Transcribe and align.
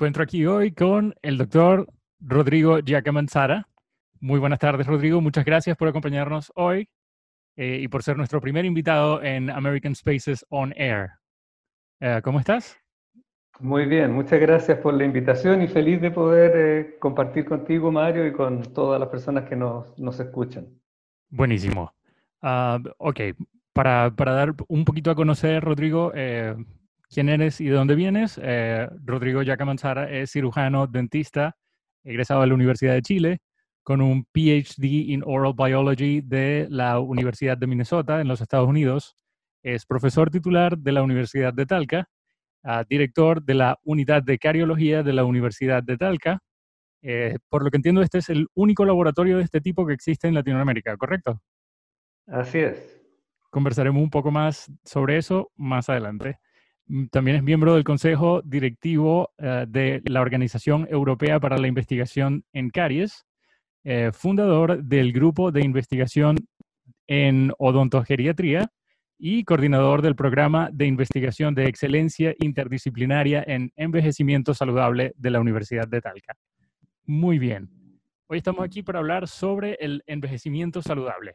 encuentro 0.00 0.22
aquí 0.22 0.46
hoy 0.46 0.72
con 0.72 1.14
el 1.20 1.36
doctor 1.36 1.86
Rodrigo 2.20 2.78
Giacamanzara. 2.82 3.68
Muy 4.18 4.40
buenas 4.40 4.58
tardes, 4.58 4.86
Rodrigo. 4.86 5.20
Muchas 5.20 5.44
gracias 5.44 5.76
por 5.76 5.88
acompañarnos 5.88 6.50
hoy 6.54 6.88
eh, 7.54 7.80
y 7.82 7.88
por 7.88 8.02
ser 8.02 8.16
nuestro 8.16 8.40
primer 8.40 8.64
invitado 8.64 9.22
en 9.22 9.50
American 9.50 9.94
Spaces 9.94 10.46
On 10.48 10.72
Air. 10.74 11.10
Eh, 12.00 12.22
¿Cómo 12.24 12.40
estás? 12.40 12.78
Muy 13.58 13.84
bien, 13.84 14.10
muchas 14.14 14.40
gracias 14.40 14.78
por 14.78 14.94
la 14.94 15.04
invitación 15.04 15.60
y 15.60 15.68
feliz 15.68 16.00
de 16.00 16.10
poder 16.10 16.52
eh, 16.56 16.98
compartir 16.98 17.44
contigo, 17.44 17.92
Mario, 17.92 18.26
y 18.26 18.32
con 18.32 18.72
todas 18.72 18.98
las 18.98 19.10
personas 19.10 19.46
que 19.50 19.54
nos, 19.54 19.98
nos 19.98 20.18
escuchan. 20.18 20.66
Buenísimo. 21.28 21.92
Ah, 22.40 22.78
ok, 22.96 23.20
para, 23.74 24.10
para, 24.16 24.32
dar 24.32 24.54
un 24.66 24.86
poquito 24.86 25.10
a 25.10 25.14
conocer, 25.14 25.62
Rodrigo, 25.62 26.10
quién 27.10 27.28
eres 27.28 27.60
y 27.60 27.66
de 27.66 27.74
dónde 27.74 27.94
vienes. 27.94 28.40
Eh, 28.42 28.88
Rodrigo 29.04 29.42
Yacamanzara 29.42 30.10
es 30.10 30.30
cirujano 30.30 30.86
dentista, 30.86 31.56
egresado 32.04 32.42
de 32.42 32.46
la 32.46 32.54
Universidad 32.54 32.94
de 32.94 33.02
Chile, 33.02 33.38
con 33.82 34.00
un 34.00 34.24
PhD 34.24 34.84
in 34.84 35.22
Oral 35.26 35.54
Biology 35.54 36.20
de 36.20 36.66
la 36.70 37.00
Universidad 37.00 37.58
de 37.58 37.66
Minnesota 37.66 38.20
en 38.20 38.28
los 38.28 38.40
Estados 38.40 38.68
Unidos. 38.68 39.16
Es 39.62 39.84
profesor 39.84 40.30
titular 40.30 40.78
de 40.78 40.92
la 40.92 41.02
Universidad 41.02 41.52
de 41.52 41.66
Talca, 41.66 42.08
ah, 42.62 42.84
director 42.88 43.42
de 43.42 43.54
la 43.54 43.78
Unidad 43.82 44.22
de 44.22 44.38
Cariología 44.38 45.02
de 45.02 45.12
la 45.12 45.24
Universidad 45.24 45.82
de 45.82 45.96
Talca. 45.96 46.38
Eh, 47.02 47.38
por 47.48 47.64
lo 47.64 47.70
que 47.70 47.78
entiendo, 47.78 48.02
este 48.02 48.18
es 48.18 48.28
el 48.28 48.46
único 48.54 48.84
laboratorio 48.84 49.38
de 49.38 49.44
este 49.44 49.60
tipo 49.60 49.86
que 49.86 49.94
existe 49.94 50.28
en 50.28 50.34
Latinoamérica, 50.34 50.96
¿correcto? 50.96 51.42
Así 52.26 52.58
es. 52.58 53.00
Conversaremos 53.50 54.02
un 54.02 54.10
poco 54.10 54.30
más 54.30 54.70
sobre 54.84 55.16
eso 55.16 55.50
más 55.56 55.88
adelante. 55.88 56.38
Mm, 56.90 57.06
también 57.06 57.36
es 57.36 57.42
miembro 57.44 57.74
del 57.74 57.84
Consejo 57.84 58.42
Directivo 58.44 59.30
eh, 59.38 59.64
de 59.68 60.02
la 60.06 60.20
Organización 60.20 60.88
Europea 60.90 61.38
para 61.38 61.56
la 61.56 61.68
Investigación 61.68 62.44
en 62.52 62.70
Caries, 62.70 63.26
eh, 63.84 64.10
fundador 64.12 64.82
del 64.82 65.12
Grupo 65.12 65.52
de 65.52 65.62
Investigación 65.62 66.36
en 67.06 67.52
Odontogeriatría 67.58 68.72
y 69.18 69.44
coordinador 69.44 70.02
del 70.02 70.16
Programa 70.16 70.68
de 70.72 70.86
Investigación 70.86 71.54
de 71.54 71.66
Excelencia 71.66 72.34
Interdisciplinaria 72.40 73.44
en 73.46 73.72
Envejecimiento 73.76 74.52
Saludable 74.52 75.12
de 75.16 75.30
la 75.30 75.40
Universidad 75.40 75.86
de 75.86 76.00
Talca. 76.00 76.34
Muy 77.06 77.38
bien. 77.38 77.68
Hoy 78.26 78.38
estamos 78.38 78.64
aquí 78.64 78.82
para 78.82 78.98
hablar 78.98 79.28
sobre 79.28 79.74
el 79.80 80.02
envejecimiento 80.06 80.82
saludable 80.82 81.34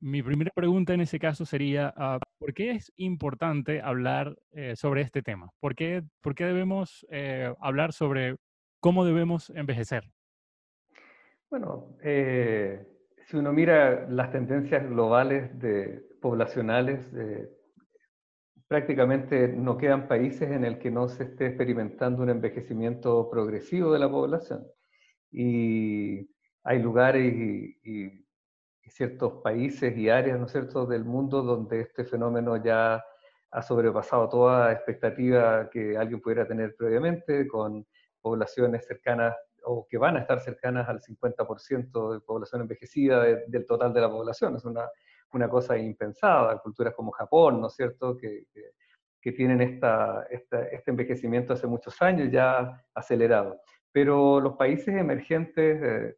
mi 0.00 0.22
primera 0.22 0.50
pregunta 0.54 0.94
en 0.94 1.00
ese 1.00 1.18
caso 1.18 1.44
sería, 1.44 1.92
ah, 1.96 2.18
¿por 2.38 2.52
qué 2.52 2.72
es 2.72 2.92
importante 2.96 3.80
hablar 3.80 4.36
eh, 4.52 4.76
sobre 4.76 5.02
este 5.02 5.22
tema? 5.22 5.50
¿Por 5.60 5.74
qué, 5.74 6.02
por 6.20 6.34
qué 6.34 6.44
debemos 6.44 7.06
eh, 7.10 7.52
hablar 7.60 7.92
sobre 7.92 8.36
cómo 8.80 9.04
debemos 9.04 9.50
envejecer? 9.50 10.04
Bueno, 11.50 11.96
eh, 12.02 12.86
si 13.26 13.36
uno 13.36 13.52
mira 13.52 14.06
las 14.08 14.30
tendencias 14.32 14.86
globales 14.88 15.58
de, 15.58 16.04
poblacionales, 16.20 17.08
prácticamente 18.68 19.48
no 19.48 19.78
quedan 19.78 20.08
países 20.08 20.50
en 20.50 20.64
el 20.64 20.78
que 20.78 20.90
no 20.90 21.08
se 21.08 21.22
esté 21.22 21.46
experimentando 21.46 22.22
un 22.22 22.30
envejecimiento 22.30 23.30
progresivo 23.30 23.92
de 23.92 23.98
la 23.98 24.10
población. 24.10 24.66
Y 25.30 26.28
hay 26.64 26.80
lugares 26.80 27.32
y 27.32 28.25
ciertos 28.90 29.42
países 29.42 29.96
y 29.96 30.08
áreas, 30.08 30.38
¿no 30.38 30.46
es 30.46 30.52
cierto?, 30.52 30.86
del 30.86 31.04
mundo 31.04 31.42
donde 31.42 31.80
este 31.80 32.04
fenómeno 32.04 32.62
ya 32.62 33.04
ha 33.50 33.62
sobrepasado 33.62 34.28
toda 34.28 34.72
expectativa 34.72 35.68
que 35.70 35.96
alguien 35.96 36.20
pudiera 36.20 36.46
tener 36.46 36.74
previamente, 36.76 37.46
con 37.46 37.86
poblaciones 38.20 38.86
cercanas 38.86 39.34
o 39.64 39.86
que 39.88 39.98
van 39.98 40.16
a 40.16 40.20
estar 40.20 40.40
cercanas 40.40 40.88
al 40.88 41.00
50% 41.00 42.12
de 42.12 42.20
población 42.20 42.62
envejecida 42.62 43.22
del 43.22 43.66
total 43.66 43.92
de 43.92 44.00
la 44.00 44.10
población. 44.10 44.56
Es 44.56 44.64
una, 44.64 44.88
una 45.32 45.48
cosa 45.48 45.76
impensada. 45.76 46.58
Culturas 46.58 46.94
como 46.94 47.10
Japón, 47.12 47.60
¿no 47.60 47.68
es 47.68 47.74
cierto?, 47.74 48.16
que, 48.16 48.46
que, 49.20 49.32
tienen 49.32 49.60
esta, 49.60 50.24
este 50.30 50.90
envejecimiento 50.90 51.52
hace 51.52 51.66
muchos 51.66 52.00
años 52.00 52.30
ya 52.30 52.84
acelerado. 52.94 53.60
Pero 53.92 54.40
los 54.40 54.56
países 54.56 54.94
emergentes... 54.94 55.82
Eh, 55.82 56.16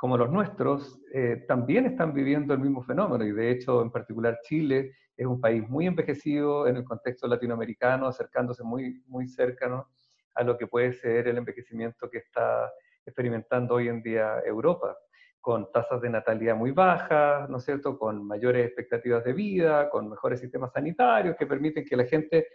como 0.00 0.16
los 0.16 0.30
nuestros, 0.30 0.98
eh, 1.12 1.44
también 1.46 1.84
están 1.84 2.14
viviendo 2.14 2.54
el 2.54 2.60
mismo 2.60 2.82
fenómeno 2.82 3.22
y 3.22 3.32
de 3.32 3.50
hecho 3.50 3.82
en 3.82 3.90
particular 3.90 4.38
Chile 4.42 4.92
es 5.14 5.26
un 5.26 5.38
país 5.38 5.68
muy 5.68 5.86
envejecido 5.86 6.66
en 6.66 6.78
el 6.78 6.84
contexto 6.84 7.28
latinoamericano, 7.28 8.06
acercándose 8.06 8.62
muy, 8.62 9.02
muy 9.08 9.28
cercano 9.28 9.90
a 10.34 10.42
lo 10.42 10.56
que 10.56 10.66
puede 10.66 10.94
ser 10.94 11.28
el 11.28 11.36
envejecimiento 11.36 12.08
que 12.08 12.16
está 12.16 12.72
experimentando 13.04 13.74
hoy 13.74 13.88
en 13.88 14.02
día 14.02 14.40
Europa, 14.42 14.96
con 15.38 15.70
tasas 15.70 16.00
de 16.00 16.08
natalidad 16.08 16.56
muy 16.56 16.70
bajas, 16.70 17.50
¿no 17.50 17.58
es 17.58 17.64
cierto?, 17.64 17.98
con 17.98 18.26
mayores 18.26 18.64
expectativas 18.64 19.22
de 19.22 19.34
vida, 19.34 19.90
con 19.90 20.08
mejores 20.08 20.40
sistemas 20.40 20.72
sanitarios 20.72 21.36
que 21.36 21.46
permiten 21.46 21.84
que 21.84 21.96
la 21.96 22.06
gente 22.06 22.46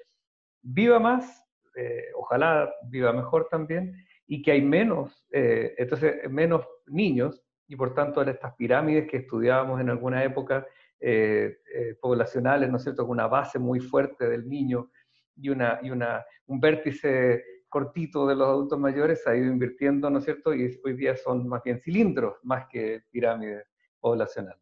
viva 0.63 0.97
más, 0.97 1.45
eh, 1.75 2.05
ojalá 2.15 2.73
viva 2.89 3.13
mejor 3.13 3.47
también, 3.51 3.93
y 4.25 4.41
que 4.41 4.53
hay 4.53 4.63
menos, 4.63 5.27
eh, 5.31 5.75
entonces, 5.77 6.27
menos 6.31 6.67
niños, 6.87 7.41
y 7.67 7.75
por 7.75 7.93
tanto 7.93 8.21
en 8.21 8.29
estas 8.29 8.53
pirámides 8.55 9.09
que 9.09 9.17
estudiábamos 9.17 9.81
en 9.81 9.89
alguna 9.89 10.23
época 10.23 10.65
eh, 10.99 11.57
eh, 11.73 11.97
poblacionales, 11.99 12.69
¿no 12.69 12.77
es 12.77 12.83
cierto?, 12.83 13.03
con 13.03 13.11
una 13.11 13.27
base 13.27 13.59
muy 13.59 13.79
fuerte 13.79 14.29
del 14.29 14.47
niño 14.47 14.91
y, 15.35 15.49
una, 15.49 15.79
y 15.81 15.89
una, 15.89 16.23
un 16.47 16.59
vértice 16.59 17.43
cortito 17.67 18.25
de 18.27 18.35
los 18.35 18.47
adultos 18.47 18.79
mayores 18.79 19.25
ha 19.27 19.35
ido 19.35 19.47
invirtiendo, 19.47 20.09
¿no 20.09 20.19
es 20.19 20.25
cierto?, 20.25 20.53
y 20.53 20.79
hoy 20.83 20.93
día 20.93 21.15
son 21.15 21.47
más 21.47 21.61
bien 21.63 21.79
cilindros, 21.81 22.37
más 22.43 22.67
que 22.69 23.03
pirámides 23.11 23.65
poblacionales. 23.99 24.61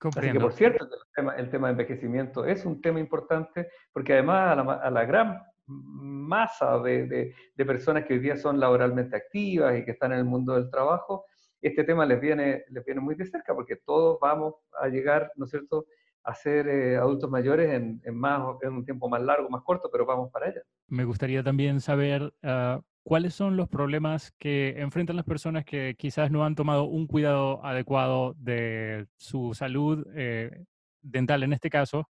Así 0.00 0.30
que, 0.30 0.38
por 0.38 0.52
cierto, 0.52 0.84
el 0.84 1.12
tema, 1.12 1.34
el 1.34 1.50
tema, 1.50 1.66
de 1.66 1.72
envejecimiento 1.72 2.44
es 2.44 2.64
un 2.64 2.80
tema 2.80 3.00
importante 3.00 3.68
porque 3.92 4.12
además 4.12 4.56
a 4.56 4.62
la, 4.62 4.72
a 4.74 4.90
la 4.92 5.04
gran 5.04 5.42
masa 5.68 6.78
de, 6.78 7.34
personas 7.56 8.04
que 8.04 8.14
hoy 8.14 8.20
día 8.20 8.36
son 8.36 8.58
laboralmente 8.58 9.16
activas 9.16 9.78
y 9.78 9.84
que 9.84 9.92
están 9.92 10.12
en 10.12 10.18
el 10.18 10.24
mundo 10.24 10.54
del 10.54 10.70
trabajo, 10.70 11.24
este 11.60 11.84
tema 11.84 12.06
les 12.06 12.20
viene, 12.20 12.64
les 12.68 12.84
viene 12.84 13.00
muy 13.00 13.14
de 13.14 13.26
cerca 13.26 13.54
porque 13.54 13.76
todos 13.76 14.18
vamos 14.20 14.54
a 14.80 14.88
llegar, 14.88 15.32
¿no 15.36 15.44
es 15.44 15.50
cierto?, 15.50 15.86
a 16.24 16.34
ser 16.34 16.68
eh, 16.68 16.96
adultos 16.96 17.30
mayores 17.30 17.72
en, 17.72 18.02
más, 18.14 18.42
en 18.62 18.74
un 18.74 18.84
tiempo 18.84 19.08
más 19.08 19.22
largo, 19.22 19.48
más 19.48 19.62
corto, 19.62 19.88
pero 19.90 20.04
vamos 20.04 20.30
para 20.30 20.48
allá. 20.48 20.60
Me 20.86 21.04
gustaría 21.04 21.42
también 21.42 21.80
saber 21.80 22.34
ah, 22.42 22.80
cuáles 23.02 23.34
son 23.34 23.56
los 23.56 23.68
problemas 23.68 24.32
que 24.38 24.74
enfrentan 24.78 25.16
las 25.16 25.24
personas 25.24 25.64
que 25.64 25.94
quizás 25.96 26.30
no 26.30 26.44
han 26.44 26.54
tomado 26.54 26.84
un 26.84 27.06
cuidado 27.06 27.64
adecuado 27.64 28.34
de 28.36 29.06
su 29.16 29.54
salud 29.54 30.06
eh, 30.14 30.64
dental, 31.00 31.42
en 31.42 31.54
este 31.54 31.70
caso, 31.70 32.10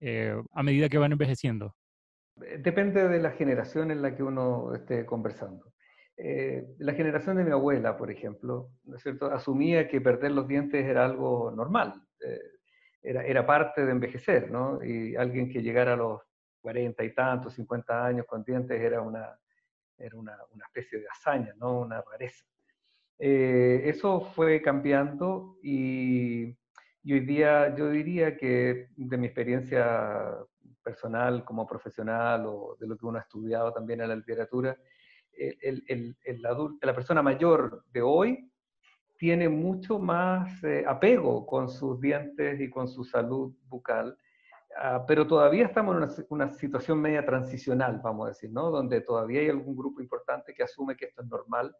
eh, 0.00 0.34
a 0.52 0.62
medida 0.64 0.88
que 0.88 0.98
van 0.98 1.12
envejeciendo. 1.12 1.76
Depende 2.36 3.08
de 3.08 3.20
la 3.20 3.30
generación 3.32 3.90
en 3.90 4.02
la 4.02 4.14
que 4.14 4.22
uno 4.22 4.74
esté 4.74 5.04
conversando. 5.04 5.72
Eh, 6.16 6.74
la 6.78 6.94
generación 6.94 7.36
de 7.36 7.44
mi 7.44 7.50
abuela, 7.50 7.96
por 7.96 8.10
ejemplo, 8.10 8.70
¿no 8.84 8.96
es 8.96 9.02
cierto? 9.02 9.26
asumía 9.26 9.88
que 9.88 10.00
perder 10.00 10.32
los 10.32 10.46
dientes 10.46 10.84
era 10.84 11.04
algo 11.04 11.50
normal, 11.50 11.94
eh, 12.20 12.40
era, 13.02 13.24
era, 13.24 13.46
parte 13.46 13.84
de 13.84 13.92
envejecer, 13.92 14.50
¿no? 14.50 14.82
Y 14.84 15.16
alguien 15.16 15.50
que 15.50 15.62
llegara 15.62 15.94
a 15.94 15.96
los 15.96 16.20
40 16.60 17.02
y 17.04 17.14
tantos, 17.14 17.54
50 17.54 18.06
años 18.06 18.26
con 18.26 18.44
dientes 18.44 18.80
era 18.80 19.00
una, 19.00 19.36
era 19.98 20.16
una, 20.16 20.36
una 20.52 20.64
especie 20.66 21.00
de 21.00 21.06
hazaña, 21.08 21.54
¿no? 21.56 21.80
Una 21.80 22.02
rareza. 22.02 22.44
Eh, 23.18 23.82
eso 23.84 24.20
fue 24.20 24.62
cambiando 24.62 25.58
y, 25.62 26.56
y 27.02 27.12
hoy 27.12 27.20
día 27.20 27.74
yo 27.74 27.90
diría 27.90 28.36
que 28.36 28.88
de 28.96 29.16
mi 29.16 29.26
experiencia 29.26 30.36
personal 30.82 31.44
como 31.44 31.66
profesional 31.66 32.44
o 32.46 32.76
de 32.78 32.86
lo 32.86 32.96
que 32.96 33.06
uno 33.06 33.18
ha 33.18 33.22
estudiado 33.22 33.72
también 33.72 34.00
en 34.00 34.08
la 34.08 34.16
literatura, 34.16 34.76
el, 35.32 35.82
el, 35.88 36.16
el 36.24 36.46
adulto, 36.46 36.86
la 36.86 36.94
persona 36.94 37.22
mayor 37.22 37.84
de 37.90 38.02
hoy 38.02 38.52
tiene 39.22 39.48
mucho 39.48 40.00
más 40.00 40.64
eh, 40.64 40.84
apego 40.84 41.46
con 41.46 41.68
sus 41.68 42.00
dientes 42.00 42.60
y 42.60 42.68
con 42.68 42.88
su 42.88 43.04
salud 43.04 43.54
bucal, 43.68 44.18
ah, 44.76 45.04
pero 45.06 45.28
todavía 45.28 45.66
estamos 45.66 45.94
en 45.94 46.02
una, 46.02 46.12
una, 46.28 46.50
situación 46.50 47.00
media 47.00 47.24
transicional, 47.24 48.00
vamos 48.02 48.26
a 48.26 48.28
decir, 48.30 48.50
¿no? 48.50 48.72
Donde 48.72 49.00
todavía 49.00 49.40
hay 49.40 49.48
algún 49.48 49.76
grupo 49.76 50.00
importante 50.00 50.52
que 50.52 50.64
asume 50.64 50.96
que 50.96 51.04
esto 51.04 51.22
es 51.22 51.28
normal, 51.28 51.72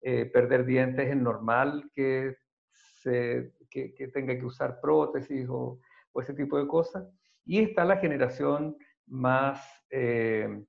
eh, 0.00 0.26
perder 0.26 0.64
dientes 0.64 1.10
es 1.10 1.16
normal, 1.16 1.90
que, 1.92 2.36
se, 2.70 3.52
que, 3.68 4.10
tenga 4.14 4.38
que 4.38 4.44
usar 4.44 4.80
prótesis 4.80 5.44
o, 5.48 5.80
o 6.12 6.20
ese 6.20 6.34
tipo 6.34 6.56
de 6.56 6.68
cosas. 6.68 7.04
Y 7.46 7.60
está 7.60 7.84
la 7.84 7.96
generación 7.96 8.76
más, 9.06 9.64
eh, 9.90 10.64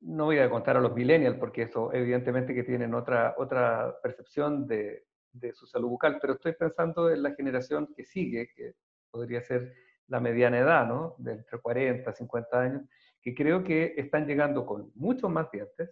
no 0.00 0.26
voy 0.26 0.38
a 0.38 0.50
contar 0.50 0.76
a 0.76 0.80
los 0.80 0.94
millennials, 0.94 1.38
porque 1.38 1.62
eso 1.62 1.92
evidentemente 1.92 2.54
que 2.54 2.62
tienen 2.62 2.94
otra, 2.94 3.34
otra 3.38 3.96
percepción 4.02 4.66
de, 4.66 5.06
de 5.32 5.52
su 5.52 5.66
salud 5.66 5.88
bucal, 5.88 6.18
pero 6.20 6.34
estoy 6.34 6.52
pensando 6.52 7.10
en 7.10 7.22
la 7.22 7.34
generación 7.34 7.92
que 7.96 8.04
sigue, 8.04 8.50
que 8.54 8.74
podría 9.10 9.40
ser 9.40 9.72
la 10.08 10.20
mediana 10.20 10.58
edad, 10.58 10.86
¿no? 10.86 11.14
De 11.18 11.32
entre 11.32 11.58
40 11.58 12.10
y 12.10 12.14
50 12.14 12.60
años, 12.60 12.82
que 13.22 13.34
creo 13.34 13.64
que 13.64 13.94
están 13.96 14.26
llegando 14.26 14.66
con 14.66 14.92
muchos 14.94 15.30
más 15.30 15.50
dientes 15.50 15.90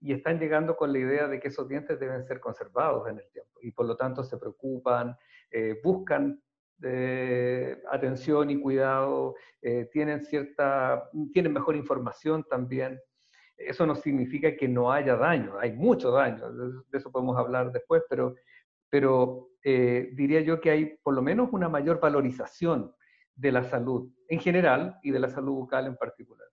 y 0.00 0.12
están 0.12 0.38
llegando 0.38 0.76
con 0.76 0.92
la 0.92 0.98
idea 0.98 1.28
de 1.28 1.40
que 1.40 1.48
esos 1.48 1.68
dientes 1.68 1.98
deben 1.98 2.24
ser 2.24 2.40
conservados 2.40 3.08
en 3.08 3.18
el 3.18 3.28
tiempo 3.30 3.52
y 3.60 3.70
por 3.70 3.86
lo 3.86 3.96
tanto 3.96 4.24
se 4.24 4.36
preocupan, 4.36 5.16
eh, 5.50 5.80
buscan 5.82 6.42
eh, 6.82 7.80
atención 7.90 8.50
y 8.50 8.60
cuidado, 8.60 9.34
eh, 9.60 9.88
tienen 9.92 10.22
cierta, 10.22 11.08
tienen 11.32 11.52
mejor 11.52 11.76
información 11.76 12.44
también. 12.48 13.00
Eso 13.56 13.86
no 13.86 13.94
significa 13.94 14.56
que 14.56 14.68
no 14.68 14.90
haya 14.90 15.16
daño, 15.16 15.58
hay 15.58 15.72
mucho 15.72 16.10
daño, 16.10 16.50
de 16.52 16.98
eso 16.98 17.12
podemos 17.12 17.38
hablar 17.38 17.70
después, 17.70 18.02
pero, 18.08 18.34
pero 18.90 19.48
diría 19.62 20.40
yo 20.40 20.60
que 20.60 20.70
hay 20.70 20.96
por 21.04 21.14
lo 21.14 21.22
menos 21.22 21.50
una 21.52 21.68
mayor 21.68 22.00
valorización 22.00 22.92
de 23.34 23.52
la 23.52 23.62
salud 23.62 24.10
en 24.28 24.40
general 24.40 24.98
y 25.02 25.12
de 25.12 25.20
la 25.20 25.28
salud 25.28 25.52
bucal 25.52 25.86
en 25.86 25.96
particular. 25.96 26.48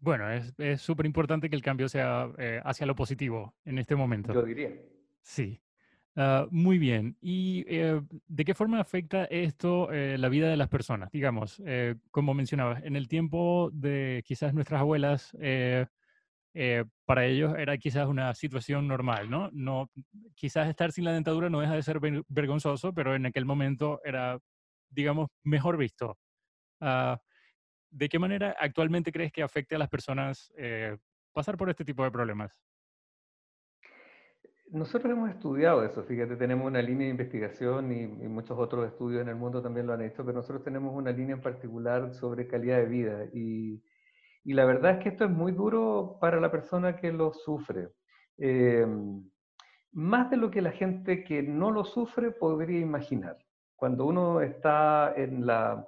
Bueno, 0.00 0.30
es 0.30 0.80
súper 0.80 1.04
importante 1.04 1.50
que 1.50 1.56
el 1.56 1.62
cambio 1.62 1.88
sea 1.88 2.32
eh, 2.38 2.60
hacia 2.64 2.86
lo 2.86 2.96
positivo 2.96 3.54
en 3.66 3.78
este 3.78 3.94
momento. 3.94 4.32
Yo 4.32 4.42
diría. 4.42 4.72
Sí. 5.20 5.60
Ah, 6.16 6.46
muy 6.50 6.78
bien. 6.78 7.16
¿Y 7.20 7.64
eh, 7.68 8.00
de 8.26 8.44
qué 8.44 8.54
forma 8.54 8.80
afecta 8.80 9.24
esto 9.26 9.92
eh, 9.92 10.18
la 10.18 10.28
vida 10.28 10.48
de 10.48 10.56
las 10.56 10.68
personas? 10.68 11.10
Digamos, 11.12 11.62
como 12.10 12.34
mencionabas, 12.34 12.82
en 12.84 12.96
el 12.96 13.08
tiempo 13.08 13.70
de 13.72 14.22
quizás 14.26 14.52
nuestras 14.54 14.80
abuelas, 14.80 15.32
para 17.04 17.26
ellos 17.26 17.54
era 17.58 17.76
quizás 17.78 18.06
una 18.08 18.34
situación 18.34 18.88
normal, 18.88 19.30
¿no? 19.30 19.50
¿no? 19.52 19.90
Quizás 20.34 20.68
estar 20.68 20.92
sin 20.92 21.04
la 21.04 21.12
dentadura 21.12 21.50
no 21.50 21.60
deja 21.60 21.74
de 21.74 21.82
ser 21.82 22.00
vergonzoso, 22.28 22.92
pero 22.94 23.14
en 23.14 23.26
aquel 23.26 23.44
momento 23.44 24.00
era, 24.04 24.38
digamos, 24.90 25.28
mejor 25.44 25.76
visto. 25.76 26.18
Ah, 26.80 27.20
¿De 27.90 28.08
qué 28.08 28.18
manera 28.18 28.56
actualmente 28.60 29.12
crees 29.12 29.32
que 29.32 29.42
afecte 29.42 29.76
a 29.76 29.78
las 29.78 29.88
personas 29.90 30.52
eh, 30.56 30.96
pasar 31.32 31.56
por 31.56 31.70
este 31.70 31.84
tipo 31.84 32.04
de 32.04 32.10
problemas? 32.12 32.52
Nosotros 34.72 35.12
hemos 35.12 35.30
estudiado 35.30 35.82
eso, 35.84 36.04
fíjate, 36.04 36.36
tenemos 36.36 36.64
una 36.64 36.80
línea 36.80 37.06
de 37.06 37.10
investigación 37.10 37.90
y, 37.90 38.06
muchos 38.06 38.56
otros 38.56 38.86
estudios 38.86 39.22
en 39.22 39.28
el 39.28 39.34
mundo 39.34 39.60
también 39.60 39.86
lo 39.86 39.94
han 39.94 40.02
hecho, 40.02 40.24
pero 40.24 40.38
nosotros 40.38 40.62
tenemos 40.62 40.94
una 40.94 41.10
línea 41.10 41.34
en 41.34 41.42
particular 41.42 42.14
sobre 42.14 42.46
calidad 42.46 42.76
de 42.78 42.86
vida 42.86 43.24
y, 43.32 43.82
la 44.44 44.64
verdad 44.64 44.92
es 44.92 45.02
que 45.02 45.08
esto 45.10 45.24
es 45.24 45.30
muy 45.30 45.52
duro 45.52 46.18
para 46.20 46.40
la 46.40 46.52
persona 46.52 46.96
que 46.96 47.12
lo 47.12 47.32
sufre. 47.32 47.88
Em, 48.38 49.28
más 49.92 50.30
de 50.30 50.36
lo 50.36 50.50
que 50.50 50.62
la 50.62 50.72
gente 50.72 51.24
que 51.24 51.42
no 51.42 51.70
lo 51.72 51.84
sufre 51.84 52.30
podría 52.30 52.80
imaginar. 52.80 53.38
Cuando 53.76 54.06
uno 54.06 54.40
está 54.40 55.12
en 55.16 55.46
la, 55.46 55.86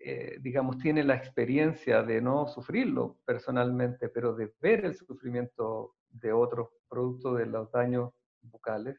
eh, 0.00 0.38
digamos, 0.40 0.78
tiene 0.78 1.04
la 1.04 1.14
experiencia 1.16 2.02
de 2.02 2.22
no 2.22 2.46
sufrirlo 2.48 3.18
personalmente, 3.26 4.08
pero 4.08 4.34
de 4.34 4.52
ver 4.60 4.84
el 4.86 4.94
sufrimiento 4.94 5.94
de 6.12 6.32
otros 6.32 6.68
producto 6.88 7.34
de 7.34 7.46
los 7.46 7.70
daños 7.72 8.12
bucales, 8.42 8.98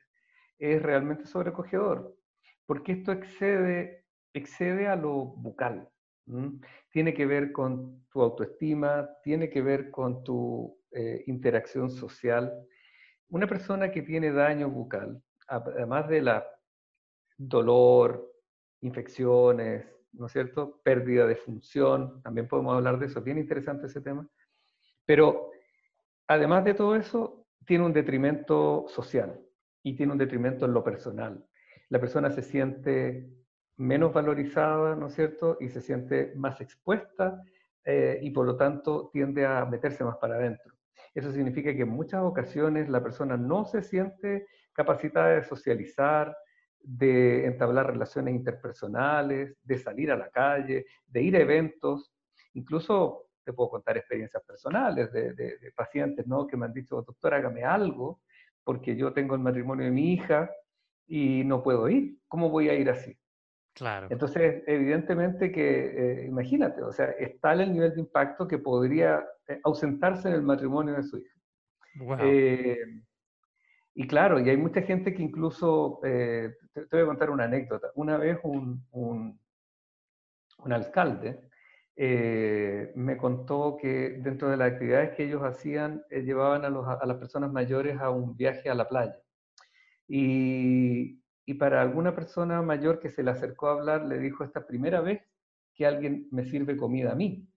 es 0.58 0.82
realmente 0.82 1.26
sobrecogedor, 1.26 2.16
porque 2.66 2.94
esto 2.94 3.12
excede, 3.12 4.06
excede 4.34 4.88
a 4.88 4.96
lo 4.96 5.26
bucal. 5.26 5.90
Tiene 6.90 7.14
que 7.14 7.26
ver 7.26 7.52
con 7.52 8.06
tu 8.10 8.22
autoestima, 8.22 9.10
tiene 9.24 9.50
que 9.50 9.62
ver 9.62 9.92
con 9.92 10.24
tu 10.24 10.80
eh, 10.92 11.24
interacción 11.28 11.92
social. 11.92 12.52
Una 13.30 13.46
persona 13.46 13.92
que 13.92 14.02
tiene 14.02 14.32
daño 14.32 14.70
bucal, 14.70 15.22
además 15.48 16.08
de 16.08 16.22
la 16.22 16.48
dolor, 17.38 18.32
infecciones, 18.82 19.86
¿no 20.14 20.28
es 20.28 20.32
cierto? 20.32 20.82
Pérdida 20.84 21.28
de 21.28 21.36
función, 21.36 22.22
también 22.22 22.48
podemos 22.48 22.76
hablar 22.76 23.00
de 23.00 23.08
eso, 23.08 23.22
bien 23.22 23.38
interesante 23.38 23.88
ese 23.88 24.02
tema. 24.02 24.28
Pero 25.06 25.53
además 26.28 26.64
de 26.66 26.74
todo 26.74 26.96
eso, 26.96 27.46
tiene 27.66 27.86
un 27.86 27.94
detrimento 27.94 28.86
social 28.88 29.40
y 29.82 29.96
tiene 29.96 30.12
un 30.12 30.18
detrimento 30.18 30.66
en 30.66 30.74
lo 30.74 30.84
personal. 30.84 31.46
La 31.90 32.00
persona 32.00 32.32
se 32.32 32.42
siente 32.42 33.30
menos 33.78 34.14
valorizada, 34.14 34.96
¿no 34.96 35.08
es 35.08 35.16
cierto? 35.16 35.58
Y 35.60 35.70
se 35.70 35.82
siente 35.82 36.34
más 36.36 36.62
expuesta 36.62 37.42
eh, 37.86 38.20
y 38.22 38.30
por 38.32 38.46
lo 38.46 38.56
tanto 38.56 39.10
tiende 39.12 39.46
a 39.46 39.66
meterse 39.66 40.04
más 40.04 40.18
para 40.18 40.36
adentro. 40.36 40.74
Eso 41.14 41.32
significa 41.32 41.74
que 41.74 41.84
en 41.84 41.90
muchas 41.90 42.24
ocasiones 42.24 42.90
la 42.90 43.04
persona 43.04 43.38
no 43.38 43.66
se 43.66 43.82
siente 43.82 44.48
capacitada 44.74 45.36
de 45.36 45.44
socializar, 45.44 46.36
de 46.80 47.46
entablar 47.46 47.88
relaciones 47.88 48.36
interpersonales, 48.36 49.56
de 49.64 49.78
salir 49.78 50.12
a 50.12 50.18
la 50.18 50.30
calle, 50.30 50.86
de 51.08 51.22
ir 51.22 51.36
a 51.36 51.40
eventos, 51.40 52.14
incluso 52.54 53.23
te 53.44 53.54
puedo 53.54 53.70
contar 53.70 53.98
experiencias 53.98 54.44
personales 54.44 55.12
de, 55.12 55.74
pacientes 55.76 56.26
¿no? 56.28 56.48
que 56.48 56.58
me 56.58 56.66
han 56.66 56.74
dicho, 56.74 57.02
doctor, 57.02 57.34
hágame 57.34 57.64
algo, 57.64 58.22
porque 58.64 58.96
yo 58.96 59.14
tengo 59.14 59.36
el 59.36 59.42
matrimonio 59.42 59.86
de 59.86 59.92
mi 59.92 60.14
hija 60.14 60.50
y 61.08 61.44
no 61.44 61.62
puedo 61.62 61.90
ir. 61.90 62.18
¿Cómo 62.28 62.50
voy 62.50 62.70
a 62.70 62.74
ir 62.74 62.90
así? 62.90 63.18
Claro. 63.74 64.08
Entonces, 64.10 64.64
evidentemente 64.68 65.52
que, 65.52 66.22
eh, 66.22 66.26
imagínate, 66.28 66.84
o 66.84 66.92
sea, 66.92 67.08
está 67.12 67.54
el 67.54 67.74
nivel 67.74 67.94
de 67.94 68.02
impacto 68.02 68.48
que 68.48 68.60
podría 68.60 69.26
eh, 69.48 69.60
ausentarse 69.64 70.30
en 70.30 70.36
el 70.36 70.44
matrimonio 70.44 70.94
de 70.94 71.04
su 71.04 71.18
hija. 71.18 71.34
Wow. 71.96 72.18
Y 73.96 74.08
claro, 74.08 74.40
y 74.40 74.50
hay 74.50 74.58
mucha 74.58 74.82
gente 74.82 75.14
que 75.14 75.22
incluso, 75.22 76.00
eh, 76.04 76.56
te, 76.74 76.86
voy 76.92 77.02
a 77.02 77.06
contar 77.06 77.30
una 77.30 77.44
anécdota. 77.44 77.92
Una 77.96 78.18
vez 78.18 78.40
un, 78.44 78.84
un, 78.92 79.40
alcalde 80.72 81.50
eh, 81.96 82.92
me 82.96 83.18
contó 83.18 83.78
que 83.80 84.18
dentro 84.22 84.50
de 84.50 84.58
las 84.58 84.72
actividades 84.72 85.16
que 85.16 85.26
ellos 85.26 85.44
hacían, 85.44 86.04
eh, 86.10 86.22
llevaban 86.22 86.66
a, 86.66 86.70
las 87.06 87.18
personas 87.18 87.52
mayores 87.52 88.00
a 88.00 88.10
un 88.10 88.36
viaje 88.36 88.70
a 88.70 88.76
la 88.76 88.88
playa. 88.88 89.16
Y, 90.08 91.22
y, 91.46 91.54
para 91.56 91.82
alguna 91.82 92.16
persona 92.16 92.62
mayor 92.62 93.00
que 93.00 93.10
se 93.10 93.24
le 93.24 93.32
acercó 93.32 93.68
a 93.68 93.74
hablar, 93.74 94.06
le 94.06 94.20
dijo, 94.20 94.44
esta 94.44 94.66
primera 94.66 95.02
vez 95.02 95.22
que 95.74 95.86
alguien 95.86 96.28
me 96.32 96.46
sirve 96.46 96.78
comida 96.78 97.12
a 97.12 97.16
mí. 97.16 97.48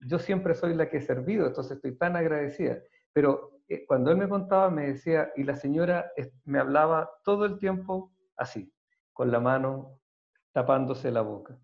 Yo 0.00 0.18
siempre 0.18 0.54
soy 0.54 0.74
la 0.74 0.88
que 0.88 0.98
he 0.98 1.00
servido, 1.00 1.46
entonces 1.46 1.76
estoy 1.76 1.96
tan 1.96 2.16
agradecida. 2.16 2.78
Pero 3.12 3.60
eh, 3.68 3.84
cuando 3.86 4.10
él 4.10 4.16
me 4.16 4.28
contaba, 4.28 4.70
me 4.70 4.88
decía, 4.88 5.32
y 5.36 5.44
la 5.44 5.56
señora 5.56 6.10
me 6.44 6.58
hablaba 6.58 7.10
todo 7.24 7.44
el 7.44 7.58
tiempo 7.58 8.12
así, 8.36 8.72
con 9.12 9.30
la 9.30 9.40
mano 9.40 10.00
tapándose 10.52 11.10
la 11.10 11.22
boca. 11.22 11.58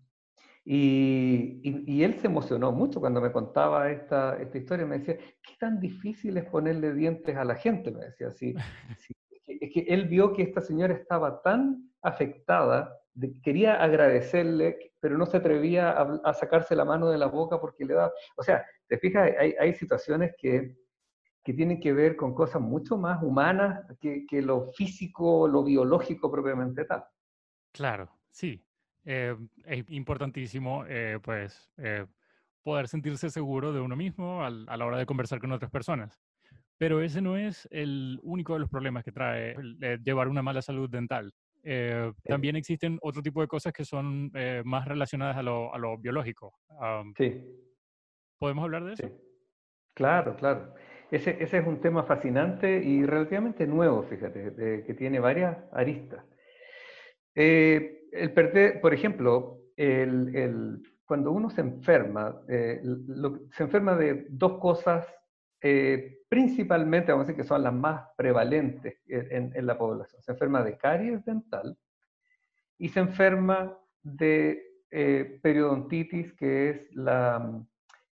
Y, 0.71 1.61
y, 1.63 2.03
él 2.03 2.19
se 2.19 2.27
emocionó 2.27 2.71
mucho 2.71 2.99
cuando 2.99 3.19
me 3.19 3.31
contaba 3.31 3.89
esta, 3.89 4.39
esta, 4.39 4.55
historia. 4.55 4.85
Me 4.85 4.99
decía, 4.99 5.17
¿qué 5.17 5.55
tan 5.59 5.79
difícil 5.79 6.37
es 6.37 6.45
ponerle 6.45 6.93
dientes 6.93 7.35
a 7.35 7.43
la 7.43 7.55
gente? 7.55 7.89
Me 7.89 8.05
decía 8.05 8.27
así. 8.27 8.53
es, 9.47 9.73
que, 9.73 9.79
él 9.87 10.07
vio 10.07 10.31
que 10.31 10.43
esta 10.43 10.61
señora 10.61 10.93
estaba 10.93 11.41
tan 11.41 11.91
afectada, 12.03 12.95
de, 13.15 13.33
quería 13.41 13.81
agradecerle, 13.81 14.93
pero 14.99 15.17
no 15.17 15.25
se 15.25 15.37
atrevía 15.37 15.89
a, 15.89 16.21
a, 16.23 16.33
sacarse 16.35 16.75
la 16.75 16.85
mano 16.85 17.09
de 17.09 17.17
la 17.17 17.25
boca 17.25 17.59
porque 17.59 17.83
le 17.83 17.95
daba... 17.95 18.11
O 18.37 18.43
sea, 18.43 18.63
te 18.87 18.99
fijas, 18.99 19.31
hay, 19.39 19.55
hay 19.59 19.73
situaciones 19.73 20.35
que 20.37 20.75
que 21.43 21.53
tienen 21.53 21.79
que 21.79 21.93
ver 21.93 22.15
con 22.15 22.35
cosas 22.35 22.61
mucho 22.61 22.95
más 22.95 23.23
humanas 23.23 23.83
que, 23.99 24.25
que 24.27 24.41
lo 24.41 24.67
físico, 24.73 25.47
lo 25.47 25.63
biológico 25.63 26.29
propiamente 26.29 26.85
tal. 26.85 27.03
Claro, 27.71 28.09
sí. 28.29 28.63
Eh, 29.11 29.35
es 29.65 29.89
importantísimo, 29.89 30.85
eh, 30.87 31.17
pues, 31.19 31.73
eh, 31.77 32.05
poder 32.61 32.87
sentirse 32.87 33.31
seguro 33.31 33.73
de 33.73 33.79
uno 33.79 33.95
mismo 33.95 34.43
a 34.43 34.51
la 34.51 34.85
hora 34.85 34.99
de 34.99 35.07
conversar 35.07 35.39
con 35.39 35.51
otras 35.51 35.71
personas. 35.71 36.21
Pero 36.77 37.01
ese 37.01 37.19
no 37.19 37.35
es 37.35 37.67
el 37.71 38.19
único 38.21 38.53
de 38.53 38.59
los 38.59 38.69
problemas 38.69 39.03
que 39.03 39.11
trae 39.11 39.55
llevar 40.03 40.27
una 40.27 40.43
mala 40.43 40.61
salud 40.61 40.87
dental. 40.87 41.33
también 42.23 42.55
existen 42.55 42.99
otro 43.01 43.23
tipo 43.23 43.41
de 43.41 43.47
cosas 43.47 43.73
que 43.73 43.83
son 43.83 44.31
más 44.63 44.87
relacionadas 44.87 45.37
a 45.37 45.41
lo, 45.41 45.73
a 45.73 45.79
lo 45.79 45.97
biológico. 45.97 46.53
sí. 47.17 47.43
¿Podemos 48.37 48.63
hablar 48.63 48.85
de 48.85 48.93
eso? 48.93 49.07
Sí. 49.07 49.13
Claro, 49.95 50.35
claro. 50.35 50.75
Ese, 51.09 51.41
ese, 51.43 51.57
es 51.57 51.67
un 51.67 51.81
tema 51.81 52.03
fascinante 52.03 52.81
y 52.83 53.03
relativamente 53.05 53.65
nuevo, 53.65 54.03
fíjate, 54.03 54.83
que 54.85 54.93
tiene 54.93 55.19
varias 55.19 55.57
aristas. 55.73 56.23
Eh, 57.35 58.07
el 58.11 58.33
perder, 58.33 58.81
por 58.81 58.93
ejemplo, 58.93 59.59
el, 59.75 60.35
el, 60.35 60.83
cuando 61.05 61.31
uno 61.31 61.49
se 61.49 61.61
enferma, 61.61 62.41
eh, 62.47 62.81
se 63.51 63.63
enferma 63.63 63.95
de 63.95 64.27
dos 64.29 64.59
cosas 64.59 65.07
eh, 65.61 66.19
principalmente, 66.29 67.11
vamos 67.11 67.25
a 67.25 67.27
decir 67.27 67.41
que 67.41 67.47
son 67.47 67.63
las 67.63 67.73
más 67.73 68.07
prevalentes 68.15 68.97
en, 69.07 69.51
en, 69.55 69.65
la 69.65 69.77
población. 69.77 70.21
Se 70.21 70.31
enferma 70.31 70.63
de 70.63 70.77
caries 70.77 71.25
dental 71.25 71.77
y 72.77 72.89
se 72.89 73.01
enferma 73.01 73.77
de 74.01 74.65
periodontitis, 75.41 76.33
que 76.33 76.69
es 76.69 76.95
la 76.95 77.39
mm, 77.39 77.67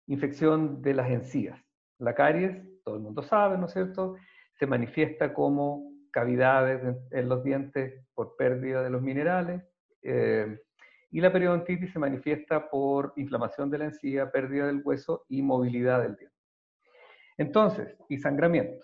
infección 0.09 0.83
de 0.83 0.95
las 0.95 1.11
encías. 1.11 1.59
La 1.99 2.15
caries 2.15 2.63
todo 2.87 2.97
el 2.97 3.03
mundo 3.03 3.23
sabe, 3.23 3.59
¿no 3.59 3.67
es 3.67 3.73
cierto? 3.73 4.15
Se 4.55 4.67
manifiesta 4.67 5.35
como 5.35 5.96
cavidades 6.17 6.81
en, 7.11 7.29
los 7.29 7.45
dientes 7.45 8.03
por 8.15 8.37
pérdida 8.37 8.83
de 8.83 8.89
los 8.89 9.03
minerales. 9.03 9.63
Eh, 10.01 10.59
Y 11.11 11.21
la 11.21 11.31
periodontitis 11.31 11.93
se 11.93 11.99
manifiesta 11.99 12.71
por 12.71 13.13
inflamación 13.17 13.71
de 13.71 13.79
la 13.79 13.85
encía, 13.85 14.31
pérdida 14.31 14.67
del 14.67 14.81
hueso 14.83 15.27
y 15.29 15.43
movilidad 15.43 16.01
del 16.01 16.17
diente. 16.17 16.37
Entonces, 17.37 17.95
y 18.09 18.17
sangramiento. 18.17 18.83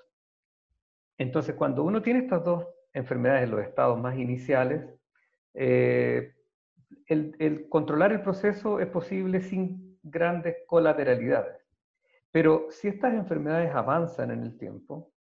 Entonces, 1.17 1.55
cuando 1.55 1.85
uno 1.85 2.03
tiene 2.03 2.21
estas 2.21 2.45
dos 2.45 2.67
enfermedades 2.93 3.45
en 3.45 3.51
los 3.53 3.63
estados 3.63 3.99
más 3.99 4.15
iniciales, 4.19 4.85
eh, 5.55 6.35
el, 7.07 7.67
controlar 7.71 8.13
el 8.13 8.21
proceso 8.21 8.79
es 8.79 8.89
posible 8.89 9.41
sin 9.41 9.99
grandes 10.03 10.57
colateralidades. 10.67 11.57
Pero 12.31 12.67
si 12.69 12.89
estas 12.89 13.15
enfermedades 13.15 13.75
avanzan 13.75 14.31
en 14.33 14.43
el 14.43 14.59
tiempo, 14.59 15.13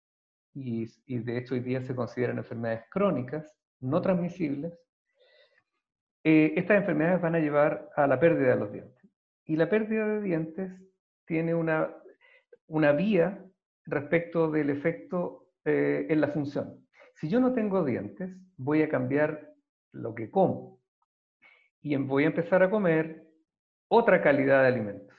y, 0.55 0.87
de 1.07 1.39
hecho 1.39 1.55
hoy 1.55 1.61
día 1.61 1.83
se 1.83 1.95
consideran 1.95 2.39
enfermedades 2.39 2.85
crónicas, 2.91 3.57
no 3.81 4.01
transmisibles, 4.01 4.79
eh, 6.25 6.53
estas 6.57 6.79
enfermedades 6.79 7.21
van 7.21 7.35
a 7.35 7.39
llevar 7.39 7.89
a 7.97 8.07
la 8.07 8.21
pérdida 8.21 8.51
de 8.51 8.57
los 8.57 8.73
dientes. 8.73 9.11
Y 9.45 9.57
la 9.57 9.69
pérdida 9.69 10.07
de 10.07 10.21
dientes 10.21 10.73
tiene 11.25 11.55
una, 11.55 11.95
una 12.67 12.93
vía 12.93 13.45
respecto 13.87 14.51
del 14.51 14.71
efecto 14.71 15.49
eh, 15.65 16.07
en 16.09 16.21
la 16.21 16.29
función. 16.29 16.87
Si 17.15 17.29
yo 17.29 17.41
no 17.41 17.53
tengo 17.53 17.85
dientes, 17.85 18.37
voy 18.57 18.83
a 18.83 18.89
cambiar 18.89 19.55
lo 19.93 20.15
que 20.15 20.31
como 20.31 20.81
y 21.83 21.95
em, 21.95 22.07
voy 22.07 22.25
a 22.25 22.29
empezar 22.29 22.63
a 22.63 22.71
comer 22.71 23.27
otra 23.89 24.23
calidad 24.23 24.63
de 24.63 24.69
alimentos, 24.69 25.17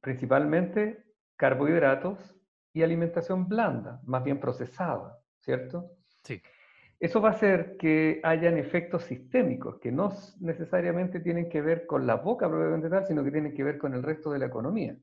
principalmente 0.00 1.04
carbohidratos 1.36 2.35
y 2.76 2.82
alimentación 2.82 3.48
blanda, 3.48 4.02
más 4.04 4.22
bien 4.22 4.38
procesada, 4.38 5.18
¿cierto? 5.40 5.92
Sí. 6.22 6.42
Eso 7.00 7.22
va 7.22 7.30
a 7.30 7.32
hacer 7.32 7.78
que 7.78 8.20
hayan 8.22 8.58
efectos 8.58 9.04
sistémicos 9.04 9.78
que 9.78 9.90
no 9.90 10.12
necesariamente 10.40 11.20
tienen 11.20 11.48
que 11.48 11.62
ver 11.62 11.86
con 11.86 12.06
la 12.06 12.16
boca 12.16 12.46
propiamente 12.50 12.90
tal, 12.90 13.06
sino 13.06 13.24
que 13.24 13.30
tienen 13.30 13.54
que 13.54 13.64
ver 13.64 13.78
con 13.78 13.94
el 13.94 14.02
resto 14.02 14.30
de 14.30 14.40
la 14.40 14.46
economía. 14.46 14.94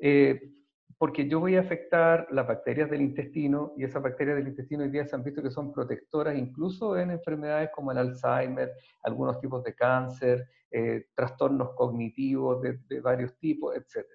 Eh, 0.00 0.52
porque 0.96 1.28
yo 1.28 1.40
voy 1.40 1.56
a 1.56 1.60
afectar 1.62 2.28
las 2.30 2.46
bacterias 2.46 2.88
del 2.88 3.00
intestino 3.00 3.72
y 3.76 3.82
esas 3.82 4.00
bacterias 4.00 4.36
del 4.36 4.46
intestino 4.46 4.84
hoy 4.84 4.90
día 4.90 5.04
se 5.04 5.16
han 5.16 5.24
visto 5.24 5.42
que 5.42 5.50
son 5.50 5.72
protectoras 5.72 6.38
incluso 6.38 6.96
en 6.96 7.10
enfermedades 7.10 7.70
como 7.74 7.90
el 7.90 7.98
Alzheimer, 7.98 8.74
algunos 9.02 9.40
tipos 9.40 9.64
de 9.64 9.74
cáncer, 9.74 10.46
eh, 10.70 11.06
trastornos 11.16 11.74
cognitivos 11.74 12.62
de, 12.62 13.00
varios 13.00 13.36
tipos, 13.38 13.74
etc. 13.74 14.06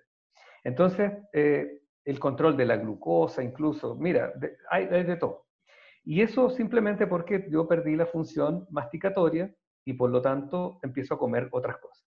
Entonces, 0.64 1.12
eh, 1.34 1.82
el 2.08 2.20
control 2.20 2.56
de 2.56 2.66
la 2.66 2.78
glucosa 2.78 3.44
incluso, 3.44 3.96
mira, 3.96 4.32
hay, 4.70 4.86
de 4.88 5.18
todo. 5.18 5.48
Y 6.06 6.22
eso 6.22 6.50
simplemente 6.50 7.06
porque 7.06 7.48
yo 7.50 7.68
perdí 7.68 7.98
la 7.98 8.06
función 8.06 8.66
masticatoria 8.70 9.54
y 9.84 9.92
por 9.92 10.10
lo 10.10 10.22
tanto 10.22 10.80
empiezo 10.84 11.16
a 11.16 11.20
comer 11.20 11.50
otras 11.52 11.78
cosas. 11.80 12.08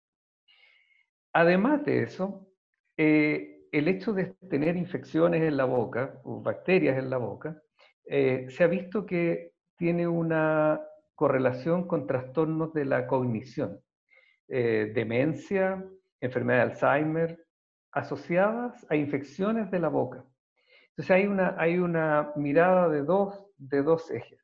Además 1.33 1.85
de 1.85 2.05
eso, 2.05 2.47
eh, 2.97 3.67
el 3.73 3.89
hecho 3.89 4.13
de 4.13 4.37
tener 4.49 4.77
infecciones 4.77 5.43
en 5.43 5.57
la 5.57 5.65
boca 5.65 6.21
o 6.23 6.41
bacterias 6.41 6.97
en 6.97 7.11
la 7.11 7.17
boca, 7.17 7.61
eh, 8.05 8.47
se 8.51 8.63
ha 8.63 8.69
visto 8.69 9.05
que 9.05 9.53
tiene 9.77 10.07
una 10.07 10.81
correlación 11.17 11.89
con 11.89 12.07
trastornos 12.07 12.73
de 12.73 12.85
la 12.85 13.09
cognición, 13.09 13.81
eh, 14.47 14.93
demencia, 14.95 15.85
enfermedad 16.21 16.67
de 16.67 16.73
Alzheimer, 16.73 17.48
asociadas 17.99 18.87
a 18.91 18.97
infecciones 18.97 19.71
de 19.71 19.81
la 19.81 19.89
boca. 19.89 20.25
Entonces 20.91 21.11
hay 21.11 21.27
una, 21.27 21.55
hay 21.59 21.79
una 21.79 22.33
mirada 22.37 22.89
de 22.89 23.03
dos 23.03 23.49
de 23.59 23.83
dos 23.83 24.11
ejes. 24.11 24.39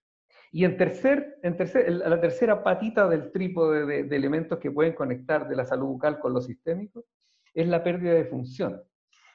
Y 0.53 0.65
en 0.65 0.77
tercer, 0.77 1.39
en 1.43 1.57
tercer, 1.57 1.91
la 1.91 2.21
tercera 2.21 2.63
patita 2.63 3.09
del 3.09 3.33
trípode 3.33 4.05
de, 4.05 4.17
elementos 4.17 4.59
que 4.59 4.71
pueden 4.71 4.93
conectar 4.93 5.49
de 5.49 5.57
la 5.57 5.65
salud 5.65 5.87
bucal 5.87 6.21
con 6.21 6.33
lo 6.33 6.41
sistémico 6.41 7.07
es 7.53 7.67
la 7.67 7.83
pérdida 7.83 8.15
de 8.15 8.25
función. 8.25 8.81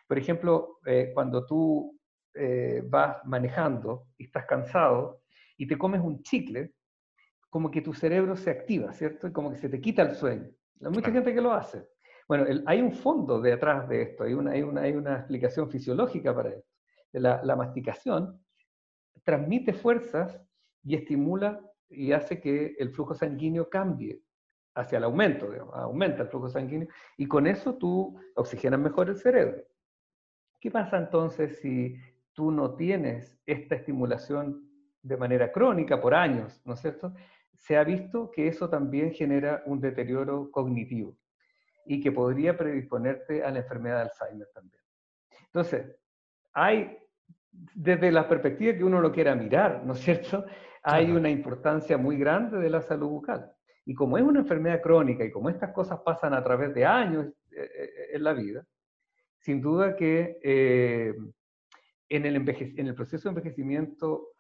Por 0.08 0.18
ejemplo, 0.18 0.80
eh, 0.86 1.12
cuando 1.14 1.46
tú 1.46 2.00
eh, 2.34 2.82
vas 2.86 3.18
manejando 3.26 4.08
y 4.18 4.26
estás 4.26 4.46
cansado 4.46 5.22
y 5.58 5.68
te 5.68 5.78
comes 5.78 6.02
un 6.02 6.22
chicle, 6.24 6.74
como 7.50 7.70
que 7.70 7.82
tu 7.82 7.94
cerebro 7.94 8.38
se 8.38 8.52
activa, 8.52 8.94
¿cierto? 8.94 9.28
Y 9.28 9.34
como 9.34 9.52
que 9.52 9.58
se 9.58 9.68
te 9.68 9.82
quita 9.82 10.04
el 10.04 10.16
sueño. 10.16 10.50
Hay 10.82 10.92
mucha 10.92 11.12
gente 11.12 11.34
que 11.34 11.42
lo 11.42 11.52
hace. 11.52 11.86
Bueno, 12.30 12.46
hay 12.68 12.80
un 12.80 12.92
fondo 12.92 13.42
detrás 13.42 13.90
de 13.90 14.04
esto, 14.04 14.24
hay 14.24 14.36
una, 14.36 14.52
hay 14.52 14.62
una, 14.62 15.16
explicación 15.16 15.68
fisiológica 15.68 16.34
para 16.34 16.50
esto. 16.50 16.70
La, 17.12 17.56
masticación 17.56 18.40
transmite 19.24 19.74
fuerzas 19.74 20.40
y 20.84 20.94
estimula 20.94 21.60
y 21.90 22.12
hace 22.12 22.40
que 22.40 22.76
el 22.78 22.92
flujo 22.92 23.16
sanguíneo 23.16 23.68
cambie 23.68 24.22
hacia 24.76 25.00
el 25.00 25.06
aumento, 25.06 25.50
aumenta 25.74 26.22
el 26.22 26.30
flujo 26.30 26.50
sanguíneo, 26.50 26.88
y 27.18 27.26
con 27.26 27.48
eso 27.48 27.74
tú 27.80 28.16
oxigenas 28.36 28.80
mejor 28.80 29.10
el 29.10 29.18
cerebro. 29.18 29.64
¿Qué 30.60 30.70
pasa 30.70 31.00
entonces 31.00 31.58
si 31.62 31.98
tú 32.34 32.52
no 32.52 32.76
tienes 32.76 33.42
esta 33.48 33.74
estimulación 33.74 34.70
de 35.02 35.18
manera 35.18 35.52
crónica 35.52 36.00
por 36.00 36.14
años, 36.14 36.62
¿no 36.64 36.76
es 36.76 36.80
cierto? 36.80 37.12
Se 37.56 37.76
ha 37.76 37.84
visto 37.84 38.30
que 38.30 38.48
eso 38.48 38.70
también 38.70 39.14
genera 39.14 39.64
un 39.66 39.82
deterioro 39.82 40.52
cognitivo 40.52 41.18
y 41.86 42.02
que 42.02 42.12
podría 42.12 42.58
predisponerte 42.58 43.44
a 43.44 43.52
la 43.52 43.60
enfermedad 43.60 43.98
de 43.98 44.02
Alzheimer 44.04 44.48
también. 44.54 44.82
Entonces, 45.46 45.96
hay 46.54 46.98
desde 47.52 48.12
la 48.12 48.28
perspectiva 48.28 48.78
que 48.78 48.84
uno 48.84 49.02
lo 49.02 49.12
quiera 49.12 49.36
mirar, 49.36 49.84
¿no 49.86 49.94
es 49.94 50.00
cierto? 50.00 50.46
Hay 50.84 51.12
una 51.12 51.30
importancia 51.30 51.98
muy 51.98 52.18
grande 52.18 52.58
de 52.58 52.70
la 52.70 52.82
salud 52.82 53.10
bucal. 53.10 53.52
Y 53.86 53.94
como 53.94 54.18
es 54.18 54.24
una 54.24 54.40
enfermedad 54.40 54.82
crónica 54.82 55.26
y 55.26 55.32
como 55.32 55.50
estas 55.50 55.72
cosas 55.72 56.00
pasan 56.06 56.34
a 56.34 56.44
través 56.44 56.74
de 56.74 56.86
años 56.86 57.26
eh, 57.52 57.70
eh, 57.76 57.90
en 58.14 58.24
la 58.24 58.34
vida, 58.34 58.66
sin 59.40 59.62
duda 59.62 59.96
que 59.96 60.40
eh, 60.44 61.14
en, 62.08 62.26
el 62.26 62.36
en, 62.36 62.88
el 62.88 62.96
proceso 62.96 63.30
de 63.30 63.30
envejecimiento, 63.30 64.34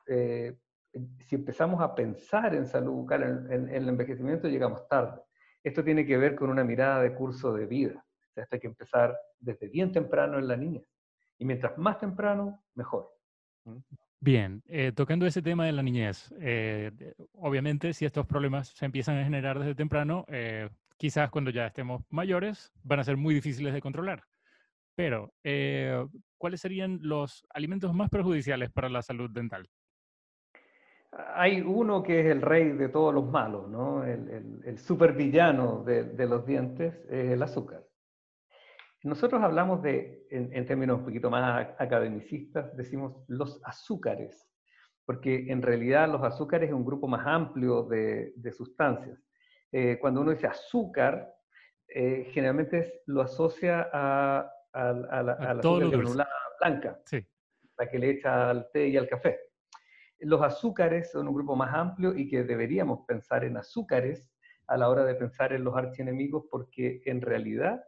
si 1.19 1.35
empezamos 1.35 1.81
a 1.81 1.93
pensar 1.93 2.55
en 2.55 2.65
salud 2.65 2.93
bucal, 2.93 3.47
en, 3.49 3.69
el 3.69 3.89
envejecimiento, 3.89 4.47
llegamos 4.47 4.87
tarde. 4.87 5.21
Esto 5.63 5.83
tiene 5.83 6.05
que 6.05 6.17
ver 6.17 6.35
con 6.35 6.49
una 6.49 6.63
mirada 6.63 7.01
de 7.01 7.13
curso 7.13 7.53
de 7.53 7.65
vida. 7.65 8.05
O 8.29 8.33
sea, 8.33 8.43
esto 8.43 8.55
hay 8.55 8.59
que 8.59 8.67
empezar 8.67 9.17
desde 9.39 9.67
bien 9.67 9.91
temprano 9.91 10.39
en 10.39 10.47
la 10.47 10.55
niña. 10.55 10.81
Y 11.37 11.45
mientras 11.45 11.77
más 11.77 11.97
temprano, 11.97 12.63
mejor. 12.75 13.09
Bien, 14.21 14.61
eh, 14.67 14.91
tocando 14.93 15.25
ese 15.25 15.41
tema 15.41 15.65
de 15.65 15.71
la 15.71 15.81
niñez, 15.81 16.33
eh, 16.41 16.91
obviamente 17.33 17.93
si 17.93 18.05
estos 18.05 18.25
problemas 18.25 18.69
se 18.69 18.85
empiezan 18.85 19.17
a 19.17 19.23
generar 19.23 19.57
desde 19.57 19.75
temprano, 19.75 20.25
eh, 20.27 20.69
quizás 20.97 21.29
cuando 21.29 21.51
ya 21.51 21.67
estemos 21.67 22.03
mayores 22.09 22.73
van 22.83 22.99
a 22.99 23.05
ser 23.05 23.15
muy 23.15 23.33
difíciles 23.33 23.73
de 23.73 23.81
controlar. 23.81 24.23
Pero, 24.95 25.33
¿cuáles 26.37 26.59
serían 26.59 26.99
los 27.01 27.47
alimentos 27.51 27.93
más 27.93 28.09
perjudiciales 28.09 28.69
para 28.69 28.89
la 28.89 29.01
salud 29.01 29.29
dental? 29.29 29.69
Hay 31.11 31.61
uno 31.61 32.03
que 32.03 32.19
es 32.19 32.25
el 32.27 32.41
rey 32.41 32.71
de 32.71 32.89
todos 32.89 33.13
los 33.13 33.29
malos, 33.29 33.67
¿no? 33.69 34.03
el, 34.03 34.61
el, 34.63 34.77
supervillano 34.77 35.83
de, 35.83 36.03
de 36.03 36.27
los 36.27 36.45
dientes, 36.45 36.93
es 37.09 37.31
el 37.31 37.41
azúcar. 37.41 37.83
Nosotros 39.03 39.41
hablamos 39.41 39.81
de, 39.81 40.27
en, 40.29 40.65
términos 40.65 40.99
un 40.99 41.05
poquito 41.05 41.29
más 41.29 41.69
academicistas, 41.79 42.75
decimos 42.75 43.23
los 43.27 43.61
azúcares, 43.63 44.49
porque 45.05 45.45
en 45.49 45.61
realidad 45.61 46.09
los 46.09 46.21
azúcares 46.21 46.69
es 46.69 46.75
un 46.75 46.85
grupo 46.85 47.07
más 47.07 47.25
amplio 47.25 47.83
de, 47.83 48.33
sustancias. 48.51 49.17
Eh, 49.71 49.97
cuando 50.01 50.21
uno 50.21 50.31
dice 50.31 50.47
azúcar, 50.47 51.33
eh, 51.87 52.29
generalmente 52.33 53.01
lo 53.05 53.21
asocia 53.21 53.89
a, 53.91 54.51
la, 54.73 55.33
azúcar 55.33 55.89
granulada 55.89 56.29
blanca, 56.59 56.99
la 57.77 57.89
que 57.89 57.99
le 57.99 58.09
echa 58.09 58.49
al 58.49 58.69
té 58.71 58.89
y 58.89 58.97
al 58.97 59.07
café. 59.07 59.39
Los 60.19 60.41
azúcares 60.41 61.11
son 61.11 61.27
un 61.27 61.33
grupo 61.33 61.55
más 61.55 61.73
amplio 61.73 62.15
y 62.15 62.27
que 62.27 62.43
deberíamos 62.43 63.05
pensar 63.07 63.43
en 63.43 63.57
azúcares 63.57 64.29
a 64.67 64.77
la 64.77 64.89
hora 64.89 65.03
de 65.05 65.15
pensar 65.15 65.53
en 65.53 65.63
los 65.63 65.75
archienemigos, 65.75 66.45
porque 66.51 67.01
en 67.05 67.21
realidad 67.21 67.83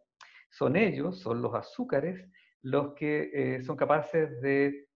son 0.50 0.76
ellos, 0.76 1.20
son 1.20 1.42
los 1.42 1.54
azúcares, 1.54 2.28
los 2.62 2.94
que 2.94 3.32
eh, 3.34 3.62
son 3.62 3.76
capaces 3.76 4.42
de 4.42 4.88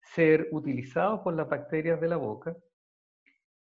ser 0.00 0.48
utilizados 0.52 1.20
por 1.20 1.34
las 1.34 1.48
bacterias 1.48 2.00
de 2.00 2.08
la 2.08 2.16
boca 2.16 2.56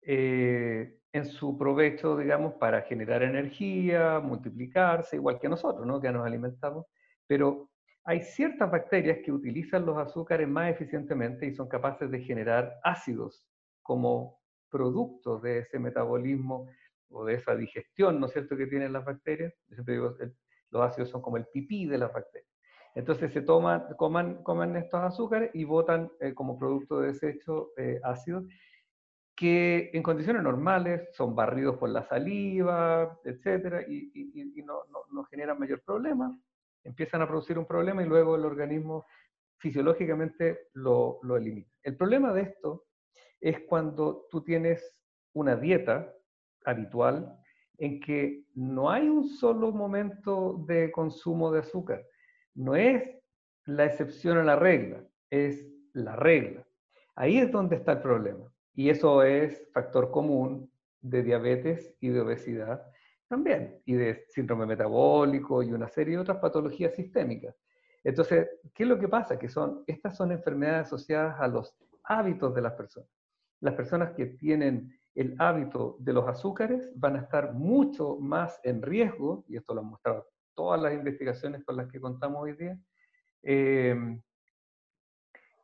eh, 0.02 1.00
en 1.12 1.25
su 1.25 1.56
provecho, 1.59 2.16
digamos, 2.16 2.54
para 2.54 2.83
generar 2.83 3.23
energía, 3.23 4.21
multiplicarse, 4.21 5.16
igual 5.16 5.40
que 5.40 5.49
nosotros, 5.49 5.87
¿no? 5.87 6.00
que 6.00 6.12
nos 6.12 6.26
alimentamos. 6.26 6.87
Pero 7.26 7.71
hay 8.07 8.23
ciertas 8.23 8.71
bacterias 8.71 9.19
que 9.25 9.33
utilizan 9.33 9.85
los 9.85 9.99
azúcares 9.99 10.49
más 10.49 10.71
eficientemente 10.71 11.45
y 11.45 11.55
son 11.55 11.69
capaces 11.69 12.09
de 12.09 12.21
generar 12.21 12.79
ácidos 12.85 13.45
como 13.83 14.41
producto 14.71 15.41
de 15.41 15.59
ese 15.59 15.81
metabolismo 15.81 16.69
o 17.11 17.25
de 17.25 17.35
esa 17.35 17.57
digestión, 17.57 18.21
¿no 18.21 18.27
es 18.27 18.33
cierto?, 18.33 18.57
que 18.57 18.69
tienen 18.69 18.93
las 18.93 19.05
bacterias. 19.05 19.53
Los 20.71 20.83
ácidos 20.83 21.11
son 21.11 21.21
como 21.21 21.37
el 21.37 21.47
pipí 21.47 21.87
de 21.87 21.99
las 21.99 22.13
bacterias. 22.13 22.51
Entonces 22.95 23.33
se 23.33 23.43
toman, 23.43 23.95
coman, 23.97 24.43
comen 24.45 24.77
estos 24.77 25.01
azúcares 25.01 25.51
y 25.53 25.65
botan 25.65 26.11
eh, 26.21 26.33
como 26.33 26.59
producto 26.59 27.01
de 27.01 27.09
desecho 27.09 27.73
eh, 27.77 28.01
ácidos. 28.05 28.45
que 29.35 29.91
en 29.93 30.03
condiciones 30.03 30.43
normales 30.43 31.09
son 31.13 31.35
barridos 31.35 31.77
por 31.77 31.91
la 31.91 32.03
saliva, 32.09 33.19
etcétera, 33.25 33.83
y, 33.87 34.63
no, 34.65 35.25
generan 35.25 35.59
mayor 35.59 35.83
problema, 35.83 36.35
empiezan 36.87 37.23
a 37.23 37.28
producir 37.28 37.59
un 37.59 37.66
problema 37.66 38.02
y 38.02 38.07
luego 38.07 38.37
el 38.37 38.45
organismo 38.45 39.07
fisiológicamente 39.59 40.69
lo, 40.75 41.21
elimina. 41.37 41.69
El 41.83 41.97
problema 41.97 42.33
de 42.33 42.43
esto 42.43 42.85
es 43.40 43.61
cuando 43.69 44.26
tú 44.31 44.43
tienes 44.43 44.97
una 45.33 45.57
dieta 45.57 46.12
habitual 46.64 47.37
en 47.78 48.00
que 48.00 48.45
no 48.55 48.90
hay 48.90 49.09
un 49.09 49.28
solo 49.28 49.73
momento 49.73 50.64
de 50.66 50.90
consumo 50.93 51.52
de 51.52 51.61
azúcar. 51.61 52.07
No 52.55 52.75
es 52.75 53.02
la 53.64 53.85
excepción 53.85 54.38
a 54.38 54.45
la 54.45 54.57
regla, 54.57 55.05
es 55.31 55.66
la 55.93 56.16
regla. 56.16 56.66
Ahí 57.14 57.38
es 57.38 57.50
donde 57.50 57.76
está 57.76 57.93
el 57.93 58.02
problema. 58.02 58.50
Y 58.75 58.90
eso 58.90 59.23
es 59.23 59.71
factor 59.73 60.11
común 60.11 60.71
de 61.00 61.23
diabetes 61.23 61.95
y 62.00 62.09
de 62.09 62.21
obesidad 62.21 62.83
también, 63.28 63.80
y 63.85 63.95
de 63.95 64.25
síndrome 64.28 64.66
metabólico 64.66 65.62
y 65.62 65.73
una 65.73 65.88
serie 65.88 66.14
de 66.14 66.21
otras 66.21 66.38
patologías 66.38 66.95
sistémicas. 66.95 67.56
Entonces, 68.04 68.49
¿qué 68.73 68.85
es 68.85 68.88
lo 68.88 68.99
que 68.99 69.09
pasa? 69.09 69.38
Que 69.38 69.49
son, 69.49 69.83
estas 69.87 70.16
son 70.16 70.30
enfermedades 70.30 70.87
asociadas 70.87 71.40
a 71.40 71.49
los 71.49 71.76
hábitos 72.04 72.54
de 72.54 72.62
las 72.62 72.75
personas. 72.75 73.11
Las 73.61 73.75
personas 73.75 74.12
que 74.12 74.26
tienen 74.26 74.97
el 75.14 75.35
hábito 75.38 75.97
de 75.99 76.12
los 76.12 76.28
azúcares 76.28 76.92
van 76.95 77.16
a 77.16 77.23
estar 77.23 77.52
mucho 77.52 78.16
más 78.21 78.61
en 78.62 78.83
riesgo, 78.83 79.45
y 79.49 79.56
esto 79.56 79.75
lo 79.75 79.80
han 79.80 79.88
mostrado 79.88 80.28
todas 80.54 80.80
las 80.80 80.95
investigaciones 80.95 81.64
con 81.64 81.76
las 81.76 81.90
que 81.90 82.00
contamos 82.00 82.42
hoy 82.42 82.52
día, 82.52 82.78
eh, 83.42 84.21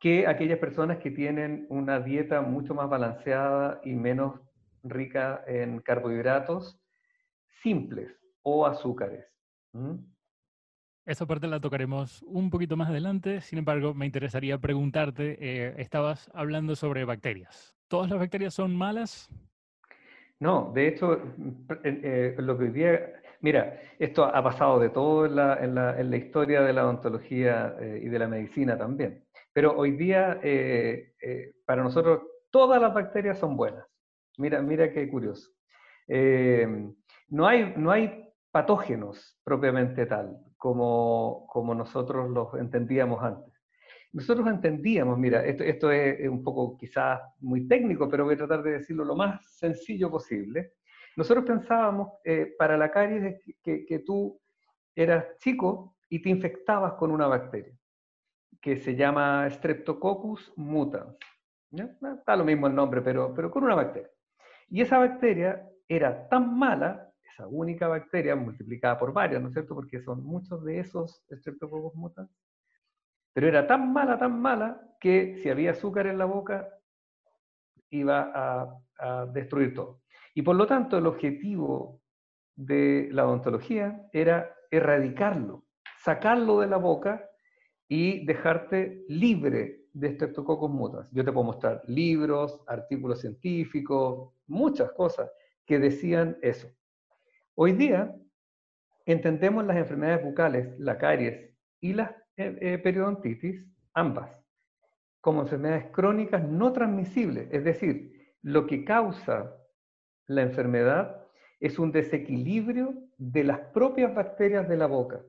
que 0.01 0.27
aquellas 0.27 0.59
personas 0.59 0.97
que 0.97 1.11
tienen 1.11 1.65
una 1.69 2.01
dieta 2.01 2.41
mucho 2.41 2.73
más 2.73 2.89
balanceada 2.89 3.79
y 3.85 3.93
menos 3.93 4.41
rica 4.83 5.41
en 5.47 5.79
carbohidratos 5.79 6.82
simples 7.61 8.09
o 8.41 8.65
azúcares. 8.65 9.25
Esa 11.05 11.25
parte 11.25 11.47
la 11.47 11.59
tocaremos 11.59 12.21
un 12.23 12.49
poquito 12.49 12.77
más 12.77 12.89
adelante, 12.89 13.41
sin 13.41 13.59
embargo, 13.59 13.93
me 13.93 14.05
interesaría 14.05 14.57
preguntarte, 14.57 15.37
eh, 15.39 15.75
estabas 15.77 16.29
hablando 16.33 16.75
sobre 16.75 17.05
bacterias. 17.05 17.75
¿Todas 17.87 18.09
las 18.09 18.19
bacterias 18.19 18.53
son 18.53 18.75
malas? 18.75 19.29
No, 20.39 20.71
de 20.73 20.87
hecho, 20.87 21.21
eh, 21.83 22.35
lo 22.37 22.57
que 22.57 22.65
hoy 22.65 22.71
día, 22.71 23.13
mira, 23.41 23.79
esto 23.99 24.25
ha 24.25 24.43
pasado 24.43 24.79
de 24.79 24.89
todo 24.89 25.25
en 25.25 25.35
la, 25.75 26.17
historia 26.17 26.61
de 26.61 26.73
la 26.73 26.85
odontología 26.85 27.75
eh, 27.79 28.01
y 28.03 28.09
de 28.09 28.19
la 28.19 28.27
medicina 28.27 28.77
también. 28.77 29.23
Pero 29.53 29.77
hoy 29.77 29.91
día, 29.91 30.39
eh, 30.41 31.13
eh, 31.21 31.53
para 31.65 31.83
nosotros, 31.83 32.23
todas 32.49 32.81
las 32.81 32.93
bacterias 32.93 33.37
son 33.37 33.55
buenas. 33.55 33.85
Mira, 34.37 34.61
mira 34.61 34.91
qué 34.91 35.07
curioso. 35.07 35.51
Eh, 36.07 36.91
no, 37.29 37.47
hay, 37.47 37.73
no 37.77 37.91
hay 37.91 38.29
patógenos 38.51 39.39
propiamente 39.43 40.05
tal, 40.05 40.37
como, 40.57 41.45
como 41.47 41.73
nosotros 41.73 42.29
los 42.29 42.53
entendíamos 42.55 43.23
antes. 43.23 43.53
Nosotros 44.11 44.47
entendíamos, 44.47 45.17
mira, 45.17 45.43
esto, 45.43 45.63
esto 45.63 45.91
es 45.91 46.29
un 46.29 46.43
poco 46.43 46.77
quizás 46.77 47.19
muy 47.39 47.67
técnico, 47.67 48.07
pero 48.07 48.25
voy 48.25 48.35
a 48.35 48.37
tratar 48.37 48.61
de 48.61 48.73
decirlo 48.73 49.03
lo 49.03 49.15
más 49.15 49.43
sencillo 49.57 50.11
posible. 50.11 50.73
Nosotros 51.15 51.45
pensábamos 51.45 52.09
para 52.57 52.77
la 52.77 52.91
caries 52.91 53.41
que, 53.63 53.85
que 53.85 53.99
tú 53.99 54.39
eras 54.95 55.25
chico 55.39 55.95
y 56.09 56.21
te 56.21 56.29
infectabas 56.29 56.93
con 56.93 57.09
una 57.09 57.25
bacteria 57.25 57.75
que 58.63 58.77
se 58.77 58.95
llama 58.95 59.49
Streptococcus 59.49 60.53
mutans. 60.55 61.17
Está 62.17 62.35
lo 62.37 62.45
mismo 62.45 62.67
el 62.67 62.73
nombre, 62.73 63.01
pero, 63.01 63.33
pero 63.33 63.51
con 63.51 63.65
una 63.65 63.75
bacteria. 63.75 64.09
Y 64.69 64.81
esa 64.81 64.99
bacteria 64.99 65.69
era 65.85 66.29
tan 66.29 66.57
mala, 66.57 67.11
esa 67.33 67.47
única 67.47 67.87
bacteria 67.87 68.35
multiplicada 68.35 68.97
por 68.97 69.11
varias, 69.11 69.41
¿no 69.41 69.47
es 69.47 69.53
cierto? 69.53 69.75
Porque 69.75 70.01
son 70.01 70.23
muchos 70.23 70.63
de 70.63 70.79
esos 70.79 71.23
Streptococcus 71.31 71.95
mutans. 71.95 72.29
Pero 73.33 73.47
era 73.47 73.65
tan 73.65 73.91
mala, 73.91 74.17
tan 74.17 74.39
mala, 74.39 74.81
que 74.99 75.37
si 75.37 75.49
había 75.49 75.71
azúcar 75.71 76.07
en 76.07 76.17
la 76.17 76.25
boca, 76.25 76.69
iba 77.89 78.31
a, 78.33 78.79
a 78.99 79.25
destruir 79.25 79.73
todo. 79.73 80.01
Y 80.35 80.43
por 80.43 80.55
lo 80.55 80.67
tanto, 80.67 80.97
el 80.97 81.07
objetivo 81.07 82.01
de 82.55 83.09
la 83.11 83.25
odontología 83.25 84.07
era 84.13 84.55
erradicarlo, 84.69 85.65
sacarlo 85.97 86.59
de 86.59 86.67
la 86.67 86.77
boca 86.77 87.27
y 87.87 88.25
dejarte 88.25 89.05
libre 89.07 89.87
de 89.93 90.13
Streptococcus 90.13 90.69
mutans. 90.69 91.11
Yo 91.11 91.23
te 91.23 91.31
puedo 91.31 91.45
mostrar 91.45 91.81
libros, 91.87 92.61
artículos 92.67 93.21
científicos, 93.21 94.33
muchas 94.47 94.91
cosas 94.91 95.31
que 95.65 95.79
decían 95.79 96.37
eso. 96.41 96.67
Hoy 97.55 97.73
día 97.73 98.15
entendemos 99.05 99.63
las 99.65 99.77
enfermedades 99.77 100.23
bucales, 100.23 100.73
la 100.79 100.97
caries 100.97 101.55
y 101.79 101.93
la 101.93 102.17
eh, 102.35 102.57
eh, 102.61 102.77
periodontitis, 102.79 103.63
ambas, 103.93 104.43
como 105.21 105.41
enfermedades 105.41 105.91
crónicas 105.91 106.43
no 106.43 106.73
transmisibles, 106.73 107.47
es 107.51 107.63
decir, 107.63 108.33
lo 108.41 108.65
que 108.65 108.83
causa 108.83 109.55
la 110.25 110.41
enfermedad 110.41 111.27
es 111.59 111.77
un 111.77 111.91
desequilibrio 111.91 112.95
de 113.17 113.43
las 113.43 113.59
propias 113.71 114.15
bacterias 114.15 114.67
de 114.67 114.77
la 114.77 114.87
boca, 114.87 115.21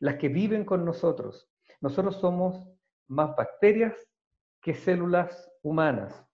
las 0.00 0.16
que 0.16 0.28
viven 0.28 0.64
con 0.64 0.84
nosotros, 0.84 1.52
nosotros 1.80 2.16
somos 2.16 2.68
más 3.06 3.36
bacterias 3.36 3.94
que 4.60 4.74
células 4.74 5.48
humanas. 5.62 6.26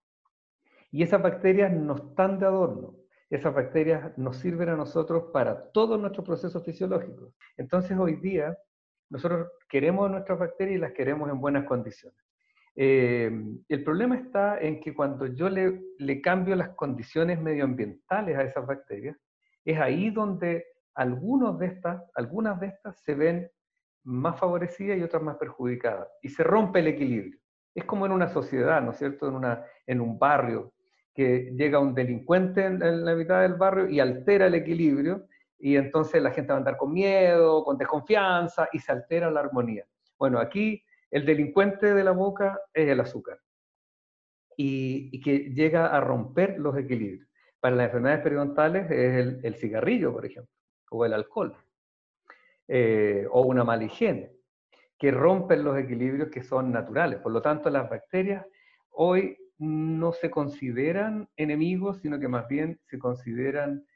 Y 0.90 1.02
esas 1.02 1.22
bacterias 1.22 1.70
no 1.72 1.94
están 1.94 2.38
de 2.38 2.46
adorno. 2.46 3.05
Esas 3.28 3.54
bacterias 3.54 4.16
nos 4.16 4.36
sirven 4.36 4.68
a 4.68 4.76
nosotros 4.76 5.30
para 5.32 5.70
todos 5.72 5.98
nuestros 5.98 6.24
procesos 6.24 6.64
fisiológicos. 6.64 7.34
Entonces 7.56 7.98
hoy 7.98 8.16
día 8.16 8.56
nosotros 9.10 9.48
queremos 9.68 10.10
nuestras 10.10 10.38
bacterias 10.38 10.76
y 10.76 10.80
las 10.80 10.92
queremos 10.92 11.28
en 11.30 11.40
buenas 11.40 11.64
condiciones. 11.64 12.18
Eh, 12.76 13.30
el 13.68 13.84
problema 13.84 14.16
está 14.16 14.58
en 14.60 14.80
que 14.80 14.94
cuando 14.94 15.26
yo 15.26 15.48
le, 15.48 16.20
cambio 16.20 16.54
las 16.54 16.70
condiciones 16.70 17.40
medioambientales 17.40 18.36
a 18.36 18.42
esas 18.42 18.66
bacterias, 18.66 19.16
es 19.64 19.78
ahí 19.78 20.10
donde 20.10 20.64
algunas 20.94 21.58
de 21.58 21.66
estas 21.66 23.00
se 23.02 23.14
ven 23.14 23.50
más 24.04 24.38
favorecidas 24.38 24.98
y 24.98 25.02
otras 25.02 25.22
más 25.22 25.36
perjudicadas. 25.36 26.08
Y 26.22 26.28
se 26.28 26.44
rompe 26.44 26.78
el 26.78 26.88
equilibrio. 26.88 27.38
Es 27.74 27.84
como 27.84 28.06
en 28.06 28.12
una 28.12 28.28
sociedad, 28.28 28.80
¿no 28.82 28.92
es 28.92 28.98
cierto? 28.98 29.28
En 29.86 30.00
un 30.00 30.18
barrio, 30.18 30.72
que 31.16 31.50
llega 31.56 31.78
un 31.78 31.94
delincuente 31.94 32.66
en, 32.66 33.04
la 33.04 33.14
mitad 33.14 33.40
del 33.40 33.54
barrio 33.54 33.88
y 33.88 34.00
altera 34.00 34.46
el 34.46 34.54
equilibrio, 34.54 35.26
y 35.58 35.76
entonces 35.76 36.22
la 36.22 36.30
gente 36.30 36.50
va 36.50 36.56
a 36.56 36.58
andar 36.58 36.76
con 36.76 36.92
miedo, 36.92 37.64
con 37.64 37.78
desconfianza, 37.78 38.68
y 38.72 38.78
se 38.78 38.92
altera 38.92 39.30
la 39.30 39.40
armonía. 39.40 39.86
Bueno, 40.18 40.38
aquí 40.38 40.84
el 41.10 41.24
delincuente 41.24 41.94
de 41.94 42.04
la 42.04 42.10
boca 42.12 42.60
es 42.74 42.88
el 42.88 43.00
azúcar, 43.00 43.40
y, 44.56 45.20
que 45.22 45.50
llega 45.54 45.86
a 45.86 46.00
romper 46.00 46.58
los 46.58 46.76
equilibrios. 46.76 47.26
Para 47.60 47.76
las 47.76 47.86
enfermedades 47.86 48.22
periodontales 48.22 48.90
es 48.90 49.14
el, 49.16 49.40
el 49.42 49.54
cigarrillo, 49.56 50.12
por 50.12 50.26
ejemplo, 50.26 50.52
o 50.90 51.04
el 51.06 51.14
alcohol. 51.14 51.56
Eh, 52.68 53.28
o 53.30 53.42
una 53.42 53.62
mala 53.62 53.84
higiene, 53.84 54.32
que 54.98 55.12
rompen 55.12 55.62
los 55.62 55.78
equilibrios 55.78 56.30
que 56.30 56.42
son 56.42 56.72
naturales. 56.72 57.20
Por 57.20 57.30
lo 57.30 57.40
tanto, 57.40 57.70
las 57.70 57.88
bacterias 57.88 58.44
hoy 58.90 59.38
no 59.58 60.12
se 60.12 60.30
consideran 60.30 61.28
enemigos, 61.36 62.00
sino 62.00 62.18
que 62.18 62.28
más 62.28 62.46
bien 62.48 62.80
se 62.84 62.98
consideran 62.98 63.86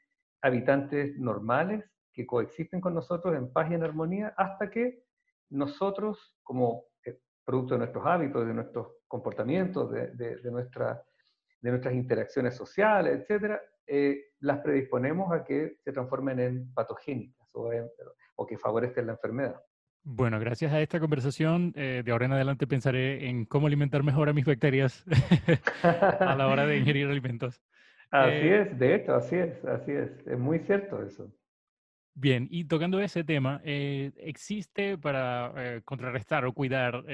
habitantes 0.41 1.17
normales 1.17 1.85
que 2.13 2.25
coexisten 2.25 2.81
con 2.81 2.93
nosotros 2.93 3.35
en 3.35 3.51
paz 3.51 3.69
y 3.71 3.75
en 3.75 3.83
armonía 3.83 4.33
hasta 4.37 4.69
que 4.69 5.03
nosotros, 5.49 6.35
como 6.43 6.85
eh, 7.05 7.19
producto 7.45 7.75
de 7.75 7.79
nuestros 7.79 8.05
hábitos, 8.05 8.47
de 8.47 8.53
nuestros 8.53 8.87
comportamientos, 9.07 9.91
de, 9.91 10.39
nuestra, 10.51 11.03
de 11.61 11.69
nuestras 11.69 11.93
interacciones 11.93 12.55
sociales, 12.55 13.19
etcétera, 13.19 13.61
eh, 13.85 14.31
las 14.39 14.59
predisponemos 14.59 15.31
a 15.31 15.43
que 15.43 15.77
se 15.83 15.91
transformen 15.91 16.39
en 16.39 16.73
patogénicas 16.73 17.49
o 17.53 17.69
o 18.35 18.47
que 18.47 18.57
favorezcan 18.57 19.05
la 19.05 19.13
enfermedad. 19.13 19.61
Bueno, 20.03 20.39
gracias 20.39 20.73
a 20.73 20.81
esta 20.81 20.99
conversación, 20.99 21.73
eh, 21.75 22.01
de 22.03 22.11
ahora 22.11 22.25
en 22.25 22.31
adelante 22.33 22.65
pensaré 22.65 23.29
en 23.29 23.45
cómo 23.45 23.67
alimentar 23.67 24.01
mejor 24.01 24.29
a 24.29 24.33
mis 24.33 24.45
bacterias 24.45 25.05
a 25.83 26.35
la 26.35 26.47
hora 26.47 26.65
de 26.65 26.77
ingerir 26.79 27.07
alimentos. 27.07 27.61
Así 28.09 28.47
eh, 28.47 28.61
es, 28.61 28.79
de 28.79 28.95
hecho, 28.95 29.15
así 29.15 29.35
es, 29.35 29.63
así 29.65 29.91
es. 29.91 30.09
Es 30.25 30.39
muy 30.39 30.59
cierto 30.59 31.03
eso. 31.03 31.31
Bien, 32.15 32.47
y 32.49 32.65
tocando 32.65 32.99
ese 32.99 33.23
tema, 33.23 33.61
eh, 33.63 34.11
¿existe 34.17 34.97
para 34.97 35.81
contrarrestar 35.85 36.45
o 36.45 36.51
cuidar 36.51 37.05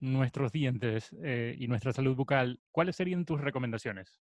nuestros 0.00 0.50
dientes 0.50 1.12
y 1.12 1.68
nuestra 1.68 1.92
salud 1.92 2.16
bucal, 2.16 2.58
cuáles 2.70 2.96
serían 2.96 3.26
tus 3.26 3.40
recomendaciones? 3.40 4.18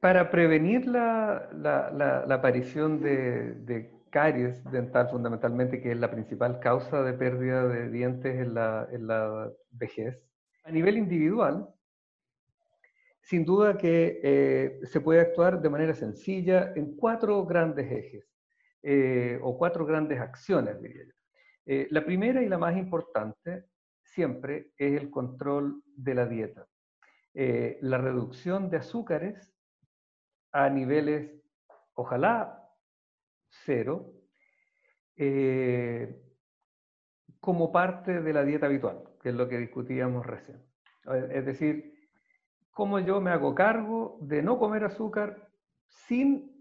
Para 0.00 0.30
prevenir 0.30 0.86
la, 0.86 1.48
la, 1.54 2.34
aparición 2.34 3.00
de, 3.00 3.54
de 3.54 3.97
caries 4.10 4.62
dental 4.70 5.08
fundamentalmente, 5.08 5.80
que 5.80 5.92
es 5.92 5.98
la 5.98 6.10
principal 6.10 6.60
causa 6.60 7.02
de 7.02 7.12
pérdida 7.12 7.66
de 7.66 7.88
dientes 7.90 8.40
en 8.40 8.54
la, 8.54 9.52
vejez. 9.70 10.20
A 10.64 10.70
nivel 10.70 10.98
individual, 10.98 11.68
sin 13.22 13.44
duda 13.44 13.76
que 13.76 14.20
eh, 14.22 14.80
se 14.84 15.00
puede 15.00 15.20
actuar 15.20 15.60
de 15.60 15.70
manera 15.70 15.94
sencilla 15.94 16.72
en 16.74 16.96
cuatro 16.96 17.44
grandes 17.44 17.90
ejes, 17.90 18.26
eh, 18.82 19.38
o 19.42 19.56
cuatro 19.58 19.84
grandes 19.84 20.20
acciones, 20.20 20.80
diría 20.80 21.04
yo. 21.04 21.12
Eh, 21.66 21.88
la 21.90 22.04
primera 22.04 22.42
y 22.42 22.48
la 22.48 22.58
más 22.58 22.76
importante 22.76 23.66
siempre 24.02 24.72
es 24.78 25.00
el 25.00 25.10
control 25.10 25.82
de 25.84 26.14
la 26.14 26.26
dieta. 26.26 26.66
la 27.34 27.98
reducción 27.98 28.68
de 28.68 28.78
azúcares 28.78 29.54
a 30.50 30.68
niveles, 30.70 31.30
ojalá, 31.94 32.57
cero, 33.68 34.14
como 37.38 37.70
parte 37.70 38.22
de 38.22 38.32
la 38.32 38.44
dieta 38.44 38.66
habitual, 38.66 39.02
que 39.20 39.28
es 39.28 39.34
lo 39.34 39.46
que 39.46 39.58
discutíamos 39.58 40.24
recién. 40.24 40.62
Es 41.30 41.44
decir, 41.44 41.92
cómo 42.70 42.98
yo 42.98 43.20
me 43.20 43.30
hago 43.30 43.54
cargo 43.54 44.18
de 44.22 44.42
no 44.42 44.58
comer 44.58 44.84
azúcar 44.84 45.50
sin 45.86 46.58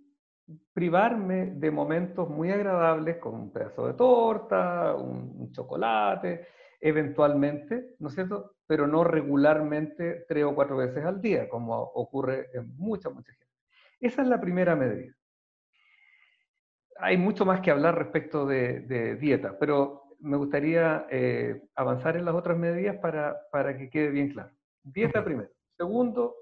privarme 0.73 1.47
de 1.47 1.71
momentos 1.71 2.29
muy 2.29 2.51
agradables 2.51 3.17
como 3.17 3.43
un 3.43 3.53
pedazo 3.53 3.87
de 3.87 3.93
torta, 3.93 4.95
un, 4.95 5.51
chocolate, 5.51 6.47
eventualmente, 6.81 7.95
¿no 7.99 8.09
es 8.09 8.15
cierto? 8.15 8.55
Pero 8.65 8.85
no 8.85 9.03
regularmente 9.03 10.25
tres 10.27 10.43
o 10.43 10.55
cuatro 10.55 10.77
veces 10.77 11.05
al 11.05 11.21
día, 11.21 11.47
como 11.47 11.79
ocurre 11.79 12.49
en 12.53 12.75
mucha, 12.75 13.09
mucha 13.09 13.31
gente. 13.31 13.47
Esa 13.99 14.21
es 14.21 14.27
la 14.27 14.41
primera 14.41 14.75
medida. 14.75 15.13
Hay 16.99 17.17
mucho 17.17 17.45
más 17.45 17.62
que 17.62 17.71
hablar 17.71 17.97
respecto 17.97 18.45
de, 18.45 19.17
dieta, 19.19 19.57
pero 19.60 20.15
me 20.19 20.38
gustaría 20.38 21.05
eh, 21.10 21.62
avanzar 21.75 22.17
en 22.17 22.25
las 22.25 22.36
otras 22.36 22.57
medidas 22.57 22.97
para, 22.97 23.38
para 23.51 23.77
que 23.77 23.89
quede 23.89 24.10
bien 24.10 24.29
claro. 24.29 24.51
Dieta 24.83 25.23
primero. 25.23 25.49
Segundo, 25.77 26.36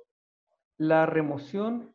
la 0.77 1.05
remoción 1.05 1.93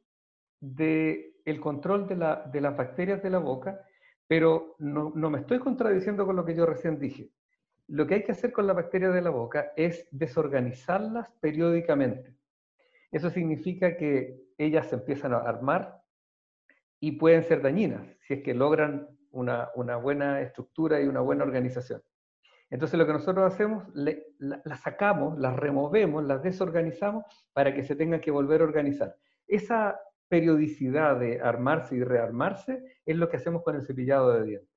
del 0.60 1.34
el 1.44 1.60
control 1.60 2.06
de, 2.06 2.16
las 2.16 2.76
bacterias 2.76 3.22
de 3.22 3.30
la 3.30 3.38
boca, 3.38 3.80
pero 4.26 4.76
no, 4.78 5.10
me 5.12 5.38
estoy 5.38 5.58
contradiciendo 5.58 6.26
con 6.26 6.36
lo 6.36 6.44
que 6.44 6.54
yo 6.54 6.66
recién 6.66 6.98
dije. 6.98 7.30
Lo 7.88 8.06
que 8.06 8.14
hay 8.14 8.24
que 8.24 8.32
hacer 8.32 8.52
con 8.52 8.66
las 8.66 8.76
bacterias 8.76 9.12
de 9.12 9.22
la 9.22 9.30
boca 9.30 9.72
es 9.76 10.06
desorganizarlas 10.12 11.30
periódicamente. 11.40 12.36
Eso 13.10 13.30
significa 13.30 13.96
que 13.96 14.40
ellas 14.58 14.88
se 14.88 14.96
empiezan 14.96 15.32
a 15.32 15.38
armar 15.38 15.99
y 17.00 17.12
pueden 17.12 17.42
ser 17.42 17.62
dañinas 17.62 18.06
si 18.20 18.34
es 18.34 18.42
que 18.42 18.54
logran 18.54 19.08
una, 19.30 19.70
una 19.74 19.96
buena 19.96 20.40
estructura 20.40 21.00
y 21.00 21.06
una 21.06 21.20
buena 21.20 21.44
organización. 21.44 22.02
Entonces 22.70 22.98
lo 22.98 23.06
que 23.06 23.12
nosotros 23.12 23.52
hacemos, 23.52 23.84
las 23.94 24.80
sacamos, 24.80 25.38
las 25.38 25.56
removemos, 25.56 26.22
las 26.24 26.42
desorganizamos 26.42 27.24
para 27.52 27.74
que 27.74 27.82
se 27.82 27.96
tengan 27.96 28.20
que 28.20 28.30
volver 28.30 28.60
a 28.60 28.64
organizar. 28.64 29.16
Esa 29.46 29.98
periodicidad 30.28 31.18
de 31.18 31.40
armarse 31.40 31.96
y 31.96 32.04
rearmarse 32.04 32.84
es 33.04 33.16
lo 33.16 33.28
que 33.28 33.38
hacemos 33.38 33.64
con 33.64 33.74
el 33.74 33.84
cepillado 33.84 34.32
de 34.32 34.44
dientes. 34.44 34.70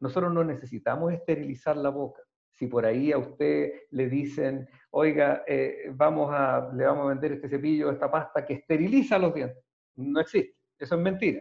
Nosotros 0.00 0.32
no 0.32 0.42
necesitamos 0.42 1.12
esterilizar 1.12 1.76
la 1.76 1.90
boca. 1.90 2.22
Si 2.50 2.66
por 2.66 2.86
ahí 2.86 3.12
a 3.12 3.18
usted 3.18 3.72
le 3.90 4.08
dicen, 4.08 4.68
oiga, 4.90 5.44
eh, 5.46 5.90
vamos 5.92 6.30
a, 6.32 6.70
le 6.74 6.84
vamos 6.84 7.04
a 7.04 7.08
vender 7.10 7.32
este 7.32 7.48
cepillo, 7.48 7.90
esta 7.90 8.10
pasta 8.10 8.44
que 8.44 8.54
esteriliza 8.54 9.18
los 9.18 9.34
dientes. 9.34 9.62
No 9.96 10.20
existe, 10.20 10.56
eso 10.82 10.94
es 10.94 11.00
mentira. 11.00 11.40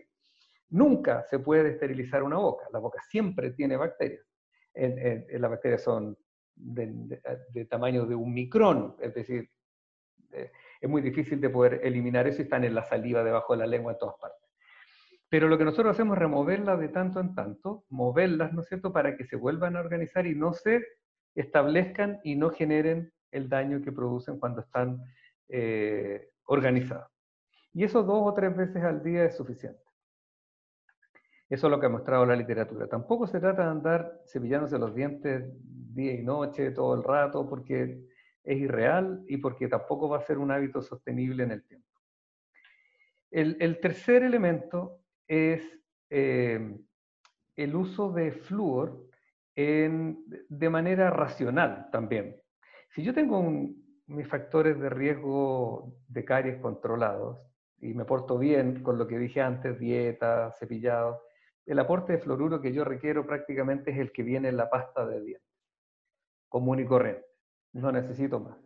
Nunca 0.70 1.24
se 1.30 1.40
puede 1.40 1.70
esterilizar 1.70 2.24
una 2.24 2.38
boca. 2.38 2.66
La 2.72 2.80
boca 2.80 3.02
siempre 3.02 3.52
tiene 3.52 3.76
bacterias 3.76 4.26
las 4.74 5.52
bacterias 5.52 5.84
son 5.84 6.18
de, 6.56 7.66
tamaño 7.70 8.06
de 8.06 8.16
un 8.16 8.34
micrón, 8.34 8.96
es 9.00 9.14
decir, 9.14 9.50
eh, 10.32 10.52
es 10.80 10.90
muy 10.90 11.02
difícil 11.02 11.42
de 11.42 11.50
poder 11.50 11.82
eliminar 11.84 12.28
eso 12.28 12.42
y 12.42 12.44
están 12.44 12.64
en 12.64 12.76
la 12.76 12.84
saliva, 12.84 13.24
debajo 13.24 13.54
de 13.54 13.60
la 13.60 13.68
lengua, 13.68 13.94
en 13.94 14.00
todas 14.00 14.16
partes. 14.20 14.50
Pero 15.30 15.48
lo 15.48 15.58
que 15.58 15.66
nosotros 15.66 15.92
hacemos 15.94 16.18
es 16.18 16.20
removerlas 16.20 16.80
de 16.80 16.90
tanto 16.90 17.20
en 17.20 17.34
tanto, 17.34 17.86
moverlas, 17.90 18.54
¿no 18.54 18.62
es 18.62 18.68
cierto?, 18.68 18.92
para 18.92 19.16
que 19.16 19.26
se 19.26 19.36
vuelvan 19.36 19.76
a 19.76 19.80
organizar 19.80 20.28
y 20.28 20.36
no 20.36 20.54
se 20.54 20.86
establezcan 21.36 22.20
y 22.24 22.36
no 22.36 22.50
generen 22.50 23.14
el 23.32 23.48
daño 23.48 23.82
que 23.82 23.94
producen 23.94 24.40
cuando 24.40 24.62
están 24.62 25.02
eh, 25.48 26.32
organizadas. 26.46 27.11
Y 27.74 27.84
eso 27.84 28.04
dos 28.04 28.22
o 28.24 28.34
tres 28.34 28.56
veces 28.56 28.84
al 28.84 29.02
día 29.02 29.26
es 29.26 29.36
suficiente. 29.36 29.82
Eso 31.50 31.68
es 31.68 31.72
lo 31.72 31.80
que 31.80 31.86
ha 31.86 31.90
mostrado 31.90 32.26
la 32.26 32.36
literatura. 32.36 32.88
Tampoco 32.88 33.28
se 33.28 33.40
trata 33.40 33.64
de 33.64 33.72
andar 33.72 34.22
cepillándose 34.26 34.80
los 34.80 34.96
dientes 34.96 35.44
día 35.94 36.14
y 36.14 36.24
noche, 36.24 36.72
todo 36.72 36.96
el 36.96 37.04
rato, 37.04 37.48
porque 37.50 38.06
es 38.44 38.58
irreal 38.58 39.24
y 39.28 39.38
porque 39.38 39.68
tampoco 39.68 40.10
va 40.10 40.18
a 40.18 40.26
ser 40.26 40.38
un 40.38 40.52
hábito 40.52 40.82
sostenible 40.82 41.44
en 41.44 41.52
el 41.52 41.64
tiempo. 41.64 41.88
El, 43.30 43.80
tercer 43.80 44.24
elemento 44.24 45.02
es 45.28 45.62
eh, 46.10 46.78
el 47.56 47.76
uso 47.76 48.12
de 48.12 48.32
flúor 48.32 49.08
de 49.56 50.70
manera 50.70 51.10
racional 51.10 51.90
también. 51.92 52.42
Si 52.90 53.04
yo 53.04 53.14
tengo 53.14 53.42
mis 54.08 54.28
factores 54.28 54.80
de 54.80 54.90
riesgo 54.90 55.94
de 56.08 56.26
caries 56.26 56.62
controlados 56.62 57.40
y 57.82 57.94
me 57.94 58.06
porto 58.06 58.38
bien 58.38 58.84
con 58.84 58.98
lo 58.98 59.08
que 59.08 59.18
dije 59.18 59.42
antes, 59.42 59.80
dieta, 59.80 60.52
cepillado, 60.60 61.24
el 61.66 61.80
aporte 61.80 62.14
de 62.14 62.20
fluoruro 62.20 62.62
que 62.62 62.74
yo 62.74 62.84
requiero 62.84 63.26
prácticamente 63.26 63.92
es 63.92 63.98
el 63.98 64.12
que 64.12 64.24
viene 64.24 64.50
en 64.50 64.58
la 64.58 64.70
pasta 64.70 65.06
de 65.06 65.22
dientes, 65.22 65.50
común 66.48 66.80
y 66.80 66.86
corriente. 66.86 67.26
No 67.74 67.92
necesito 67.92 68.40
más. 68.40 68.58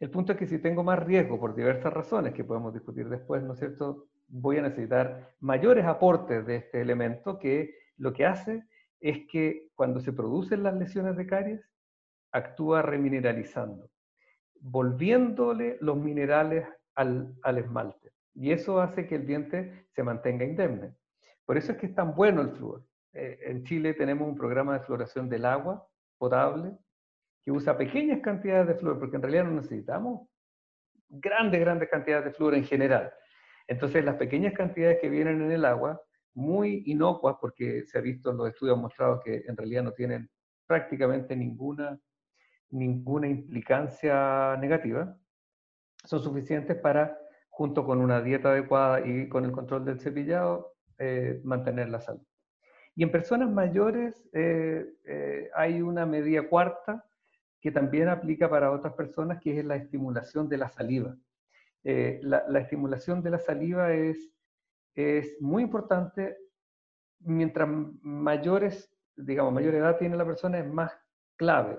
El 0.00 0.10
punto 0.10 0.32
es 0.32 0.38
que 0.38 0.46
si 0.46 0.58
tengo 0.58 0.82
más 0.82 0.98
riesgo 0.98 1.38
por 1.38 1.54
diversas 1.54 1.92
razones 1.92 2.34
que 2.34 2.44
podemos 2.44 2.72
discutir 2.72 3.08
después, 3.08 3.42
¿no 3.42 3.54
es 3.54 3.58
cierto? 3.58 4.08
Voy 4.28 4.58
a 4.58 4.62
necesitar 4.62 5.34
mayores 5.40 5.84
aportes 5.84 6.44
de 6.46 6.56
este 6.56 6.80
elemento 6.80 7.38
que 7.38 7.74
lo 7.96 8.12
que 8.12 8.26
hace 8.26 8.64
es 9.00 9.26
que 9.30 9.68
cuando 9.74 10.00
se 10.00 10.12
producen 10.12 10.62
las 10.62 10.74
lesiones 10.74 11.16
de 11.16 11.26
caries, 11.26 11.70
actúa 12.32 12.82
remineralizando, 12.82 13.90
volviéndole 14.60 15.78
los 15.80 15.96
minerales 15.96 16.66
al, 16.94 17.34
al 17.42 17.58
esmalte. 17.58 18.03
Y 18.34 18.52
eso 18.52 18.80
hace 18.80 19.06
que 19.06 19.16
el 19.16 19.26
diente 19.26 19.86
se 19.90 20.02
mantenga 20.02 20.44
indemne. 20.44 20.94
Por 21.44 21.56
eso 21.56 21.72
es 21.72 21.78
que 21.78 21.86
es 21.86 21.94
tan 21.94 22.14
bueno 22.14 22.42
el 22.42 22.50
flúor. 22.50 22.84
Eh, 23.12 23.38
en 23.46 23.64
Chile 23.64 23.94
tenemos 23.94 24.28
un 24.28 24.36
programa 24.36 24.78
de 24.78 24.84
floración 24.84 25.28
del 25.28 25.44
agua 25.44 25.86
potable 26.18 26.76
que 27.42 27.52
usa 27.52 27.76
pequeñas 27.76 28.20
cantidades 28.20 28.66
de 28.68 28.74
flúor, 28.74 28.98
porque 28.98 29.16
en 29.16 29.22
realidad 29.22 29.44
no 29.44 29.52
necesitamos 29.52 30.28
grandes, 31.08 31.60
grandes 31.60 31.88
cantidades 31.90 32.24
de 32.24 32.32
flúor 32.32 32.54
en 32.54 32.64
general. 32.64 33.12
Entonces, 33.66 34.04
las 34.04 34.16
pequeñas 34.16 34.54
cantidades 34.54 34.98
que 35.00 35.08
vienen 35.08 35.42
en 35.42 35.52
el 35.52 35.64
agua, 35.64 36.00
muy 36.34 36.82
inocuas, 36.86 37.36
porque 37.40 37.84
se 37.84 37.98
ha 37.98 38.00
visto 38.00 38.30
en 38.30 38.38
los 38.38 38.48
estudios 38.48 38.78
mostrados 38.78 39.22
que 39.22 39.44
en 39.46 39.56
realidad 39.56 39.82
no 39.84 39.92
tienen 39.92 40.28
prácticamente 40.66 41.36
ninguna, 41.36 41.98
ninguna 42.70 43.28
implicancia 43.28 44.56
negativa, 44.56 45.16
son 46.04 46.20
suficientes 46.20 46.76
para, 46.76 47.16
junto 47.54 47.84
con 47.84 48.00
una 48.00 48.20
dieta 48.20 48.50
adecuada 48.50 49.06
y 49.06 49.28
con 49.28 49.44
el 49.44 49.52
control 49.52 49.84
del 49.84 50.00
cepillado, 50.00 50.74
eh, 50.98 51.40
mantener 51.44 51.88
la 51.88 52.00
salud. 52.00 52.26
Y 52.96 53.04
en 53.04 53.12
personas 53.12 53.48
mayores 53.48 54.28
eh, 54.32 54.84
eh, 55.04 55.50
hay 55.54 55.80
una 55.80 56.04
medida 56.04 56.48
cuarta 56.48 57.06
que 57.60 57.70
también 57.70 58.08
aplica 58.08 58.50
para 58.50 58.72
otras 58.72 58.94
personas, 58.94 59.40
que 59.40 59.56
es 59.56 59.64
la 59.64 59.76
estimulación 59.76 60.48
de 60.48 60.58
la 60.58 60.68
saliva. 60.68 61.16
La, 61.84 62.44
la, 62.48 62.60
estimulación 62.60 63.22
de 63.22 63.30
la 63.30 63.38
saliva 63.38 63.92
es, 63.92 64.32
es 64.94 65.40
muy 65.40 65.62
importante. 65.62 66.36
Mientras 67.20 67.68
mayores, 68.02 68.92
digamos, 69.16 69.52
mayor 69.52 69.74
edad 69.74 69.96
tiene 69.96 70.16
la 70.16 70.24
persona, 70.26 70.58
es 70.58 70.66
más 70.66 70.92
clave, 71.36 71.78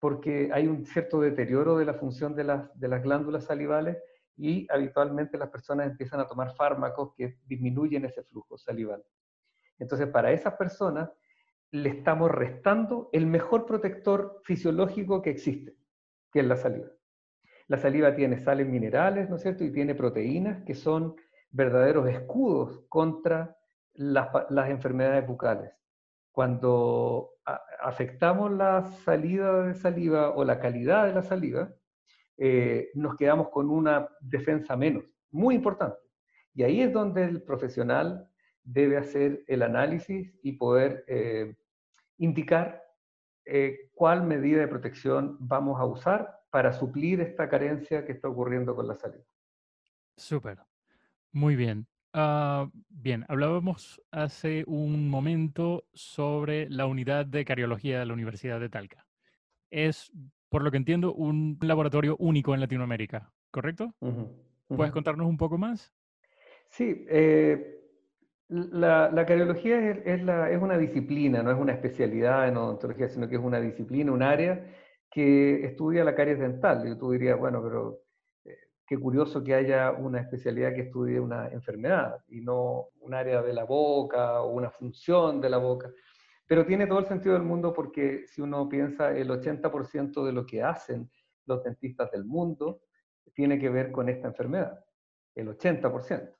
porque 0.00 0.50
hay 0.52 0.66
un 0.66 0.84
cierto 0.84 1.20
deterioro 1.20 1.78
de 1.78 1.86
la 1.86 1.94
función 1.94 2.34
de 2.34 2.44
las, 2.44 2.78
de 2.78 2.88
las 2.88 3.02
glándulas 3.02 3.44
salivales 3.44 3.96
y 4.36 4.66
habitualmente 4.70 5.38
las 5.38 5.50
personas 5.50 5.86
empiezan 5.86 6.20
a 6.20 6.26
tomar 6.26 6.54
fármacos 6.54 7.14
que 7.14 7.38
disminuyen 7.46 8.04
ese 8.04 8.22
flujo 8.24 8.58
salival. 8.58 9.04
Entonces, 9.78 10.08
para 10.08 10.32
esas 10.32 10.54
personas 10.54 11.10
le 11.70 11.90
estamos 11.90 12.30
restando 12.30 13.08
el 13.12 13.26
mejor 13.26 13.66
protector 13.66 14.40
fisiológico 14.44 15.22
que 15.22 15.30
existe, 15.30 15.76
que 16.32 16.40
es 16.40 16.46
la 16.46 16.56
saliva. 16.56 16.88
La 17.66 17.78
saliva 17.78 18.14
tiene 18.14 18.38
sales 18.38 18.68
minerales, 18.68 19.28
¿no 19.28 19.36
es 19.36 19.42
cierto? 19.42 19.64
Y 19.64 19.72
tiene 19.72 19.94
proteínas 19.94 20.62
que 20.64 20.74
son 20.74 21.16
verdaderos 21.50 22.08
escudos 22.08 22.84
contra 22.88 23.56
las, 23.94 24.28
las 24.50 24.70
enfermedades 24.70 25.26
bucales. 25.26 25.72
Cuando 26.30 27.30
afectamos 27.80 28.50
la 28.52 28.82
salida 29.04 29.66
de 29.66 29.74
saliva 29.74 30.30
o 30.30 30.44
la 30.44 30.58
calidad 30.58 31.06
de 31.06 31.14
la 31.14 31.22
saliva, 31.22 31.72
eh, 32.36 32.90
nos 32.94 33.16
quedamos 33.16 33.48
con 33.50 33.70
una 33.70 34.08
defensa 34.20 34.76
menos, 34.76 35.04
muy 35.30 35.54
importante. 35.54 35.98
Y 36.54 36.62
ahí 36.62 36.80
es 36.80 36.92
donde 36.92 37.24
el 37.24 37.42
profesional 37.42 38.28
debe 38.62 38.96
hacer 38.96 39.44
el 39.46 39.62
análisis 39.62 40.32
y 40.42 40.52
poder 40.52 41.04
eh, 41.06 41.56
indicar 42.18 42.82
eh, 43.44 43.90
cuál 43.92 44.24
medida 44.24 44.60
de 44.60 44.68
protección 44.68 45.36
vamos 45.40 45.78
a 45.78 45.84
usar 45.84 46.40
para 46.50 46.72
suplir 46.72 47.20
esta 47.20 47.48
carencia 47.48 48.06
que 48.06 48.12
está 48.12 48.28
ocurriendo 48.28 48.74
con 48.74 48.86
la 48.86 48.94
salud. 48.94 49.20
Súper. 50.16 50.58
Muy 51.32 51.56
bien. 51.56 51.86
Ah, 52.12 52.70
bien, 52.88 53.24
hablábamos 53.28 54.00
hace 54.12 54.62
un 54.68 55.08
momento 55.10 55.84
sobre 55.92 56.70
la 56.70 56.86
unidad 56.86 57.26
de 57.26 57.44
cariología 57.44 57.98
de 57.98 58.06
la 58.06 58.12
Universidad 58.12 58.60
de 58.60 58.68
Talca. 58.68 59.04
Es, 59.68 60.12
por 60.54 60.62
lo 60.62 60.70
que 60.70 60.76
entiendo, 60.76 61.12
un 61.12 61.58
laboratorio 61.62 62.14
único 62.20 62.54
en 62.54 62.60
Latinoamérica, 62.60 63.32
¿correcto? 63.50 63.92
¿Puedes 64.68 64.92
contarnos 64.92 65.26
un 65.26 65.36
poco 65.36 65.58
más? 65.58 65.92
Sí, 66.68 67.04
eh, 67.08 67.80
la, 68.46 69.24
cariología 69.26 69.90
es, 69.90 69.98
es, 70.06 70.62
una 70.62 70.78
disciplina, 70.78 71.42
no 71.42 71.50
es 71.50 71.58
una 71.58 71.72
especialidad 71.72 72.46
en 72.46 72.56
odontología, 72.56 73.08
sino 73.08 73.28
que 73.28 73.34
es 73.34 73.40
una 73.40 73.60
disciplina, 73.60 74.12
un 74.12 74.22
área 74.22 74.64
que 75.10 75.64
estudia 75.64 76.04
la 76.04 76.14
caries 76.14 76.38
dental. 76.38 76.86
Y 76.86 76.96
tú 76.96 77.10
dirías, 77.10 77.36
bueno, 77.36 77.60
pero 77.60 78.02
qué 78.86 78.96
curioso 78.96 79.42
que 79.42 79.56
haya 79.56 79.90
una 79.90 80.20
especialidad 80.20 80.72
que 80.72 80.82
estudie 80.82 81.18
una 81.18 81.48
enfermedad 81.48 82.18
y 82.28 82.42
no 82.42 82.90
un 83.00 83.12
área 83.12 83.42
de 83.42 83.54
la 83.54 83.64
boca 83.64 84.40
o 84.42 84.52
una 84.52 84.70
función 84.70 85.40
de 85.40 85.50
la 85.50 85.58
boca. 85.58 85.90
Pero 86.46 86.66
tiene 86.66 86.86
todo 86.86 86.98
el 86.98 87.06
sentido 87.06 87.34
del 87.34 87.42
mundo 87.42 87.72
porque 87.72 88.26
si 88.26 88.42
uno 88.42 88.68
piensa 88.68 89.10
el 89.16 89.30
80% 89.30 90.24
de 90.24 90.32
lo 90.32 90.44
que 90.44 90.62
hacen 90.62 91.10
los 91.46 91.62
dentistas 91.62 92.10
del 92.10 92.24
mundo 92.24 92.82
tiene 93.34 93.58
que 93.58 93.68
ver 93.68 93.90
con 93.90 94.08
esta 94.08 94.28
enfermedad, 94.28 94.84
el 95.34 95.48
80%. 95.48 96.36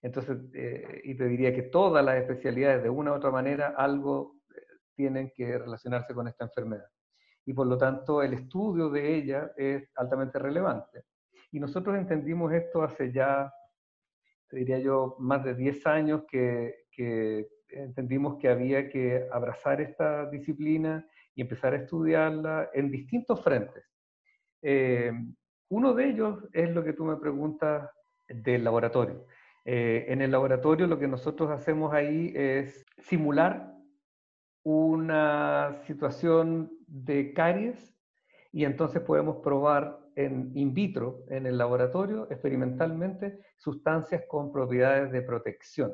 Entonces, 0.00 0.38
eh, 0.54 1.00
y 1.04 1.16
te 1.16 1.26
diría 1.26 1.52
que 1.52 1.62
todas 1.62 2.04
las 2.04 2.16
especialidades 2.16 2.82
de 2.82 2.88
una 2.88 3.12
u 3.12 3.14
otra 3.14 3.30
manera 3.30 3.74
algo 3.76 4.40
eh, 4.54 4.60
tienen 4.94 5.32
que 5.34 5.58
relacionarse 5.58 6.14
con 6.14 6.28
esta 6.28 6.44
enfermedad. 6.44 6.86
Y 7.44 7.52
por 7.52 7.66
lo 7.66 7.76
tanto, 7.76 8.22
el 8.22 8.34
estudio 8.34 8.90
de 8.90 9.16
ella 9.16 9.52
es 9.56 9.90
altamente 9.96 10.38
relevante. 10.38 11.04
Y 11.50 11.58
nosotros 11.60 11.96
entendimos 11.96 12.52
esto 12.52 12.82
hace 12.82 13.10
ya, 13.10 13.52
te 14.48 14.58
diría 14.58 14.78
yo, 14.78 15.16
más 15.18 15.42
de 15.44 15.54
10 15.54 15.86
años 15.86 16.22
que, 16.28 16.86
entendimos 17.70 18.38
que 18.38 18.48
había 18.48 18.88
que 18.88 19.26
abrazar 19.32 19.80
esta 19.80 20.28
disciplina 20.30 21.06
y 21.34 21.42
empezar 21.42 21.72
a 21.74 21.78
estudiarla 21.78 22.70
en 22.72 22.90
distintos 22.90 23.42
frentes. 23.42 23.84
Eh, 24.62 25.12
uno 25.70 25.94
de 25.94 26.08
ellos 26.08 26.48
es 26.52 26.70
lo 26.70 26.82
que 26.82 26.94
tú 26.94 27.04
me 27.04 27.16
preguntas 27.16 27.90
del 28.28 28.64
laboratorio. 28.64 29.26
Eh, 29.64 30.06
en 30.08 30.22
el 30.22 30.30
laboratorio 30.30 30.86
lo 30.86 30.98
que 30.98 31.08
nosotros 31.08 31.50
hacemos 31.50 31.92
ahí 31.92 32.32
es 32.34 32.86
simular 32.98 33.74
una 34.62 35.74
situación 35.86 36.70
de 36.86 37.32
caries 37.32 37.94
y 38.50 38.64
entonces 38.64 39.02
podemos 39.02 39.36
probar 39.42 39.98
en 40.16 40.50
in 40.54 40.74
vitro, 40.74 41.24
en 41.28 41.46
el 41.46 41.56
laboratorio, 41.56 42.26
experimentalmente, 42.30 43.38
sustancias 43.56 44.24
con 44.26 44.50
propiedades 44.50 45.12
de 45.12 45.22
protección. 45.22 45.92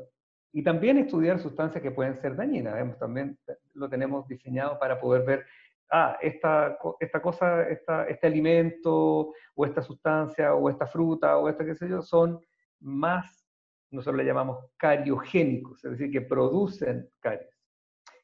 Y 0.56 0.62
también 0.62 0.98
estudiar 0.98 1.40
sustancias 1.40 1.82
que 1.82 1.90
pueden 1.90 2.14
ser 2.14 2.36
dañinas. 2.36 2.96
También 3.00 3.36
lo 3.72 3.88
tenemos 3.88 4.28
diseñado 4.28 4.78
para 4.78 5.00
poder 5.00 5.24
ver, 5.24 5.44
ah, 5.90 6.16
esta, 6.22 6.78
esta 7.00 7.20
cosa, 7.20 7.68
este 7.68 8.26
alimento, 8.26 9.32
o 9.56 9.66
esta 9.66 9.82
sustancia, 9.82 10.54
o 10.54 10.70
esta 10.70 10.86
fruta, 10.86 11.38
o 11.38 11.48
esta 11.48 11.64
qué 11.64 11.74
sé 11.74 11.88
yo, 11.88 12.02
son 12.02 12.40
más, 12.78 13.44
nosotros 13.90 14.16
le 14.16 14.24
llamamos 14.24 14.64
cariogénicos, 14.76 15.84
es 15.84 15.90
decir, 15.90 16.12
que 16.12 16.20
producen 16.20 17.10
caries, 17.18 17.50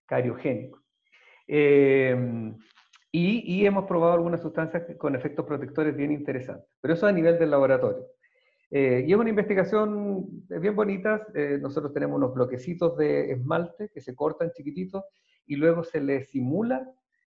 cariogénicos. 0.07 0.81
Eh, 1.49 2.55
y, 3.11 3.67
hemos 3.67 3.87
probado 3.87 4.13
algunas 4.13 4.41
sustancias 4.41 4.85
con 4.97 5.17
efectos 5.17 5.45
protectores 5.45 5.97
bien 5.97 6.13
interesantes, 6.13 6.71
pero 6.81 6.95
eso 6.95 7.09
a 7.09 7.13
nivel 7.13 7.41
del 7.41 7.51
laboratorio. 7.51 8.07
Eh, 8.71 9.05
y 9.07 9.13
es 9.13 9.19
una 9.19 9.31
investigación 9.31 10.47
bien 10.49 10.77
bonita. 10.77 11.27
Eh, 11.35 11.59
nosotros 11.61 11.93
tenemos 11.93 12.17
unos 12.17 12.35
bloquecitos 12.35 12.97
de 12.97 13.33
esmalte 13.33 13.91
que 13.93 14.01
se 14.01 14.15
cortan 14.15 14.53
chiquititos 14.53 15.05
y 15.47 15.57
luego 15.57 15.83
se 15.83 16.01
les 16.01 16.31
simula 16.31 16.89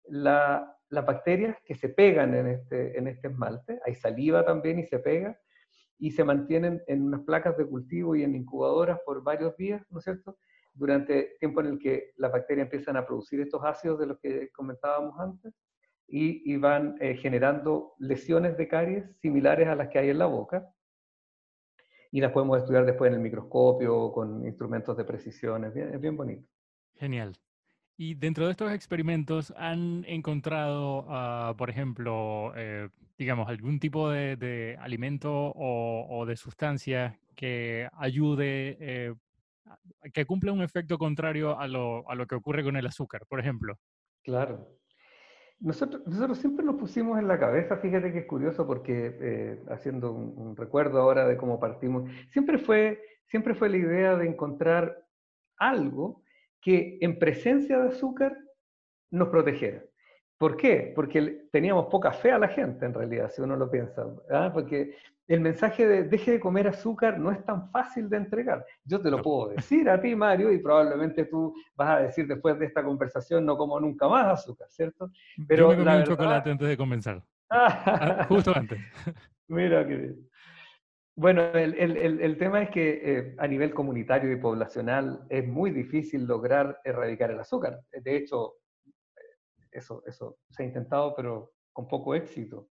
las 0.08 1.06
bacterias 1.06 1.58
que 1.66 1.76
se 1.76 1.90
pegan 1.90 2.34
en 2.36 2.48
este, 2.48 2.98
en 2.98 3.08
este 3.08 3.28
esmalte. 3.28 3.80
Hay 3.86 3.96
saliva 3.96 4.46
también 4.46 4.80
y 4.80 4.86
se 4.86 5.00
pega 5.00 5.38
y 5.98 6.12
se 6.12 6.24
mantienen 6.24 6.82
en 6.88 7.02
unas 7.04 7.22
placas 7.22 7.58
de 7.58 7.66
cultivo 7.66 8.16
y 8.16 8.24
en 8.24 8.36
incubadoras 8.36 9.00
por 9.06 9.24
varios 9.24 9.56
días, 9.58 9.86
¿no 9.90 10.00
es 10.00 10.04
cierto? 10.04 10.38
Durante 10.74 11.36
tiempo 11.40 11.62
en 11.62 11.68
el 11.68 11.80
que 11.80 12.12
las 12.18 12.32
bacterias 12.32 12.66
empiezan 12.66 12.98
a 12.98 13.06
producir 13.06 13.40
estos 13.40 13.64
ácidos 13.64 14.00
de 14.00 14.08
los 14.08 14.20
que 14.20 14.52
comentábamos 14.52 15.20
antes 15.20 15.54
y, 16.08 16.56
van 16.58 16.96
eh, 17.00 17.16
generando 17.16 17.94
lesiones 17.98 18.58
de 18.58 18.68
caries 18.68 19.06
similares 19.20 19.68
a 19.68 19.76
las 19.76 19.88
que 19.90 20.00
hay 20.00 20.10
en 20.10 20.20
la 20.20 20.28
boca. 20.28 20.70
Y 22.16 22.22
las 22.22 22.32
podemos 22.32 22.60
estudiar 22.60 22.86
después 22.86 23.10
en 23.10 23.16
el 23.16 23.20
microscopio 23.20 24.14
con 24.14 24.46
instrumentos 24.46 24.96
de 24.96 25.04
precisión. 25.04 25.66
Es 25.66 26.00
bien, 26.00 26.16
bonito. 26.16 26.48
Genial. 26.94 27.36
Y 27.98 28.14
dentro 28.14 28.46
de 28.46 28.52
estos 28.52 28.72
experimentos, 28.72 29.54
¿han 29.58 30.06
encontrado, 30.08 31.06
ah, 31.10 31.54
por 31.58 31.70
ejemplo, 31.70 32.54
eh, 32.56 32.88
digamos, 33.18 33.50
algún 33.50 33.82
tipo 33.82 34.10
de, 34.10 34.78
alimento 34.80 35.52
o, 35.58 36.26
de 36.26 36.38
sustancia 36.38 37.20
que 37.36 37.90
ayude, 37.98 38.78
eh, 38.80 39.14
que 40.14 40.26
cumpla 40.26 40.54
un 40.54 40.62
efecto 40.62 40.98
contrario 40.98 41.60
a 41.60 41.68
lo, 41.68 42.10
a 42.10 42.16
lo 42.16 42.28
que 42.28 42.36
ocurre 42.36 42.64
con 42.64 42.78
el 42.78 42.88
azúcar, 42.88 43.26
por 43.28 43.42
ejemplo? 43.42 43.78
Claro. 44.24 44.66
Nosotros, 45.60 46.06
nosotros 46.06 46.38
siempre 46.38 46.66
nos 46.66 46.76
pusimos 46.76 47.18
en 47.18 47.28
la 47.28 47.40
cabeza, 47.40 47.78
fíjate 47.78 48.12
que 48.12 48.20
es 48.20 48.26
curioso 48.26 48.68
porque 48.68 49.18
eh, 49.20 49.64
haciendo 49.70 50.12
un, 50.12 50.56
recuerdo 50.56 51.00
ahora 51.00 51.26
de 51.26 51.38
cómo 51.38 51.60
partimos, 51.60 52.10
siempre 52.30 52.58
fue, 52.58 53.02
siempre 53.26 53.56
fue 53.56 53.70
la 53.70 53.78
idea 53.78 54.16
de 54.18 54.28
encontrar 54.28 55.06
algo 55.58 56.22
que 56.62 56.98
en 57.02 57.18
presencia 57.20 57.80
de 57.80 57.90
azúcar 57.90 58.38
nos 59.12 59.30
protegiera. 59.30 59.84
¿Por 60.38 60.58
qué? 60.58 60.92
Porque 60.94 61.48
teníamos 61.52 61.86
poca 61.86 62.12
fe 62.12 62.32
a 62.32 62.40
la 62.40 62.50
gente, 62.50 62.86
en 62.86 62.94
realidad, 62.94 63.32
si 63.32 63.42
uno 63.42 63.56
lo 63.56 63.72
piensa. 63.72 64.06
¿ah? 64.30 64.52
Porque 64.54 64.96
el 65.28 65.40
mensaje 65.40 65.88
de 65.88 66.04
deje 66.04 66.32
de 66.32 66.40
comer 66.40 66.68
azúcar 66.68 67.18
no 67.18 67.32
es 67.32 67.44
tan 67.46 67.70
fácil 67.72 68.10
de 68.10 68.18
entregar. 68.18 68.66
Yo 68.84 69.00
te 69.00 69.10
lo 69.10 69.22
puedo 69.22 69.50
decir 69.50 69.90
a 69.90 70.00
ti, 70.00 70.16
Mario, 70.16 70.52
y 70.52 70.60
probablemente 70.60 71.26
tú 71.26 71.56
vas 71.76 71.90
a 71.90 72.00
decir 72.02 72.28
después 72.28 72.60
de 72.60 72.66
esta 72.66 72.84
conversación, 72.84 73.46
no 73.46 73.58
como 73.58 73.80
nunca 73.80 74.08
más 74.08 74.26
azúcar, 74.28 74.68
¿cierto? 74.70 75.10
Pero 75.48 75.72
Yo 75.72 75.78
me 75.78 75.84
comí 75.84 75.98
un 75.98 76.04
chocolate 76.04 76.52
antes 76.52 76.68
de 76.68 76.78
comenzar. 76.78 77.24
Ah, 77.50 78.26
justo 78.30 78.52
antes. 78.56 78.80
Mira 79.48 79.88
qué 79.88 80.16
Bueno, 81.16 81.44
el, 81.54 81.76
el, 81.76 82.20
el, 82.22 82.38
tema 82.38 82.64
es 82.64 82.70
que 82.72 83.02
eh, 83.04 83.36
a 83.38 83.48
nivel 83.48 83.74
comunitario 83.74 84.32
y 84.32 84.36
poblacional 84.36 85.26
es 85.30 85.48
muy 85.48 85.72
difícil 85.72 86.26
lograr 86.26 86.82
erradicar 86.84 87.32
el 87.32 87.40
azúcar. 87.40 87.80
De 87.92 88.18
hecho, 88.18 88.56
eso, 89.78 90.04
eso 90.06 90.40
se 90.50 90.64
ha 90.64 90.66
intentado, 90.66 91.16
pero 91.16 91.54
con 91.74 91.88
poco 91.88 92.16
éxito. 92.16 92.70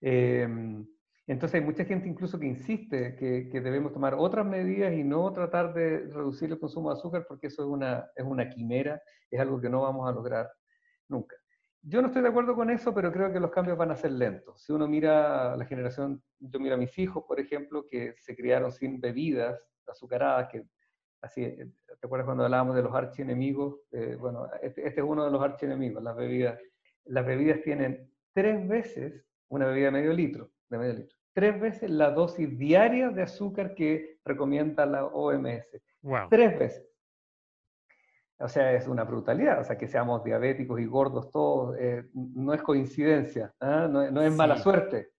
Em, 0.00 0.86
entonces 1.26 1.60
hay 1.60 1.66
mucha 1.66 1.84
gente 1.84 2.08
incluso 2.08 2.38
que 2.38 2.46
insiste 2.46 3.14
que, 3.16 3.48
que, 3.48 3.60
debemos 3.60 3.92
tomar 3.92 4.14
otras 4.14 4.46
medidas 4.46 4.92
y 4.92 5.04
no 5.04 5.32
tratar 5.32 5.74
de 5.74 6.08
reducir 6.08 6.50
el 6.50 6.58
consumo 6.58 6.90
de 6.90 6.98
azúcar 6.98 7.26
porque 7.28 7.48
eso 7.48 7.62
es 7.62 7.68
una, 7.68 8.10
es 8.16 8.24
una 8.24 8.48
quimera, 8.48 9.00
es 9.30 9.40
algo 9.40 9.60
que 9.60 9.68
no 9.68 9.82
vamos 9.82 10.08
a 10.08 10.12
lograr 10.12 10.50
nunca. 11.08 11.36
Yo 11.82 12.02
no 12.02 12.08
estoy 12.08 12.22
de 12.22 12.28
acuerdo 12.28 12.54
con 12.54 12.68
eso, 12.68 12.92
pero 12.92 13.10
creo 13.10 13.32
que 13.32 13.40
los 13.40 13.50
cambios 13.50 13.78
van 13.78 13.90
a 13.90 13.96
ser 13.96 14.12
lentos. 14.12 14.62
Si 14.62 14.72
uno 14.72 14.86
mira 14.86 15.56
la 15.56 15.64
generación, 15.64 16.22
yo 16.38 16.60
miro 16.60 16.74
a 16.74 16.78
mis 16.78 16.98
hijos, 16.98 17.24
por 17.26 17.40
ejemplo, 17.40 17.86
que 17.88 18.14
se 18.18 18.36
criaron 18.36 18.70
sin 18.70 19.00
bebidas 19.00 19.66
azucaradas, 19.86 20.48
que 20.50 20.66
Así, 21.22 21.44
eh, 21.44 21.70
¿te 21.86 22.06
acuerdas 22.06 22.26
cuando 22.26 22.44
hablábamos 22.44 22.76
de 22.76 22.82
los 22.82 22.94
archienemigos? 22.94 23.80
Eh, 23.92 24.16
bueno, 24.18 24.48
este, 24.62 24.86
este, 24.86 25.00
es 25.00 25.06
uno 25.06 25.24
de 25.24 25.30
los 25.30 25.42
archienemigos, 25.42 26.02
las 26.02 26.16
bebidas. 26.16 26.58
Las 27.04 27.26
bebidas 27.26 27.60
tienen 27.62 28.10
tres 28.32 28.66
veces, 28.66 29.24
una 29.48 29.66
bebida 29.66 29.86
de 29.86 29.92
medio 29.92 30.12
litro, 30.12 30.50
de 30.68 30.78
medio 30.78 30.92
litro, 30.94 31.16
tres 31.32 31.60
veces 31.60 31.90
la 31.90 32.10
dosis 32.10 32.56
diaria 32.58 33.10
de 33.10 33.22
azúcar 33.22 33.74
que 33.74 34.18
recomienda 34.24 34.86
la 34.86 35.06
OMS. 35.06 35.66
Tres 36.30 36.58
veces. 36.58 36.86
O 38.38 38.48
sea, 38.48 38.72
es 38.72 38.86
una 38.86 39.04
brutalidad. 39.04 39.60
O 39.60 39.64
sea, 39.64 39.76
que 39.76 39.86
seamos 39.86 40.24
diabéticos 40.24 40.80
y 40.80 40.86
gordos 40.86 41.30
todos, 41.30 41.76
eh, 41.78 42.08
no 42.14 42.54
es 42.54 42.62
coincidencia, 42.62 43.54
¿ah? 43.60 43.86
no, 43.90 44.22
es 44.22 44.34
mala 44.34 44.56
suerte. 44.56 45.10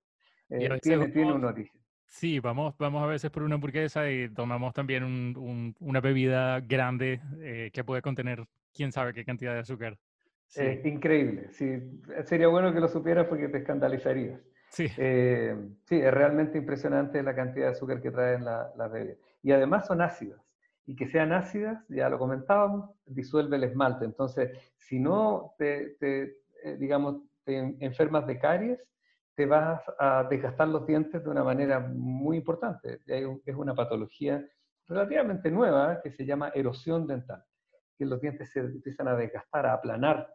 tiene, 0.82 1.10
tiene 1.10 1.34
un 1.34 1.46
origen. 1.46 1.81
Sí, 2.12 2.42
vamos, 2.42 2.76
vamos 2.78 3.02
a 3.02 3.06
veces 3.06 3.32
por 3.32 3.42
una 3.42 3.56
hamburguesa 3.56 4.12
y 4.12 4.28
tomamos 4.30 4.74
también 4.74 5.34
una 5.80 6.02
bebida 6.02 6.60
grande 6.60 7.22
eh, 7.40 7.72
que 7.74 7.86
puede 7.86 8.02
contener 8.02 8.46
quién 8.74 8.92
sabe 8.92 9.14
qué 9.14 9.24
cantidad 9.24 9.54
de 9.54 9.60
azúcar. 9.60 9.98
Sí. 10.46 10.82
increíble. 10.84 11.48
Sí, 11.52 12.02
sería 12.26 12.50
bueno 12.50 12.74
que 12.74 12.82
lo 12.82 12.90
supieras 12.90 13.28
porque 13.28 13.48
te 13.48 13.60
escandalizarías. 13.60 14.42
Sí. 14.70 14.88
Eh, 14.98 15.56
sí, 15.86 15.96
es 15.96 16.14
realmente 16.14 16.58
impresionante 16.58 17.24
la 17.24 17.34
cantidad 17.34 17.68
de 17.68 17.72
azúcar 17.72 18.02
que 18.02 18.12
traen 18.12 18.44
las 18.44 18.76
la 18.76 18.90
bebidas. 18.90 19.18
Y 19.42 19.54
además 19.54 19.88
son 19.88 20.02
ácidas. 20.02 20.42
Y 20.86 20.98
que 20.98 21.08
sean 21.08 21.32
ácidas, 21.32 21.82
ya 21.88 22.10
lo 22.10 22.20
comentábamos, 22.20 22.90
disuelve 23.06 23.56
el 23.56 23.64
esmalte. 23.64 24.04
Entonces, 24.04 24.52
si 24.76 25.00
no 25.00 25.56
te, 25.58 25.92
te 25.92 26.42
eh, 26.64 26.76
digamos, 26.78 27.22
te 27.46 27.58
enfermas 27.80 28.28
de 28.28 28.38
caries, 28.38 28.80
te 29.36 29.46
vas 29.46 29.82
a 30.00 30.26
desgastar 30.30 30.68
los 30.68 30.86
dientes 30.86 31.24
de 31.24 31.30
una 31.30 31.44
manera 31.44 31.80
muy 31.80 32.38
importante. 32.38 33.02
Es 33.06 33.56
una 33.56 33.74
patología 33.74 34.46
relativamente 34.88 35.50
nueva 35.50 36.02
que 36.02 36.12
se 36.12 36.26
llama 36.26 36.52
erosión 36.54 37.08
dental, 37.08 37.44
que 37.98 38.06
los 38.06 38.20
dientes 38.20 38.52
se 38.52 38.60
empiezan 38.60 39.08
a 39.08 39.16
desgastar, 39.16 39.66
a 39.66 39.74
aplanar, 39.74 40.28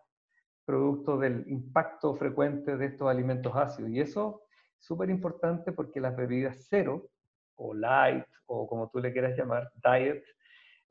producto 0.65 1.17
del 1.17 1.45
impacto 1.47 2.17
frecuente 2.17 2.77
de 2.77 2.87
estos 2.87 3.09
alimentos 3.09 3.53
ácidos. 3.55 3.91
Y 3.91 4.01
eso 4.01 4.43
es 4.79 4.87
súper 4.87 5.11
importante 5.11 5.73
porque 5.73 6.01
las 6.01 6.17
bebidas 6.17 6.67
cero, 6.69 7.09
o 7.57 7.73
light, 7.73 8.25
o 8.47 8.67
como 8.67 8.91
tú 8.91 8.99
le 8.99 9.13
quieras 9.13 9.37
llamar, 9.37 9.71
diet, 9.75 10.25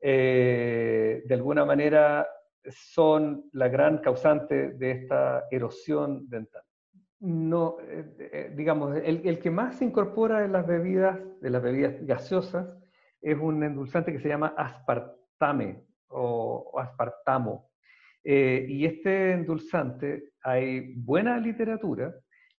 eh, 0.00 1.22
de 1.24 1.34
alguna 1.34 1.64
manera 1.64 2.26
son 2.68 3.48
la 3.52 3.68
gran 3.68 3.98
causante 3.98 4.72
de 4.72 4.90
esta 4.90 5.44
erosión 5.50 6.28
dental. 6.28 6.65
No, 7.18 7.78
eh, 7.80 8.52
digamos, 8.54 8.96
el, 8.96 9.26
el, 9.26 9.38
que 9.38 9.50
más 9.50 9.76
se 9.78 9.86
incorpora 9.86 10.44
en 10.44 10.52
las 10.52 10.66
bebidas, 10.66 11.18
de 11.40 11.50
las 11.50 11.62
bebidas 11.62 11.94
gaseosas, 12.06 12.68
es 13.22 13.38
un 13.38 13.62
endulzante 13.62 14.12
que 14.12 14.20
se 14.20 14.28
llama 14.28 14.54
aspartame 14.56 15.82
o, 16.08 16.78
aspartamo. 16.78 17.70
Eh, 18.22 18.66
y 18.68 18.84
este 18.84 19.32
endulzante, 19.32 20.32
hay 20.42 20.94
buena 20.94 21.38
literatura 21.38 22.14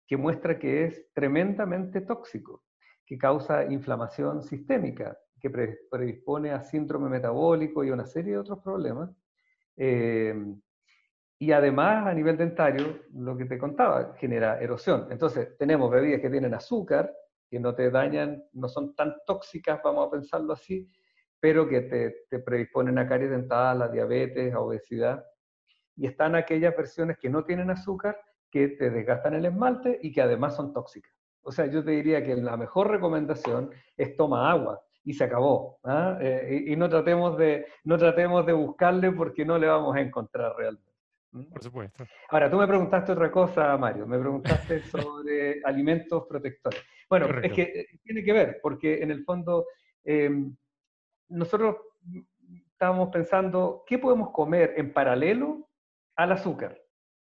que 0.07 0.17
muestra 0.17 0.59
que 0.59 0.85
es 0.85 1.13
tremendamente 1.13 2.01
tóxico, 2.01 2.65
que 3.05 3.19
causa 3.19 3.65
inflamación 3.65 4.43
sistémica, 4.43 5.19
que 5.41 5.51
predispone 5.51 6.51
a 6.51 6.63
síndrome 6.63 7.09
metabólico 7.09 7.85
y 7.85 7.91
una 7.91 8.07
serie 8.07 8.33
de 8.33 8.39
otros 8.39 8.61
problemas. 8.61 9.11
Eh, 9.77 10.35
y 11.39 11.53
además, 11.53 12.07
a 12.07 12.15
nivel 12.15 12.37
dentario, 12.37 13.01
lo 13.13 13.37
que 13.37 13.45
te 13.45 13.59
contaba, 13.59 14.15
genera 14.17 14.59
erosión. 14.59 15.09
Entonces, 15.11 15.57
tenemos 15.59 15.91
bebidas 15.91 16.21
que 16.21 16.31
tienen 16.31 16.55
azúcar, 16.55 17.13
que 17.51 17.61
no 17.61 17.75
te 17.75 17.91
dañan, 17.91 18.43
no 18.53 18.69
son 18.69 18.95
tan 18.95 19.15
tóxicas, 19.27 19.81
vamos 19.85 20.09
a 20.09 20.11
pensarlo 20.11 20.55
así, 20.55 20.91
pero 21.39 21.69
que 21.69 21.83
te, 21.83 22.25
te 22.31 22.39
predisponen 22.39 22.99
a 22.99 23.07
caries 23.07 23.31
dental, 23.31 23.83
a 23.83 23.89
diabetes, 23.89 24.55
a 24.55 24.61
obesidad. 24.61 25.25
Y 25.95 26.07
están 26.07 26.35
aquellas 26.35 26.75
versiones 26.75 27.19
que 27.19 27.29
no 27.29 27.45
tienen 27.45 27.71
azúcar, 27.71 28.19
que 28.51 28.69
te 28.69 28.91
desgastan 28.91 29.35
el 29.35 29.45
esmalte 29.45 29.99
y 30.03 30.13
que 30.13 30.23
además 30.23 30.57
son 30.57 30.73
tóxicas. 30.73 31.13
O 31.43 31.53
sea, 31.53 31.67
yo 31.67 31.85
te 31.85 31.91
diría 31.91 32.25
que 32.25 32.35
la 32.35 32.57
mejor 32.57 32.91
recomendación 32.91 33.71
es 33.97 34.17
toma 34.17 34.51
agua 34.51 34.83
y 35.05 35.13
se 35.13 35.25
acabó. 35.25 35.79
¿ah? 35.85 36.17
Eh, 36.21 36.65
y, 36.67 36.73
y, 36.73 36.77
no, 36.77 36.89
tratemos 36.89 37.37
de, 37.37 37.67
no 37.85 37.99
tratemos 37.99 38.45
de 38.47 38.55
buscarle 38.55 39.13
porque 39.13 39.45
no 39.45 39.59
le 39.59 39.67
vamos 39.67 39.95
a 39.95 40.01
encontrar 40.01 40.57
realmente. 40.57 40.86
Por 41.45 41.63
supuesto. 41.63 42.05
Ahora, 42.31 42.51
tú 42.51 42.57
me 42.57 42.67
preguntaste 42.67 43.13
otra 43.13 43.31
cosa, 43.31 43.77
Mario. 43.77 44.07
Me 44.07 44.19
preguntaste 44.19 44.81
sobre 44.91 45.61
alimentos 45.65 46.27
protectores. 46.29 46.83
Bueno, 47.09 47.27
es 47.43 47.53
que 47.53 47.63
eh, 47.63 47.87
tiene 48.03 48.25
que 48.25 48.33
ver, 48.33 48.59
porque 48.63 49.03
en 49.03 49.11
el 49.11 49.25
fondo 49.25 49.67
em, 50.05 50.55
nosotros 51.29 51.77
estábamos 52.73 53.11
pensando 53.11 53.85
qué 53.87 53.99
podemos 53.99 54.31
comer 54.31 54.75
en 54.77 54.93
paralelo 54.93 55.69
al 56.17 56.33
azúcar, 56.33 56.81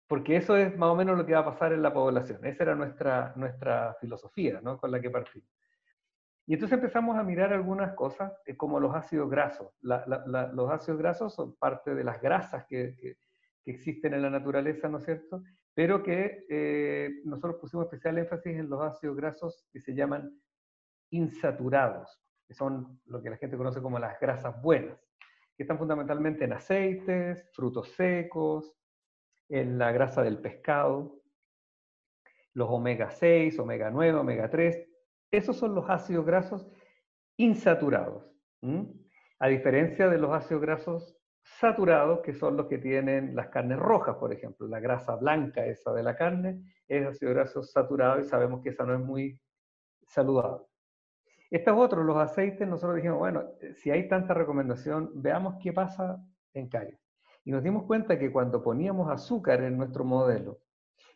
porque 0.07 0.37
eso 0.37 0.55
es 0.55 0.77
más 0.77 0.89
o 0.89 0.95
menos 0.95 1.17
lo 1.17 1.25
que 1.25 1.33
va 1.33 1.39
a 1.39 1.45
pasar 1.45 1.73
en 1.73 1.81
la 1.81 1.93
población. 1.93 2.45
Esa 2.45 2.63
era 2.63 2.75
nuestra, 2.75 3.33
nuestra 3.35 3.95
filosofía 3.99 4.61
¿no? 4.61 4.77
con 4.77 4.91
la 4.91 5.01
que 5.01 5.09
partimos. 5.09 5.49
Y 6.45 6.55
entonces 6.55 6.77
empezamos 6.77 7.17
a 7.17 7.23
mirar 7.23 7.53
algunas 7.53 7.93
cosas 7.93 8.33
eh, 8.45 8.57
como 8.57 8.79
los 8.79 8.93
ácidos 8.93 9.29
grasos. 9.29 9.69
los 9.81 10.71
ácidos 10.71 10.99
grasos 10.99 11.33
son 11.33 11.55
parte 11.55 11.95
de 11.95 12.03
las 12.03 12.21
grasas 12.21 12.65
que 12.65 12.95
que 12.95 13.17
existen 13.71 14.13
en 14.13 14.21
la 14.21 14.29
naturaleza, 14.29 14.89
¿no 14.89 14.97
es 14.97 15.05
cierto? 15.05 15.43
Pero 15.73 16.03
que 16.03 16.45
eh, 16.49 17.21
nosotros 17.25 17.57
pusimos 17.61 17.85
especial 17.85 18.17
énfasis 18.17 18.57
en 18.57 18.69
los 18.69 18.81
ácidos 18.81 19.15
grasos 19.15 19.65
que 19.71 19.79
se 19.79 19.93
llaman 19.93 20.31
insaturados, 21.11 22.21
que 22.47 22.53
son 22.53 22.99
lo 23.05 23.21
que 23.21 23.29
la 23.29 23.37
gente 23.37 23.57
conoce 23.57 23.81
como 23.81 23.99
las 23.99 24.19
grasas 24.19 24.61
buenas, 24.61 24.99
que 25.55 25.63
están 25.63 25.77
fundamentalmente 25.77 26.45
en 26.45 26.53
aceites, 26.53 27.49
frutos 27.53 27.89
secos, 27.89 28.73
en 29.49 29.77
la 29.77 29.91
grasa 29.91 30.23
del 30.23 30.39
pescado, 30.39 31.21
los 32.53 32.69
omega 32.69 33.09
6, 33.09 33.57
omega 33.59 33.89
9, 33.89 34.19
omega 34.19 34.49
3. 34.49 34.87
Esos 35.31 35.57
son 35.57 35.75
los 35.75 35.89
ácidos 35.89 36.25
grasos 36.25 36.67
insaturados. 37.37 38.29
A 39.39 39.47
diferencia 39.47 40.07
de 40.07 40.17
los 40.17 40.31
ácidos 40.31 40.61
grasos 40.61 41.17
saturados, 41.43 42.21
que 42.21 42.33
son 42.33 42.57
los 42.57 42.67
que 42.67 42.77
tienen 42.77 43.35
las 43.35 43.49
carnes 43.49 43.77
rojas, 43.77 44.15
por 44.15 44.31
ejemplo. 44.33 44.67
La 44.67 44.79
grasa 44.79 45.15
blanca 45.15 45.65
esa 45.65 45.93
de 45.93 46.03
la 46.03 46.15
carne 46.15 46.61
es 46.87 47.05
ácido 47.05 47.33
graso 47.33 47.63
saturado 47.63 48.19
y 48.19 48.23
sabemos 48.23 48.61
que 48.61 48.69
esa 48.69 48.85
no 48.85 48.93
es 48.93 49.01
muy 49.01 49.39
saludable. 50.07 50.65
Estos 51.51 51.77
otros, 51.77 52.05
los 52.05 52.17
aceites, 52.17 52.67
nosotros 52.67 52.95
dijimos, 52.95 53.19
bueno, 53.19 53.43
si 53.75 53.91
hay 53.91 54.07
tanta 54.07 54.33
recomendación, 54.33 55.11
veamos 55.13 55.55
qué 55.61 55.71
pasa 55.71 56.23
en 56.53 56.67
caries. 56.67 56.99
Y 57.43 57.51
nos 57.51 57.61
dimos 57.61 57.83
cuenta 57.83 58.17
que 58.17 58.31
cuando 58.31 58.63
poníamos 58.63 59.11
azúcar 59.11 59.61
en 59.61 59.77
nuestro 59.77 60.03
modelo 60.05 60.61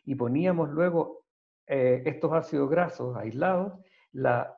y 0.04 0.14
poníamos 0.14 0.70
luego 0.70 1.24
eh, 1.66 2.02
estos 2.06 2.32
ácidos 2.32 2.70
grasos 2.70 3.16
aislados, 3.16 3.72
la 4.12 4.56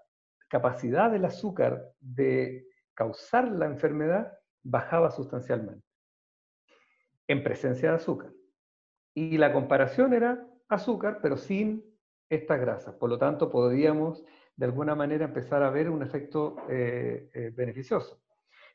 capacidad 0.48 1.11
del 1.11 1.24
azúcar 1.24 1.92
de 2.00 2.66
causar 2.92 3.48
la 3.48 3.66
enfermedad 3.66 4.39
bajaba 4.62 5.11
sustancialmente 5.11 5.87
en 7.29 7.42
presencia 7.42 7.90
de 7.90 7.96
azúcar. 7.96 8.33
Y 9.14 9.38
la 9.38 9.53
comparación 9.53 10.12
era 10.14 10.46
azúcar, 10.68 11.20
pero 11.23 11.37
sin 11.37 11.85
estas 12.29 12.61
grasas. 12.61 12.94
Por 12.94 13.11
lo 13.11 13.18
tanto, 13.18 13.51
podríamos 13.51 14.25
de 14.57 14.66
alguna 14.66 14.94
manera 14.94 15.25
empezar 15.25 15.62
a 15.62 15.70
ver 15.70 15.90
un 15.90 16.03
efecto 16.03 16.57
eh, 16.68 17.31
eh, 17.33 17.53
beneficioso. 17.55 18.20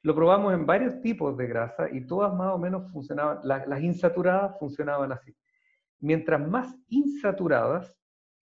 Lo 0.02 0.14
probamos 0.14 0.54
en 0.54 0.66
varios 0.66 1.02
tipos 1.02 1.36
de 1.38 1.48
grasa 1.48 1.90
y 1.92 2.06
todas 2.06 2.34
más 2.34 2.54
o 2.54 2.58
menos 2.58 2.92
funcionaban, 2.92 3.40
las 3.44 3.82
insaturadas 3.82 4.58
funcionaban 4.60 5.12
así. 5.12 5.36
Mientras 6.00 6.48
más 6.48 6.76
insaturadas, 6.90 7.98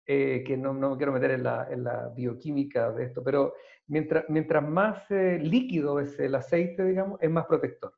eh, 0.05 0.43
que 0.45 0.57
no, 0.57 0.73
me 0.73 0.97
quiero 0.97 1.11
meter 1.11 1.31
en 1.31 1.43
la, 1.43 2.11
bioquímica 2.15 2.91
de 2.91 3.05
esto, 3.05 3.23
pero 3.23 3.53
mientras, 3.87 4.25
mientras 4.29 4.67
más 4.67 5.09
eh, 5.11 5.39
líquido 5.39 5.99
es 5.99 6.19
el 6.19 6.33
aceite, 6.33 6.83
digamos, 6.83 7.21
es 7.21 7.29
más 7.29 7.45
protector. 7.45 7.93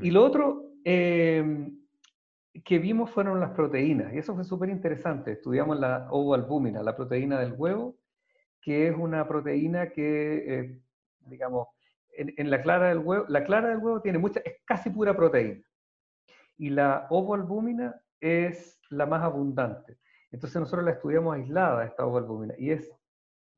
y 0.00 0.10
lo 0.10 0.24
otro 0.24 0.72
em, 0.84 1.78
que 2.64 2.78
vimos 2.78 3.10
fueron 3.10 3.38
las 3.38 3.52
proteínas, 3.52 4.12
y 4.12 4.18
eso 4.18 4.34
fue 4.34 4.44
súper 4.44 4.68
interesante. 4.68 5.32
Estudiamos 5.32 5.78
la 5.78 6.08
ovoalbúmina, 6.10 6.82
la 6.82 6.96
proteína 6.96 7.38
del 7.38 7.54
huevo, 7.56 7.96
que 8.60 8.88
es 8.88 8.96
una 8.96 9.26
proteína 9.26 9.90
que, 9.90 10.58
eh, 10.58 10.80
digamos, 11.20 11.68
en, 12.14 12.34
en, 12.36 12.50
la 12.50 12.60
clara 12.62 12.88
del 12.88 12.98
huevo, 12.98 13.24
la 13.28 13.44
clara 13.44 13.68
del 13.68 13.78
huevo 13.78 14.02
tiene 14.02 14.18
mucha, 14.18 14.40
es 14.40 14.56
casi 14.64 14.90
pura 14.90 15.16
proteína. 15.16 15.62
Y 16.58 16.70
la 16.70 17.06
ovoalbúmina 17.10 17.94
es 18.20 18.80
la 18.90 19.06
más 19.06 19.22
abundante. 19.22 20.01
Entonces 20.32 20.58
nosotros 20.58 20.84
la 20.84 20.92
estudiamos 20.92 21.34
aislada, 21.34 21.84
esta 21.84 22.06
ovalbúmina, 22.06 22.54
y 22.58 22.70
es 22.70 22.90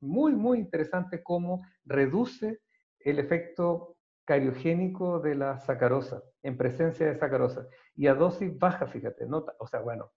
muy, 0.01 0.33
muy 0.33 0.59
interesante 0.59 1.23
cómo 1.23 1.65
reduce 1.85 2.59
el 2.99 3.17
efecto 3.17 3.97
cariogénico 4.25 5.19
de 5.19 5.35
la 5.35 5.59
sacarosa, 5.59 6.21
en 6.43 6.57
presencia 6.57 7.07
de 7.07 7.17
sacarosa, 7.17 7.65
y 7.95 8.07
a 8.07 8.13
dosis 8.13 8.57
baja, 8.59 8.87
fíjate, 8.87 9.25
no, 9.25 9.45
o 9.57 9.67
sea, 9.67 9.79
bueno, 9.79 10.11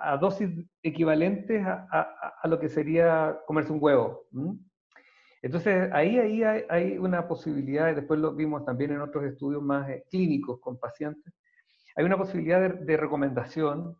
a 0.00 0.16
dosis 0.16 0.50
equivalentes 0.82 1.64
a, 1.66 2.40
lo 2.44 2.58
que 2.58 2.68
sería 2.68 3.38
comerse 3.46 3.72
un 3.72 3.78
huevo. 3.80 4.26
Entonces, 5.42 5.90
ahí, 5.92 6.18
ahí 6.18 6.42
hay, 6.42 6.98
una 6.98 7.28
posibilidad, 7.28 7.90
y 7.90 7.94
después 7.94 8.18
lo 8.18 8.34
vimos 8.34 8.64
también 8.64 8.92
en 8.92 9.02
otros 9.02 9.24
estudios 9.24 9.62
más 9.62 9.88
eh, 9.90 10.04
clínicos 10.10 10.60
con 10.60 10.78
pacientes, 10.78 11.32
hay 11.96 12.04
una 12.04 12.16
posibilidad 12.16 12.74
de 12.74 12.96
recomendación 12.96 13.96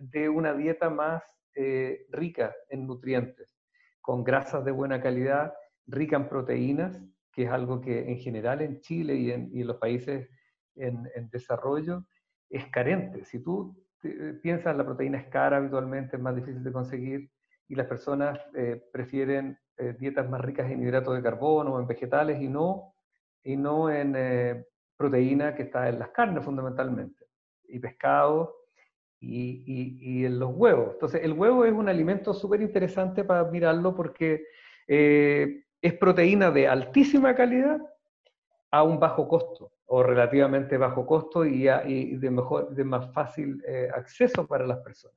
de 0.00 0.28
una 0.28 0.54
dieta 0.54 0.90
más 0.90 1.22
eh, 1.54 2.06
rica 2.10 2.54
en 2.68 2.86
nutrientes, 2.86 3.56
con 4.00 4.24
grasas 4.24 4.64
de 4.64 4.70
buena 4.70 5.00
calidad, 5.00 5.52
rica 5.86 6.16
en 6.16 6.28
proteínas, 6.28 7.00
que 7.32 7.44
es 7.44 7.50
algo 7.50 7.80
que 7.80 8.10
en 8.10 8.18
general 8.18 8.62
en 8.62 8.80
Chile 8.80 9.14
y 9.14 9.30
en, 9.30 9.66
los 9.66 9.76
países 9.76 10.28
en, 10.74 11.08
desarrollo 11.30 12.04
es 12.48 12.66
carente. 12.66 13.24
Si 13.24 13.42
tú 13.42 13.76
eh, 14.02 14.38
piensas 14.42 14.76
la 14.76 14.84
proteína 14.84 15.18
es 15.18 15.26
cara 15.26 15.58
habitualmente, 15.58 16.16
es 16.16 16.22
más 16.22 16.34
difícil 16.34 16.64
de 16.64 16.72
conseguir 16.72 17.30
y 17.68 17.74
las 17.74 17.86
personas 17.86 18.38
eh, 18.54 18.82
prefieren 18.92 19.58
dietas 19.98 20.28
más 20.28 20.42
ricas 20.42 20.70
en 20.70 20.82
hidratos 20.82 21.14
de 21.14 21.22
carbono, 21.22 21.72
o 21.72 21.80
en 21.80 21.86
vegetales 21.86 22.38
y 22.42 22.48
no, 22.48 22.92
y 23.42 23.56
no 23.56 23.88
en 23.90 24.66
proteína 24.94 25.54
que 25.54 25.62
está 25.62 25.88
en 25.88 25.98
las 25.98 26.10
carnes 26.10 26.44
fundamentalmente, 26.44 27.24
y 27.64 27.78
pescado 27.78 28.59
y, 29.20 30.24
en 30.24 30.38
los 30.38 30.50
huevos. 30.54 30.94
Entonces, 30.94 31.20
el 31.22 31.32
huevo 31.32 31.64
es 31.64 31.72
un 31.72 31.88
alimento 31.88 32.32
súper 32.32 32.62
interesante 32.62 33.24
para 33.24 33.44
mirarlo 33.44 33.94
porque 33.94 34.44
eh, 34.88 35.64
es 35.80 35.94
proteína 35.94 36.50
de 36.50 36.68
altísima 36.68 37.34
calidad 37.34 37.80
a 38.70 38.82
un 38.82 38.98
bajo 38.98 39.28
costo 39.28 39.72
o 39.86 40.02
relativamente 40.02 40.76
bajo 40.76 41.04
costo 41.04 41.44
y, 41.44 41.64
de, 41.64 42.30
mejor, 42.30 42.74
de 42.74 42.84
más 42.84 43.12
fácil 43.12 43.62
eh, 43.66 43.88
acceso 43.92 44.46
para 44.46 44.66
las 44.66 44.78
personas. 44.78 45.16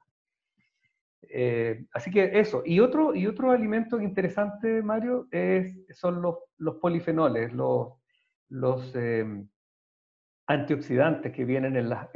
Eh, 1.29 1.85
así 1.93 2.11
que 2.11 2.39
eso. 2.39 2.63
Y 2.65 2.79
otro, 2.79 3.15
y 3.15 3.27
otro 3.27 3.51
alimento 3.51 4.01
interesante, 4.01 4.81
Mario, 4.81 5.27
es, 5.31 5.75
son 5.91 6.21
los, 6.21 6.37
los 6.57 6.75
polifenoles, 6.75 7.53
los, 7.53 7.93
los 8.49 8.95
em, 8.95 9.47
antioxidantes 10.47 11.31
que 11.31 11.45
vienen 11.45 11.75
en, 11.75 11.89
la, 11.89 12.09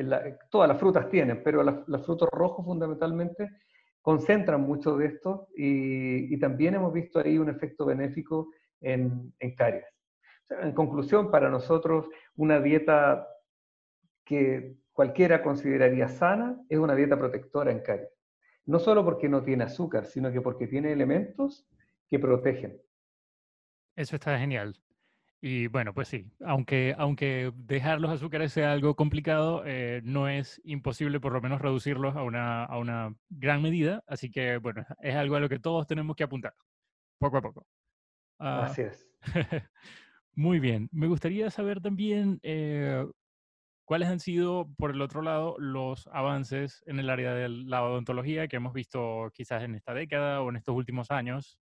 Todas 0.49 0.67
las 0.67 0.79
frutas 0.79 1.09
tienen, 1.09 1.41
pero 1.43 1.63
los 1.63 2.05
frutos 2.05 2.29
rojos 2.31 2.65
fundamentalmente 2.65 3.49
concentran 4.01 4.61
mucho 4.61 4.97
de 4.97 5.07
esto 5.07 5.47
y, 5.55 6.37
también 6.39 6.75
hemos 6.75 6.93
visto 6.93 7.19
ahí 7.19 7.37
un 7.37 7.49
efecto 7.49 7.85
benéfico 7.85 8.51
en, 8.79 9.33
en 9.39 9.55
caries. 9.55 9.85
en 10.49 10.73
conclusión, 10.73 11.29
para 11.31 11.49
nosotros, 11.49 12.07
una 12.35 12.59
dieta 12.59 13.27
que 14.23 14.77
cualquiera 14.91 15.41
consideraría 15.41 16.07
sana 16.07 16.57
es 16.69 16.79
una 16.79 16.95
dieta 16.95 17.17
protectora 17.17 17.71
en 17.71 17.81
caries. 17.81 18.09
No 18.65 18.79
solo 18.79 19.03
porque 19.05 19.29
no 19.29 19.43
tiene 19.43 19.63
azúcar, 19.63 20.05
sino 20.05 20.31
que 20.31 20.41
porque 20.41 20.67
tiene 20.67 20.91
elementos 20.91 21.67
que 22.09 22.19
protegen. 22.19 22.81
Eso 23.95 24.15
está 24.15 24.37
genial. 24.37 24.75
Y 25.39 25.67
bueno, 25.67 25.93
pues 25.93 26.07
sí, 26.07 26.25
aunque, 26.43 26.95
aunque 26.97 27.51
dejar 27.55 28.01
los 28.01 28.09
azúcares 28.09 28.51
sea 28.53 28.71
algo 28.71 28.95
complicado, 28.95 29.63
eh, 29.65 30.01
no 30.03 30.27
es 30.27 30.59
imposible 30.63 31.19
por 31.19 31.31
lo 31.33 31.41
menos 31.41 31.61
reducirlos 31.61 32.15
a 32.15 32.23
una, 32.23 32.63
a 32.63 32.77
una 32.79 33.15
gran 33.29 33.61
medida. 33.61 34.03
Así 34.07 34.31
que 34.31 34.57
bueno, 34.57 34.83
es 35.01 35.15
algo 35.15 35.35
a 35.35 35.39
lo 35.39 35.49
que 35.49 35.59
todos 35.59 35.85
tenemos 35.85 36.15
que 36.15 36.23
apuntar, 36.23 36.55
poco 37.19 37.37
a 37.37 37.41
poco. 37.41 37.67
Ah, 38.39 38.63
Así 38.65 38.81
es. 38.81 39.07
muy 40.35 40.59
bien. 40.59 40.89
Me 40.91 41.07
gustaría 41.07 41.51
saber 41.51 41.81
también 41.81 42.39
eh, 42.41 43.05
cuáles 43.85 44.09
han 44.09 44.19
sido, 44.19 44.67
por 44.75 44.89
el 44.89 45.01
otro 45.01 45.21
lado, 45.21 45.55
los 45.59 46.07
avances 46.07 46.83
en 46.87 46.99
el 46.99 47.11
área 47.11 47.35
de 47.35 47.47
la 47.47 47.83
odontología 47.83 48.47
que 48.47 48.55
hemos 48.55 48.73
visto 48.73 49.29
quizás 49.33 49.63
en 49.63 49.75
esta 49.75 49.93
década 49.93 50.41
o 50.41 50.49
en 50.49 50.55
estos 50.55 50.75
últimos 50.75 51.11
años 51.11 51.59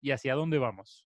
y 0.00 0.12
hacia 0.12 0.34
dónde 0.34 0.58
vamos. 0.58 1.09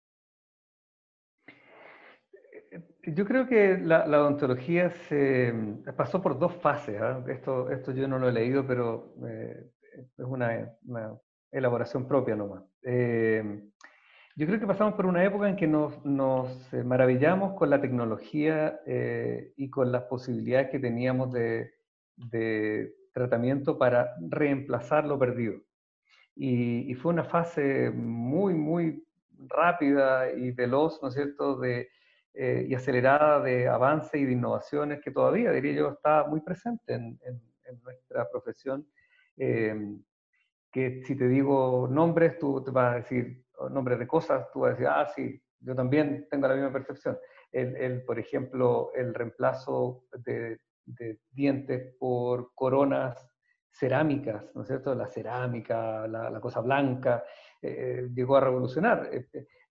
Yo 3.05 3.27
creo 3.27 3.47
que 3.47 3.79
la, 3.79 4.05
odontología 4.05 4.91
se 5.09 5.53
mm, 5.53 5.95
pasó 5.97 6.23
por 6.23 6.39
dos 6.39 6.55
fases. 6.57 7.01
¿ah? 7.01 7.23
Esto, 7.29 7.71
esto 7.71 7.93
yo 7.93 8.09
no 8.09 8.19
lo 8.19 8.29
he 8.29 8.33
leído, 8.33 8.67
pero 8.67 9.15
eh, 9.27 9.71
es 9.95 10.25
una, 10.25 10.73
elaboración 11.51 12.09
propia 12.09 12.35
nomás. 12.35 12.63
Eh, 12.83 13.63
yo 14.37 14.47
creo 14.47 14.59
que 14.59 14.67
pasamos 14.67 14.95
por 14.95 15.05
una 15.05 15.23
época 15.23 15.49
en 15.49 15.57
que 15.57 15.67
nos, 15.67 16.03
nos 16.07 16.73
eh, 16.73 16.83
maravillamos 16.83 17.53
con 17.59 17.69
la 17.69 17.81
tecnología 17.81 18.81
y 18.87 19.69
con 19.69 19.93
las 19.93 20.05
posibilidades 20.05 20.71
que 20.71 20.79
teníamos 20.79 21.31
de, 21.33 21.75
de 22.17 22.95
tratamiento 23.13 23.77
para 23.77 24.15
reemplazar 24.31 25.05
lo 25.05 25.19
perdido. 25.19 25.61
Y, 26.35 26.91
y, 26.91 26.95
fue 26.95 27.13
una 27.13 27.25
fase 27.25 27.91
muy, 27.91 28.55
muy 28.55 29.05
rápida 29.49 30.33
y 30.33 30.51
veloz, 30.53 31.03
¿no 31.03 31.09
es 31.09 31.15
cierto?, 31.15 31.59
de, 31.59 31.91
eh, 32.35 32.67
y 32.69 32.75
acelerada 32.75 33.41
de 33.41 33.69
avance 33.69 34.19
y 34.19 34.25
de 34.25 34.33
innovaciones 34.33 35.01
que 35.03 35.11
todavía, 35.11 35.53
diría 35.53 35.73
yo, 35.73 35.91
está 35.91 36.25
muy 36.25 36.41
presente 36.41 36.95
en, 36.95 37.19
nuestra 37.83 38.29
profesión. 38.29 38.87
Eh, 39.37 39.75
que 40.71 41.03
si 41.05 41.17
te 41.17 41.29
digo 41.29 41.89
nombres, 41.91 42.39
tú 42.39 42.63
te 42.63 42.71
vas 42.71 42.93
a 42.93 42.97
decir 42.97 43.45
nombres 43.71 43.99
de 43.99 44.07
cosas, 44.07 44.51
tú 44.53 44.61
vas 44.61 44.71
a 44.71 44.73
decir, 44.73 44.87
ah, 44.89 45.07
sí, 45.15 45.43
yo 45.61 45.75
también 45.75 46.27
tengo 46.31 46.49
la 46.49 46.55
misma 46.55 46.73
percepción. 46.73 47.19
El, 47.51 48.03
por 48.05 48.19
ejemplo, 48.19 48.93
el 48.95 49.15
reemplazo 49.15 50.07
de, 50.25 50.59
dientes 51.31 51.95
por 51.99 52.53
coronas 52.55 53.31
cerámicas, 53.71 54.45
¿no 54.55 54.63
es 54.63 54.69
cierto? 54.69 54.95
La 54.95 55.07
cerámica, 55.07 56.07
la, 56.09 56.41
cosa 56.41 56.61
blanca, 56.61 57.25
eh, 57.61 58.09
llegó 58.13 58.37
a 58.37 58.41
revolucionar 58.41 59.11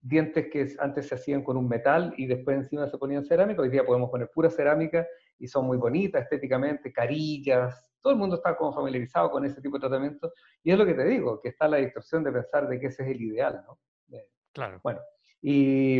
dientes 0.02 0.48
que 0.50 0.68
antes 0.80 1.06
se 1.06 1.14
hacían 1.14 1.44
con 1.44 1.56
un 1.56 1.68
metal 1.68 2.12
y 2.16 2.26
después 2.26 2.56
encima 2.56 2.88
se 2.88 2.98
ponían 2.98 3.24
cerámica, 3.24 3.62
hoy 3.62 3.70
día 3.70 3.86
podemos 3.86 4.10
poner 4.10 4.28
pura 4.34 4.50
cerámica 4.50 5.06
y 5.38 5.46
son 5.46 5.66
muy 5.66 5.78
bonitas 5.78 6.24
estéticamente, 6.24 6.92
carillas, 6.92 7.94
todo 8.00 8.12
el 8.12 8.18
mundo 8.18 8.36
está 8.36 8.56
como 8.56 8.74
familiarizado 8.74 9.30
con 9.30 9.44
ese 9.44 9.62
tipo 9.62 9.76
de 9.76 9.80
tratamiento 9.80 10.32
y 10.62 10.72
es 10.72 10.78
lo 10.78 10.84
que 10.84 10.94
te 10.94 11.04
digo, 11.04 11.40
que 11.40 11.50
está 11.50 11.68
la 11.68 11.76
distorsión 11.76 12.24
de 12.24 12.32
pensar 12.32 12.68
de 12.68 12.80
que 12.80 12.88
ese 12.88 13.04
es 13.04 13.10
el 13.10 13.22
ideal, 13.22 13.62
¿no? 13.66 13.78
Claro. 14.52 14.80
Bueno, 14.82 15.00
y, 15.40 15.98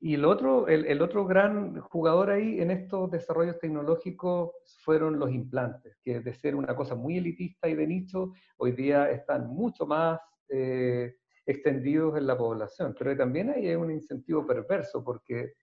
y 0.00 0.14
el, 0.14 0.24
otro, 0.26 0.68
el, 0.68 0.84
el, 0.84 1.00
otro 1.00 1.24
gran 1.24 1.80
jugador 1.80 2.30
ahí 2.30 2.60
en 2.60 2.70
estos 2.70 3.10
desarrollos 3.10 3.58
tecnológicos 3.60 4.50
fueron 4.82 5.18
los 5.18 5.30
implantes, 5.30 5.96
que 6.02 6.20
de 6.20 6.34
ser 6.34 6.54
una 6.54 6.76
cosa 6.76 6.94
muy 6.94 7.16
elitista 7.16 7.66
y 7.66 7.74
de 7.74 7.86
nicho, 7.86 8.32
hoy 8.58 8.72
día 8.72 9.10
están 9.10 9.46
mucho 9.46 9.86
más... 9.86 10.20
Eh, 10.50 11.14
extendidos 11.48 12.16
en 12.18 12.26
la 12.26 12.36
población. 12.36 12.94
Pero 12.96 13.16
también 13.16 13.48
hay 13.50 13.74
un 13.74 13.90
incentivo 13.90 14.46
perverso 14.46 15.02
porque 15.02 15.54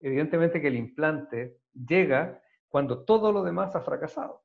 evidentemente 0.00 0.60
que 0.60 0.66
el 0.66 0.76
implante 0.76 1.58
llega 1.72 2.42
cuando 2.68 3.04
todo 3.04 3.30
lo 3.30 3.44
demás 3.44 3.74
ha 3.76 3.80
fracasado. 3.80 4.42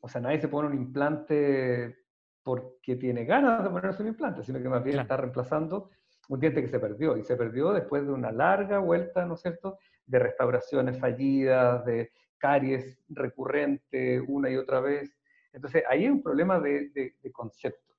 O 0.00 0.08
sea, 0.08 0.22
nadie 0.22 0.40
se 0.40 0.48
pone 0.48 0.68
un 0.68 0.74
implante 0.74 1.98
porque 2.42 2.96
tiene 2.96 3.26
ganas 3.26 3.62
de 3.62 3.68
ponerse 3.68 4.02
un 4.02 4.08
implante, 4.08 4.42
sino 4.42 4.62
que 4.62 4.70
más 4.70 4.82
bien 4.82 4.98
está 4.98 5.18
reemplazando 5.18 5.90
un 6.30 6.40
diente 6.40 6.62
que 6.62 6.68
se 6.68 6.80
perdió. 6.80 7.18
Y 7.18 7.22
se 7.22 7.36
perdió 7.36 7.70
después 7.72 8.06
de 8.06 8.12
una 8.12 8.32
larga 8.32 8.78
vuelta, 8.78 9.26
¿no 9.26 9.34
es 9.34 9.42
cierto?, 9.42 9.78
de 10.06 10.18
restauraciones 10.18 10.98
fallidas, 10.98 11.84
de 11.84 12.10
caries 12.38 12.98
recurrente 13.10 14.18
una 14.18 14.48
y 14.48 14.56
otra 14.56 14.80
vez. 14.80 15.14
Entonces, 15.52 15.84
ahí 15.86 16.04
hay 16.04 16.10
un 16.10 16.22
problema 16.22 16.58
de, 16.58 16.88
de 16.88 17.32
concepto. 17.32 17.89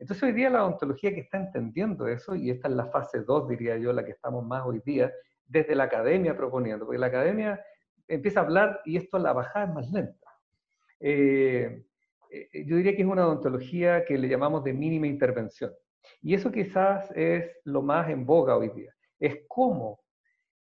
Entonces 0.00 0.22
hoy 0.22 0.32
día 0.32 0.48
la 0.48 0.64
odontología 0.64 1.12
que 1.14 1.20
está 1.20 1.36
entendiendo 1.36 2.08
eso, 2.08 2.34
y 2.34 2.50
esta 2.50 2.68
es 2.68 2.74
la 2.74 2.86
fase 2.86 3.20
2, 3.20 3.48
diría 3.48 3.76
yo, 3.76 3.92
la 3.92 4.02
que 4.02 4.12
estamos 4.12 4.44
más 4.46 4.64
hoy 4.64 4.80
día, 4.84 5.12
desde 5.46 5.74
la 5.74 5.84
academia 5.84 6.34
proponiendo, 6.34 6.86
porque 6.86 6.98
la 6.98 7.08
academia 7.08 7.62
empieza 8.08 8.40
a 8.40 8.44
hablar 8.44 8.80
y 8.86 8.96
esto 8.96 9.18
la 9.18 9.34
bajada 9.34 9.66
es 9.66 9.74
más 9.74 9.90
lenta. 9.90 10.26
Eh, 11.00 11.84
eh, 12.30 12.64
yo 12.64 12.76
diría 12.76 12.96
que 12.96 13.02
es 13.02 13.08
una 13.08 13.26
odontología 13.26 14.06
que 14.06 14.16
le 14.16 14.26
llamamos 14.26 14.64
de 14.64 14.72
mínima 14.72 15.06
intervención. 15.06 15.70
Y 16.22 16.32
eso 16.32 16.50
quizás 16.50 17.10
es 17.14 17.50
lo 17.64 17.82
más 17.82 18.08
en 18.08 18.24
boga 18.24 18.56
hoy 18.56 18.70
día. 18.70 18.94
Es 19.18 19.40
cómo 19.48 20.00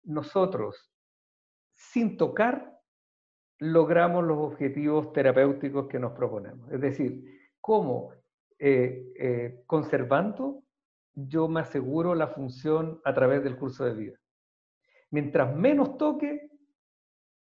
nosotros, 0.04 0.92
sin 1.74 2.18
tocar, 2.18 2.76
logramos 3.60 4.24
los 4.24 4.38
objetivos 4.40 5.14
terapéuticos 5.14 5.88
que 5.88 6.00
nos 6.00 6.14
proponemos. 6.14 6.72
Es 6.72 6.82
decir, 6.82 7.24
cómo 7.62 8.14
eh, 8.60 9.14
eh, 9.20 9.64
conservando, 9.68 10.64
yo 11.14 11.48
me 11.48 11.62
aseguro 11.62 12.16
la 12.16 12.28
función 12.28 13.00
a 13.04 13.14
través 13.14 13.44
del 13.44 13.58
curso 13.58 13.86
de 13.86 13.94
vida. 13.94 14.20
Mientras 15.12 15.56
menos 15.56 15.98
toque, 15.98 16.50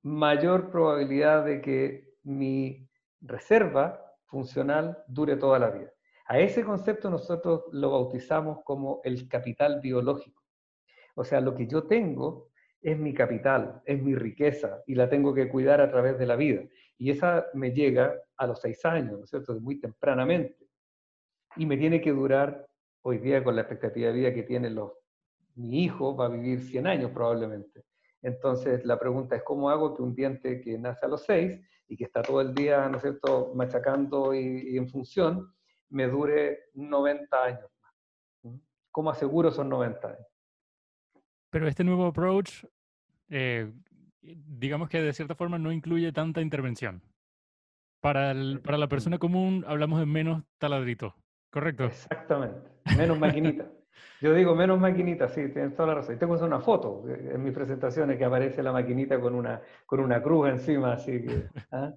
mayor 0.02 0.70
probabilidad 0.70 1.44
de 1.44 1.60
que 1.60 2.16
mi 2.22 2.88
reserva 3.20 4.16
funcional 4.24 5.04
dure 5.06 5.36
toda 5.36 5.58
la 5.58 5.70
vida. 5.70 5.92
A 6.26 6.38
ese 6.38 6.64
concepto 6.64 7.10
nosotros 7.10 7.64
lo 7.72 7.90
bautizamos 7.90 8.64
como 8.64 9.00
el 9.04 9.28
capital 9.28 9.80
biológico. 9.80 10.42
O 11.14 11.24
sea, 11.24 11.40
lo 11.40 11.54
que 11.54 11.66
yo 11.66 11.84
tengo 11.84 12.48
es 12.80 12.98
mi 12.98 13.12
capital, 13.12 13.82
es 13.84 14.02
mi 14.02 14.14
riqueza 14.14 14.82
y 14.86 14.94
la 14.94 15.10
tengo 15.10 15.34
que 15.34 15.48
cuidar 15.48 15.80
a 15.82 15.90
través 15.90 16.18
de 16.18 16.26
la 16.26 16.36
vida. 16.36 16.62
Y 16.96 17.10
esa 17.10 17.46
me 17.52 17.72
llega 17.72 18.14
a 18.36 18.46
los 18.46 18.60
seis 18.60 18.84
años, 18.86 19.18
¿no 19.18 19.24
es 19.24 19.30
cierto?, 19.30 19.60
muy 19.60 19.78
tempranamente 19.78 20.71
y 21.56 21.66
me 21.66 21.76
tiene 21.76 22.00
que 22.00 22.12
durar, 22.12 22.66
hoy 23.02 23.18
día 23.18 23.42
con 23.42 23.56
la 23.56 23.62
expectativa 23.62 24.08
de 24.08 24.14
vida 24.14 24.34
que 24.34 24.42
tiene 24.42 24.70
los, 24.70 24.92
mi 25.54 25.84
hijo, 25.84 26.16
va 26.16 26.26
a 26.26 26.28
vivir 26.28 26.60
100 26.60 26.86
años 26.86 27.10
probablemente. 27.12 27.84
Entonces 28.22 28.84
la 28.84 28.98
pregunta 28.98 29.36
es, 29.36 29.42
¿cómo 29.42 29.68
hago 29.68 29.94
que 29.94 30.02
un 30.02 30.14
diente 30.14 30.60
que 30.60 30.78
nace 30.78 31.04
a 31.04 31.08
los 31.08 31.24
6 31.24 31.60
y 31.88 31.96
que 31.96 32.04
está 32.04 32.22
todo 32.22 32.40
el 32.40 32.54
día, 32.54 32.88
¿no 32.88 32.96
es 32.96 33.02
cierto?, 33.02 33.52
machacando 33.54 34.34
y, 34.34 34.76
en 34.76 34.88
función, 34.88 35.52
me 35.90 36.06
dure 36.06 36.70
90 36.74 37.44
años 37.44 37.70
más? 37.80 38.60
¿Cómo 38.90 39.10
aseguro 39.10 39.48
esos 39.48 39.66
90 39.66 40.08
años? 40.08 40.26
Pero 41.50 41.68
este 41.68 41.84
nuevo 41.84 42.06
approach, 42.06 42.64
eh, 43.28 43.70
digamos 44.22 44.88
que 44.88 45.02
de 45.02 45.12
cierta 45.12 45.34
forma 45.34 45.58
no 45.58 45.72
incluye 45.72 46.12
tanta 46.12 46.40
intervención. 46.40 47.02
Para, 48.00 48.34
para 48.64 48.78
la 48.78 48.88
persona 48.88 49.18
común 49.18 49.64
hablamos 49.66 50.00
de 50.00 50.06
menos 50.06 50.44
taladrito. 50.58 51.14
Correcto. 51.52 51.84
Exactamente. 51.84 52.70
Menos 52.96 53.18
maquinita. 53.18 53.66
Yo 54.22 54.32
digo 54.34 54.54
menos 54.54 54.80
maquinita, 54.80 55.28
sí, 55.28 55.48
tienes 55.52 55.74
toda 55.74 55.88
la 55.88 55.94
razón. 55.96 56.14
Y 56.14 56.18
tengo 56.18 56.34
una 56.34 56.60
foto 56.60 57.04
en 57.08 57.42
mis 57.42 57.52
presentaciones 57.52 58.16
que 58.16 58.24
aparece 58.24 58.62
la 58.62 58.72
maquinita 58.72 59.20
con 59.20 59.34
una, 59.34 59.60
con 59.84 60.00
una 60.00 60.22
cruz 60.22 60.48
encima, 60.48 60.94
así 60.94 61.22
que... 61.22 61.44
¿ah? 61.72 61.92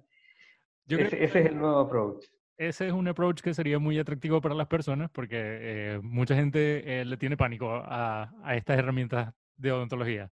ese, 0.88 1.24
es 1.24 1.34
el 1.34 1.56
nuevo 1.56 1.78
approach. 1.78 2.26
Ese 2.58 2.88
es 2.88 2.92
un 2.92 3.08
approach 3.08 3.40
que 3.40 3.54
sería 3.54 3.78
muy 3.78 3.98
atractivo 3.98 4.40
para 4.40 4.54
las 4.54 4.66
personas 4.66 5.10
porque 5.10 5.36
eh, 5.38 6.00
mucha 6.02 6.34
gente 6.34 7.00
eh, 7.00 7.04
le 7.04 7.16
tiene 7.16 7.36
pánico 7.36 7.70
a, 7.70 8.30
a, 8.42 8.56
estas 8.56 8.78
herramientas 8.78 9.32
de 9.56 9.72
odontología. 9.72 10.30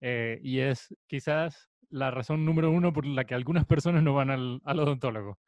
Eh, 0.00 0.40
y 0.42 0.60
es 0.60 0.94
quizás 1.06 1.70
la 1.90 2.10
razón 2.10 2.44
número 2.44 2.70
uno 2.70 2.92
por 2.92 3.06
la 3.06 3.24
que 3.24 3.34
algunas 3.34 3.66
personas 3.66 4.02
no 4.02 4.14
van 4.14 4.30
al, 4.30 4.60
al 4.64 4.80
odontólogo. 4.80 5.38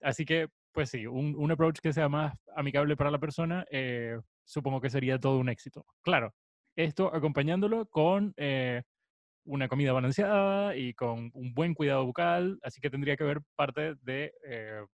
así 0.00 0.24
que 0.24 0.48
pues 0.74 0.90
sí, 0.90 1.06
un, 1.06 1.34
un, 1.36 1.50
approach 1.52 1.78
que 1.80 1.92
sea 1.92 2.08
más 2.08 2.34
amigable 2.56 2.96
para 2.96 3.10
la 3.10 3.20
persona, 3.20 3.64
eh, 3.70 4.18
supongo 4.44 4.80
que 4.80 4.90
sería 4.90 5.18
todo 5.18 5.38
un 5.38 5.48
éxito. 5.48 5.86
Claro, 6.02 6.34
esto 6.76 7.14
acompañándolo 7.14 7.86
con 7.86 8.34
eh, 8.36 8.82
una 9.44 9.68
comida 9.68 9.92
balanceada 9.92 10.76
y 10.76 10.92
con 10.92 11.30
un 11.32 11.54
buen 11.54 11.74
cuidado 11.74 12.04
bucal, 12.04 12.58
así 12.62 12.80
que 12.80 12.90
tendría 12.90 13.16
que 13.16 13.22
haber 13.22 13.40
parte 13.54 13.94
de, 14.02 14.34
eh, 14.44 14.84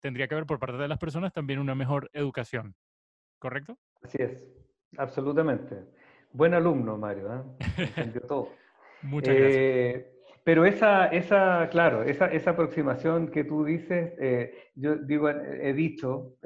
tendría 0.00 0.28
que 0.28 0.34
haber 0.34 0.46
por 0.46 0.58
parte 0.58 0.76
de 0.76 0.88
las 0.88 0.98
personas 0.98 1.32
también 1.32 1.60
una 1.60 1.74
mejor 1.74 2.10
educación, 2.12 2.76
¿correcto? 3.38 3.78
Así 4.02 4.18
es, 4.20 4.46
absolutamente. 4.98 5.82
Buen 6.32 6.52
alumno, 6.52 6.98
Mario, 6.98 7.34
¿eh? 7.34 7.42
entendió 7.78 8.20
todo. 8.20 8.50
Muchas 9.02 9.34
gracias. 9.34 10.15
Eh, 10.46 10.52
pero 10.52 10.64
esa, 10.64 11.06
esa, 11.08 11.68
claro, 11.70 12.02
esa, 12.04 12.26
esa 12.26 12.50
aproximación 12.50 13.28
que 13.30 13.44
tú 13.44 13.64
dices, 13.64 14.14
eh, 14.18 14.70
yo 14.74 14.96
digo, 14.96 15.28
he 15.28 15.72
dicho, 15.72 16.36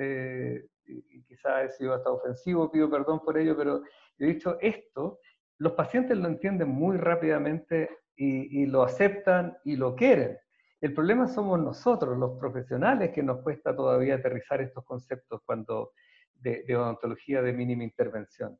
y 0.86 1.22
quizás 1.24 1.64
he 1.64 1.68
sido 1.70 1.94
hasta 1.94 2.10
ofensivo, 2.10 2.70
pido 2.70 2.90
perdón 2.90 3.20
por 3.20 3.36
ello, 3.38 3.56
pero 3.56 3.82
he 4.18 4.26
dicho 4.26 4.56
esto 4.60 5.20
los 5.60 5.74
pacientes 5.74 6.16
lo 6.16 6.26
entienden 6.26 6.68
muy 6.68 6.96
rápidamente 6.96 7.90
y, 8.16 8.66
lo 8.66 8.82
aceptan 8.82 9.56
y 9.64 9.76
lo 9.76 9.94
quieren. 9.94 10.38
El 10.80 10.94
problema 10.94 11.26
somos 11.26 11.60
nosotros, 11.60 12.16
los 12.18 12.38
profesionales, 12.38 13.12
que 13.12 13.22
nos 13.22 13.42
cuesta 13.42 13.76
todavía 13.76 14.14
aterrizar 14.14 14.62
estos 14.62 14.84
conceptos 14.84 15.42
cuando 15.44 15.92
de, 16.34 16.64
odontología 16.74 17.42
de 17.42 17.52
mínima 17.52 17.84
intervención. 17.84 18.58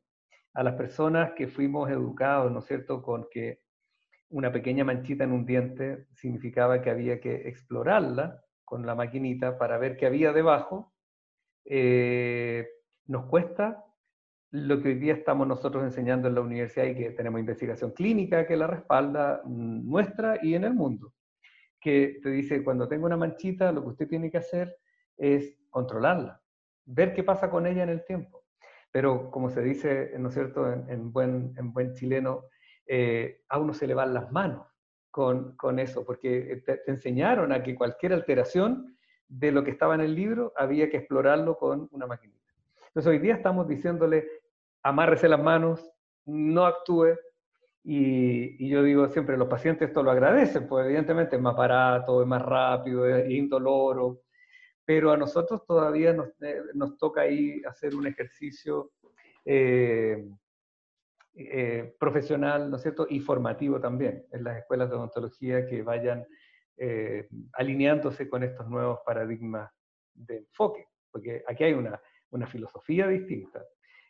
A 0.53 0.63
las 0.63 0.75
personas 0.75 1.33
que 1.35 1.47
fuimos 1.47 1.89
educados, 1.89 2.51
¿no 2.51 2.59
es 2.59 2.65
cierto?, 2.65 3.01
con 3.01 3.27
que 3.31 3.61
una 4.31 4.51
pequeña 4.51 4.83
manchita 4.83 5.23
en 5.23 5.31
un 5.31 5.45
diente 5.45 6.07
significaba 6.13 6.81
que 6.81 6.89
había 6.89 7.19
que 7.19 7.47
explorarla 7.47 8.41
con 8.63 8.85
la 8.85 8.95
maquinita 8.95 9.57
para 9.57 9.77
ver 9.77 9.97
qué 9.97 10.05
había 10.05 10.31
debajo, 10.33 10.93
eh, 11.65 12.67
nos 13.07 13.25
cuesta 13.25 13.83
lo 14.51 14.81
que 14.81 14.89
hoy 14.89 14.95
día 14.95 15.13
estamos 15.13 15.47
nosotros 15.47 15.83
enseñando 15.83 16.27
en 16.27 16.35
la 16.35 16.41
universidad 16.41 16.85
y 16.85 16.95
que 16.95 17.11
tenemos 17.11 17.39
investigación 17.39 17.91
clínica 17.91 18.45
que 18.45 18.57
la 18.57 18.67
respalda 18.67 19.41
mm, 19.45 19.89
nuestra 19.89 20.39
y 20.41 20.55
en 20.55 20.63
el 20.63 20.73
mundo, 20.73 21.13
que 21.79 22.19
te 22.21 22.29
dice, 22.29 22.63
cuando 22.63 22.87
tengo 22.87 23.05
una 23.05 23.17
manchita, 23.17 23.71
lo 23.71 23.81
que 23.81 23.89
usted 23.89 24.07
tiene 24.07 24.29
que 24.29 24.37
hacer 24.37 24.77
es 25.17 25.57
controlarla, 25.69 26.41
ver 26.85 27.13
qué 27.13 27.23
pasa 27.23 27.49
con 27.49 27.65
ella 27.65 27.83
en 27.83 27.89
el 27.89 28.03
tiempo. 28.05 28.45
Pero 28.91 29.31
como 29.31 29.49
se 29.49 29.61
dice, 29.61 30.11
¿no 30.17 30.27
es 30.27 30.33
cierto?, 30.33 30.71
en, 30.71 31.11
buen, 31.13 31.53
en 31.57 31.71
buen 31.71 31.93
chileno, 31.93 32.43
eh, 32.93 33.43
a 33.47 33.57
uno 33.57 33.73
se 33.73 33.87
le 33.87 33.93
van 33.93 34.13
las 34.13 34.29
manos 34.33 34.67
con, 35.09 35.55
con 35.55 35.79
eso, 35.79 36.03
porque 36.03 36.61
te, 36.65 36.75
te 36.79 36.91
enseñaron 36.91 37.53
a 37.53 37.63
que 37.63 37.73
cualquier 37.73 38.11
alteración 38.11 38.97
de 39.29 39.53
lo 39.53 39.63
que 39.63 39.71
estaba 39.71 39.95
en 39.95 40.01
el 40.01 40.13
libro 40.13 40.51
había 40.57 40.89
que 40.89 40.97
explorarlo 40.97 41.57
con 41.57 41.87
una 41.91 42.05
maquinita. 42.05 42.51
Entonces 42.87 43.09
hoy 43.09 43.19
día 43.19 43.35
estamos 43.35 43.65
diciéndole, 43.65 44.27
amárrese 44.83 45.29
las 45.29 45.41
manos, 45.41 45.89
no 46.25 46.65
actúe. 46.65 47.17
Y, 47.81 48.67
yo 48.67 48.83
digo 48.83 49.07
siempre, 49.07 49.37
los 49.37 49.47
pacientes 49.47 49.87
esto 49.87 50.03
lo 50.03 50.11
agradecen, 50.11 50.67
pues 50.67 50.85
evidentemente 50.85 51.37
es 51.37 51.41
más 51.41 51.55
barato, 51.55 52.21
es 52.21 52.27
más 52.27 52.41
rápido, 52.41 53.07
es 53.07 53.29
indoloro, 53.29 54.23
pero 54.83 55.13
a 55.13 55.17
nosotros 55.17 55.65
todavía 55.65 56.11
nos, 56.11 56.27
eh, 56.41 56.61
toca 56.99 57.21
ahí 57.21 57.61
hacer 57.65 57.95
un 57.95 58.05
ejercicio 58.05 58.91
eh, 59.45 60.27
eh, 61.33 61.95
profesional, 61.99 62.69
¿no 62.69 62.77
es 62.77 62.81
cierto? 62.83 63.07
Y 63.09 63.19
formativo 63.19 63.79
también 63.79 64.25
en 64.31 64.43
las 64.43 64.57
escuelas 64.57 64.89
de 64.89 64.95
odontología 64.95 65.65
que 65.65 65.81
vayan 65.83 66.25
alineándose 67.53 68.27
con 68.27 68.41
estos 68.41 68.67
nuevos 68.67 69.01
paradigmas 69.05 69.69
de 70.15 70.37
enfoque, 70.37 70.87
porque 71.11 71.43
aquí 71.47 71.63
hay 71.63 71.73
una, 71.73 72.01
una 72.31 72.47
filosofía 72.47 73.07
distinta, 73.07 73.63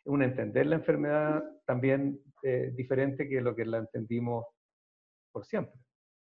un 0.04 0.22
entender 0.22 0.66
la 0.66 0.76
enfermedad 0.76 1.42
también 1.66 2.20
eh, 2.42 2.72
diferente 2.74 3.28
que 3.28 3.40
lo 3.40 3.54
que 3.54 3.64
la 3.64 3.78
entendimos 3.78 4.46
por 5.30 5.44
siempre. 5.44 5.80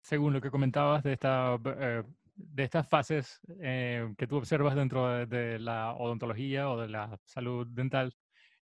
Según 0.01 0.33
lo 0.33 0.41
que 0.41 0.49
comentabas 0.49 1.03
de, 1.03 1.13
esta, 1.13 1.59
eh, 1.65 2.03
de 2.35 2.63
estas 2.63 2.87
fases 2.87 3.39
eh, 3.61 4.13
que 4.17 4.27
tú 4.27 4.37
observas 4.37 4.75
dentro 4.75 5.25
de, 5.25 5.59
la 5.59 5.93
odontología 5.93 6.69
o 6.69 6.79
de 6.79 6.87
la 6.87 7.19
salud 7.25 7.67
dental, 7.67 8.13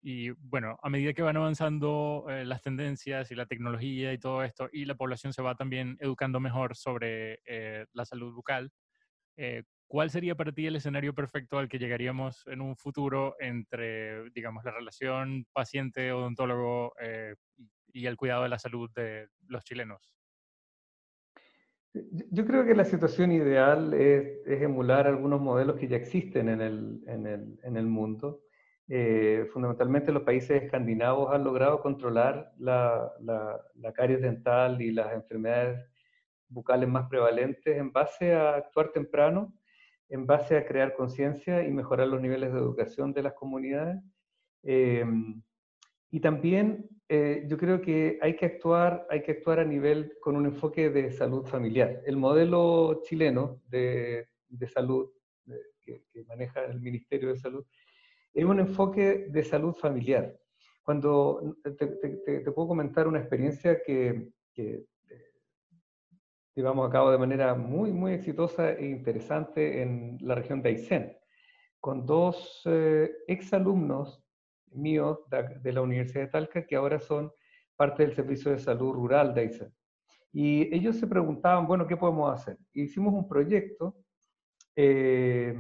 y 0.03 0.31
bueno, 0.31 0.79
a 0.83 0.91
medida 0.91 1.13
que 1.13 1.23
van 1.23 1.37
avanzando 1.37 2.27
las 2.29 2.61
tendencias 2.61 3.31
y 3.31 3.35
la 3.35 3.47
tecnología 3.47 4.13
y 4.13 4.19
todo 4.19 4.43
esto, 4.43 4.69
y 4.73 4.85
la 4.85 4.97
población 4.97 5.33
se 5.33 5.43
va 5.43 5.55
también 5.55 5.97
educando 6.01 6.41
mejor 6.41 6.77
sobre 6.77 7.41
la 7.93 8.05
salud 8.05 8.35
bucal, 8.35 8.73
¿Cuál 9.93 10.09
sería 10.09 10.35
para 10.35 10.53
ti 10.53 10.67
el 10.67 10.77
escenario 10.77 11.15
perfecto 11.15 11.59
al 11.59 11.69
que 11.69 11.79
llegaríamos 11.79 12.47
en 12.47 12.63
un 12.63 12.77
futuro 12.77 13.37
entre, 13.39 14.31
digamos, 14.31 14.65
la 14.65 14.71
relación 14.71 15.45
paciente-odontólogo 15.53 16.95
eh, 16.99 17.35
y 17.93 18.07
el 18.07 18.17
cuidado 18.17 18.45
de 18.45 18.49
la 18.49 18.59
salud 18.59 18.91
de 18.95 19.29
los 19.49 19.63
chilenos? 19.65 20.17
Yo 21.93 22.47
creo 22.47 22.65
que 22.65 22.75
la 22.75 22.87
situación 22.87 23.33
ideal 23.33 23.93
es, 23.93 24.47
emular 24.47 25.07
algunos 25.07 25.43
modelos 25.43 25.77
que 25.77 25.89
ya 25.89 25.97
existen 25.99 26.49
en 26.49 26.63
el, 26.63 27.87
mundo. 27.87 28.41
Eh, 28.89 29.49
fundamentalmente 29.53 30.13
los 30.13 30.23
países 30.23 30.63
escandinavos 30.63 31.33
han 31.33 31.45
logrado 31.45 31.81
controlar 31.81 32.53
la, 32.59 33.13
la 33.21 33.93
caries 33.93 34.21
dental 34.21 34.83
y 34.83 34.91
las 34.91 35.13
enfermedades 35.15 35.87
bucales 36.49 36.89
más 36.89 37.09
prevalentes 37.09 37.77
en 37.77 37.93
base 37.93 38.35
a 38.35 38.57
actuar 38.57 38.93
temprano 38.93 39.55
en 40.13 40.27
base 40.27 40.59
a 40.59 40.67
crear 40.67 40.95
conciencia 40.95 41.67
y 41.67 41.73
mejorar 41.73 42.07
los 42.07 42.21
niveles 42.21 42.53
de 42.53 42.59
educación 42.59 43.15
de 43.15 43.23
las 43.23 43.33
comunidades. 43.33 43.99
Eh, 44.63 45.07
y 46.11 46.21
también 46.21 46.87
eh, 47.09 47.45
yo 47.49 47.57
creo 47.57 47.81
que 47.81 48.19
hay 48.21 48.37
que, 48.37 48.45
actuar, 48.45 49.07
hay 49.09 49.23
que 49.23 49.33
actuar 49.33 49.59
a 49.59 49.65
nivel 49.65 50.13
con 50.21 50.37
un 50.37 50.45
enfoque 50.45 50.91
de 50.91 51.11
salud 51.13 51.47
familiar. 51.47 52.03
El 52.05 52.19
modelo 52.19 53.01
chileno 53.05 53.63
de, 53.69 54.29
de 54.49 54.69
salud 54.69 55.11
que, 55.81 56.05
maneja 56.27 56.63
el 56.67 56.81
Ministerio 56.81 57.31
de 57.31 57.39
Salud 57.39 57.65
es 58.35 58.45
un 58.45 58.61
enfoque 58.61 59.27
de 59.29 59.45
salud 59.45 59.75
familiar. 59.75 60.37
Cuando 60.83 61.57
te, 61.79 62.51
puedo 62.53 62.69
comentar 62.69 63.07
una 63.07 63.21
experiencia 63.21 63.83
que, 63.83 64.33
que 64.53 64.85
llevamos 66.55 66.89
a 66.89 66.93
cabo 66.93 67.11
de 67.11 67.19
manera 67.19 67.55
muy, 67.55 67.93
muy 67.93 68.13
exitosa 68.13 68.73
e 68.73 68.87
interesante 68.87 69.83
en 69.83 70.19
la 70.21 70.35
región 70.35 70.63
de 70.63 70.71
Aysén, 70.71 71.17
con 71.81 72.05
dos 72.07 72.63
eh, 72.67 73.11
exalumnos 73.27 74.23
míos 74.73 75.21
de, 75.63 75.73
la 75.73 75.83
Universidad 75.83 76.25
de 76.25 76.31
Talca 76.31 76.67
que 76.67 76.77
ahora 76.77 76.99
son 76.99 77.33
parte 77.77 78.05
del 78.05 78.15
Servicio 78.15 78.51
de 78.51 78.59
Salud 78.59 78.93
Rural 78.93 79.35
de 79.35 79.41
Aysén. 79.43 79.75
Y 80.33 80.75
ellos 80.75 80.97
se 80.97 81.07
preguntaban, 81.07 81.67
bueno, 81.67 81.87
¿qué 81.87 81.97
podemos 81.97 82.33
hacer? 82.33 82.59
hicimos 82.73 83.13
un 83.13 83.29
proyecto 83.29 83.97
eh, 84.77 85.55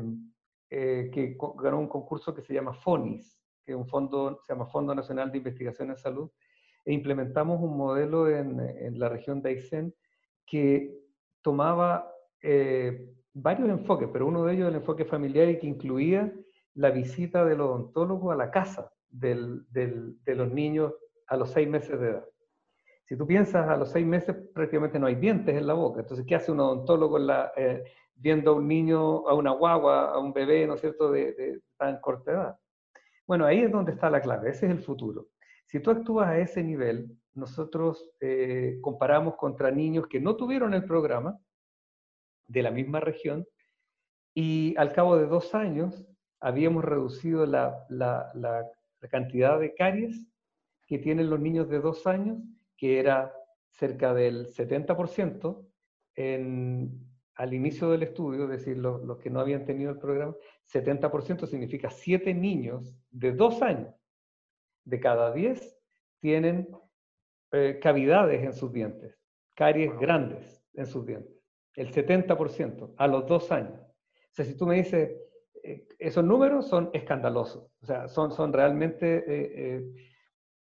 eh, 0.74 1.10
que 1.12 1.36
ganó 1.58 1.78
un 1.80 1.86
concurso 1.86 2.34
que 2.34 2.40
se 2.40 2.54
llama 2.54 2.72
FONIS, 2.72 3.38
que 3.62 3.72
es 3.72 3.76
un 3.76 3.86
fondo, 3.86 4.40
se 4.42 4.54
llama 4.54 4.64
Fondo 4.64 4.94
Nacional 4.94 5.30
de 5.30 5.36
Investigación 5.36 5.90
en 5.90 5.98
Salud, 5.98 6.30
e 6.86 6.94
implementamos 6.94 7.60
un 7.60 7.76
modelo 7.76 8.26
en, 8.26 8.58
en 8.58 8.98
la 8.98 9.10
región 9.10 9.42
de 9.42 9.50
Aysén 9.50 9.94
que 10.46 10.98
tomaba 11.42 12.10
eh, 12.40 13.06
varios 13.34 13.68
enfoques, 13.68 14.08
pero 14.10 14.26
uno 14.26 14.44
de 14.44 14.54
ellos 14.54 14.68
el 14.70 14.76
enfoque 14.76 15.04
familiar 15.04 15.50
y 15.50 15.58
que 15.58 15.66
incluía 15.66 16.32
la 16.72 16.90
visita 16.90 17.44
del 17.44 17.60
odontólogo 17.60 18.32
a 18.32 18.36
la 18.36 18.50
casa 18.50 18.90
del, 19.10 19.66
de 19.68 20.34
los 20.34 20.50
niños 20.50 20.94
a 21.26 21.36
los 21.36 21.50
seis 21.50 21.68
meses 21.68 22.00
de 22.00 22.08
edad. 22.08 22.24
Si 23.04 23.14
tú 23.14 23.26
piensas, 23.26 23.68
a 23.68 23.76
los 23.76 23.90
seis 23.90 24.06
meses 24.06 24.34
prácticamente 24.54 24.98
no 24.98 25.06
hay 25.06 25.16
dientes 25.16 25.54
en 25.54 25.66
la 25.66 25.74
boca. 25.74 26.00
Entonces, 26.00 26.24
¿qué 26.26 26.34
hace 26.34 26.50
un 26.50 26.60
odontólogo 26.60 27.18
eh, 27.58 27.84
viendo 28.14 28.52
a 28.52 28.54
un 28.54 28.68
niño, 28.68 29.28
a 29.28 29.34
una 29.34 29.52
guagua, 29.52 30.12
a 30.12 30.18
un 30.18 30.32
bebé, 30.32 30.66
¿no 30.66 30.74
es 30.74 30.80
cierto?, 30.80 31.10
de, 31.10 31.60
tan 31.76 32.00
corta 32.00 32.32
edad. 32.32 32.56
Bueno, 33.26 33.46
ahí 33.46 33.60
es 33.60 33.72
donde 33.72 33.92
está 33.92 34.10
la 34.10 34.20
clave, 34.20 34.50
ese 34.50 34.66
es 34.66 34.72
el 34.72 34.80
futuro. 34.80 35.28
Si 35.66 35.80
tú 35.80 35.90
actúas 35.90 36.28
a 36.28 36.38
ese 36.38 36.62
nivel, 36.62 37.16
nosotros 37.34 38.10
eh, 38.20 38.78
comparamos 38.82 39.36
contra 39.36 39.70
niños 39.70 40.06
que 40.06 40.20
no 40.20 40.36
tuvieron 40.36 40.74
el 40.74 40.84
programa 40.84 41.38
de 42.46 42.62
la 42.62 42.70
misma 42.70 43.00
región 43.00 43.46
y 44.34 44.74
al 44.76 44.92
cabo 44.92 45.16
de 45.16 45.26
dos 45.26 45.54
años 45.54 46.06
habíamos 46.40 46.84
reducido 46.84 47.46
la, 47.46 47.86
cantidad 49.10 49.58
de 49.58 49.74
caries 49.74 50.26
que 50.86 50.98
tienen 50.98 51.30
los 51.30 51.40
niños 51.40 51.68
de 51.68 51.80
dos 51.80 52.06
años, 52.06 52.38
que 52.76 52.98
era 52.98 53.32
cerca 53.70 54.12
del 54.12 54.46
70% 54.46 55.66
al 57.36 57.54
inicio 57.54 57.90
del 57.90 58.02
estudio, 58.02 58.44
es 58.44 58.50
decir, 58.50 58.78
los, 58.78 59.02
los 59.02 59.18
que 59.18 59.30
no 59.30 59.40
habían 59.40 59.64
tenido 59.64 59.90
el 59.90 59.98
programa, 59.98 60.34
70% 60.72 61.46
significa 61.46 61.90
7 61.90 62.34
niños 62.34 62.94
de 63.10 63.32
dos 63.32 63.62
años 63.62 63.94
de 64.84 65.00
cada 65.00 65.32
10 65.32 65.78
tienen 66.20 66.68
eh, 67.52 67.78
cavidades 67.82 68.42
en 68.42 68.52
sus 68.52 68.72
dientes, 68.72 69.18
caries 69.54 69.92
grandes 69.98 70.64
en 70.74 70.86
sus 70.86 71.04
dientes, 71.04 71.36
el 71.74 71.92
70% 71.92 72.94
a 72.96 73.06
los 73.06 73.26
dos 73.26 73.50
años. 73.52 73.80
O 73.80 74.34
sea, 74.34 74.44
si 74.44 74.56
tú 74.56 74.66
me 74.66 74.76
dices, 74.76 75.10
eh, 75.62 75.86
esos 75.98 76.24
números 76.24 76.68
son 76.68 76.90
escandalosos, 76.92 77.70
o 77.82 77.86
sea, 77.86 78.08
son, 78.08 78.32
son 78.32 78.52
realmente 78.52 79.24
eh, 79.26 79.84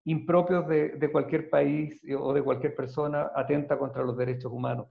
impropios 0.04 0.66
de, 0.66 0.90
de, 0.90 1.12
cualquier 1.12 1.48
país 1.48 2.02
o 2.18 2.32
de 2.32 2.42
cualquier 2.42 2.74
persona 2.74 3.30
atenta 3.34 3.78
contra 3.78 4.02
los 4.02 4.16
derechos 4.16 4.50
humanos. 4.50 4.88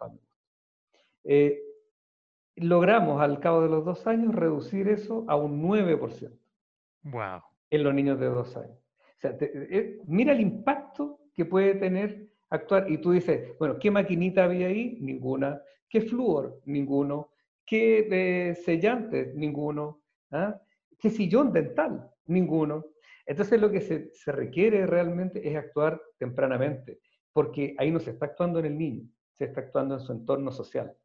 Logramos 2.60 3.22
al 3.22 3.40
cabo 3.40 3.62
de 3.62 3.70
los 3.70 3.86
dos 3.86 4.06
años 4.08 4.36
reducir 4.36 4.88
eso 4.88 5.26
a 5.28 5.36
un 5.36 5.62
9%. 5.62 6.32
Wow. 7.04 7.42
En 7.70 7.84
los 7.84 7.94
niños 7.94 8.20
de 8.20 8.28
dos 8.28 8.56
años. 8.58 8.78
O 8.78 9.20
sea, 9.20 9.38
mira 10.06 10.34
el 10.34 10.42
impacto 10.42 11.20
que 11.34 11.46
puede 11.46 11.76
tener 11.76 12.30
actuar. 12.50 12.90
Y 12.90 12.98
tú 13.00 13.12
dices, 13.12 13.58
bueno, 13.60 13.78
¿qué 13.80 13.92
maquinita 13.92 14.46
había 14.46 14.68
ahí? 14.68 14.98
Ninguna. 15.02 15.62
¿Qué 15.88 16.02
flúor? 16.02 16.62
Ninguno. 16.66 17.32
¿Qué 17.66 18.08
eh, 18.12 18.56
sellante? 18.56 19.34
Ninguno. 19.36 20.02
¿Ah? 20.32 20.60
¿Qué 20.98 21.10
sillón 21.10 21.54
dental? 21.54 22.10
Ninguno. 22.26 22.86
Entonces 23.26 23.62
lo 23.62 23.72
que 23.72 23.82
se, 23.82 24.10
se, 24.14 24.32
requiere 24.32 24.88
realmente 24.88 25.48
es 25.48 25.56
actuar 25.56 26.02
tempranamente, 26.18 27.00
porque 27.32 27.76
ahí 27.78 27.92
no 27.92 28.00
se 28.00 28.12
está 28.12 28.26
actuando 28.26 28.60
en 28.60 28.66
el 28.66 28.78
niño, 28.78 29.08
se 29.34 29.46
está 29.46 29.62
actuando 29.62 29.96
en 29.96 30.02
su 30.02 30.12
entorno 30.12 30.52
social. 30.52 30.96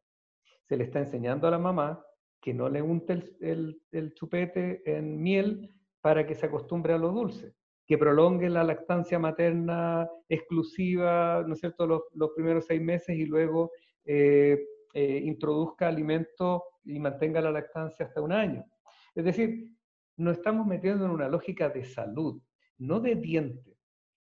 Se 0.67 0.77
le 0.77 0.83
está 0.83 0.99
enseñando 0.99 1.47
a 1.47 1.51
la 1.51 1.59
mamá 1.59 2.03
que 2.41 2.53
no 2.53 2.69
le 2.69 2.81
unte 2.81 3.35
el, 3.41 4.13
chupete 4.13 4.81
en 4.85 5.21
miel 5.21 5.73
para 6.01 6.25
que 6.25 6.35
se 6.35 6.45
acostumbre 6.45 6.93
a 6.93 6.97
lo 6.97 7.09
dulce 7.11 7.55
que 7.87 7.97
prolongue 7.99 8.49
la 8.49 8.63
lactancia 8.63 9.19
materna 9.19 10.09
exclusiva, 10.27 11.43
¿no 11.45 11.53
es 11.53 11.59
cierto?, 11.59 11.85
los, 11.85 12.01
los 12.13 12.31
primeros 12.31 12.65
seis 12.65 12.81
meses 12.81 13.15
y 13.15 13.25
luego 13.25 13.71
eh, 14.05 14.59
eh, 14.93 15.21
introduzca 15.23 15.87
alimentos 15.87 16.61
y 16.83 16.99
mantenga 16.99 17.41
la 17.41 17.51
lactancia 17.51 18.05
hasta 18.05 18.21
un 18.21 18.31
año. 18.31 18.65
Es 19.13 19.25
decir, 19.25 19.71
nos 20.17 20.37
estamos 20.37 20.65
metiendo 20.65 21.05
en 21.05 21.11
una 21.11 21.27
lógica 21.27 21.69
de 21.69 21.83
salud, 21.83 22.41
no 22.77 22.99
de 22.99 23.15
diente. 23.15 23.77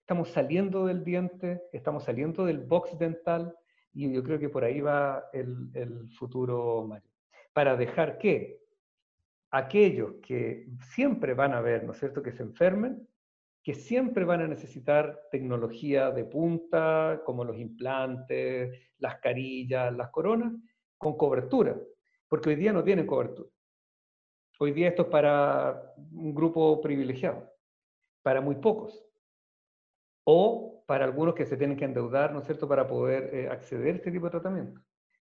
Estamos 0.01 0.31
saliendo 0.31 0.87
del 0.87 1.05
diente, 1.05 1.63
estamos 1.73 2.05
saliendo 2.05 2.45
del 2.45 2.59
box 2.61 2.99
dental 2.99 3.55
y 3.99 4.13
yo 4.13 4.23
creo 4.23 4.39
que 4.39 4.49
por 4.49 4.63
ahí 4.63 4.81
va 4.81 5.29
el, 5.33 6.09
futuro, 6.17 6.87
Mario. 6.87 7.11
Para 7.53 7.77
dejar 7.77 8.17
que 8.17 8.61
aquellos 9.51 10.15
que 10.23 10.69
siempre 10.95 11.35
van 11.35 11.53
a 11.53 11.61
ver, 11.61 11.83
¿no 11.83 11.91
es 11.91 11.99
cierto?, 11.99 12.23
que 12.23 12.31
se 12.31 12.45
enfermen, 12.45 13.09
que 13.61 13.75
siempre 13.75 14.25
van 14.25 14.43
a 14.43 14.47
necesitar 14.47 15.21
tecnología 15.33 16.13
de 16.13 16.25
punta, 16.25 17.23
como 17.25 17.43
los 17.43 17.59
implantes, 17.59 18.89
las 18.99 19.19
carillas, 19.19 19.93
las 19.93 20.11
coronas, 20.11 20.53
con 20.97 21.17
cobertura, 21.17 21.77
porque 22.29 22.51
hoy 22.51 22.55
día 22.55 22.73
no 22.73 22.85
tienen 22.85 23.05
cobertura. 23.05 23.51
Hoy 24.61 24.71
día 24.71 24.91
esto 24.91 25.03
es 25.03 25.09
para 25.09 25.93
un 26.13 26.33
grupo 26.33 26.81
privilegiado, 26.81 27.53
para 28.23 28.41
muy 28.41 28.55
pocos, 28.55 29.05
o 30.23 30.78
para 30.89 31.05
algunos 31.05 31.35
que 31.35 31.45
se 31.45 31.59
tienen 31.59 31.77
que 31.77 31.85
endeudar, 31.85 32.33
¿no 32.33 32.39
es 32.39 32.47
cierto?, 32.47 32.67
para 32.67 32.87
poder 32.87 33.35
eh, 33.35 33.49
acceder 33.51 33.93
a 33.93 33.97
este 33.97 34.11
tipo 34.11 34.25
de 34.25 34.31
tratamiento. 34.31 34.81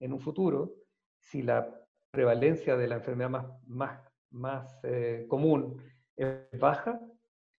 En 0.01 0.11
un 0.11 0.19
futuro, 0.19 0.73
si 1.17 1.43
la 1.43 1.73
prevalencia 2.11 2.75
de 2.75 2.89
la 2.89 2.95
enfermedad 2.95 3.29
más, 3.29 3.45
más, 3.65 4.01
más 4.31 4.79
eh, 4.83 5.25
común 5.29 5.81
es 6.17 6.59
baja, 6.59 6.99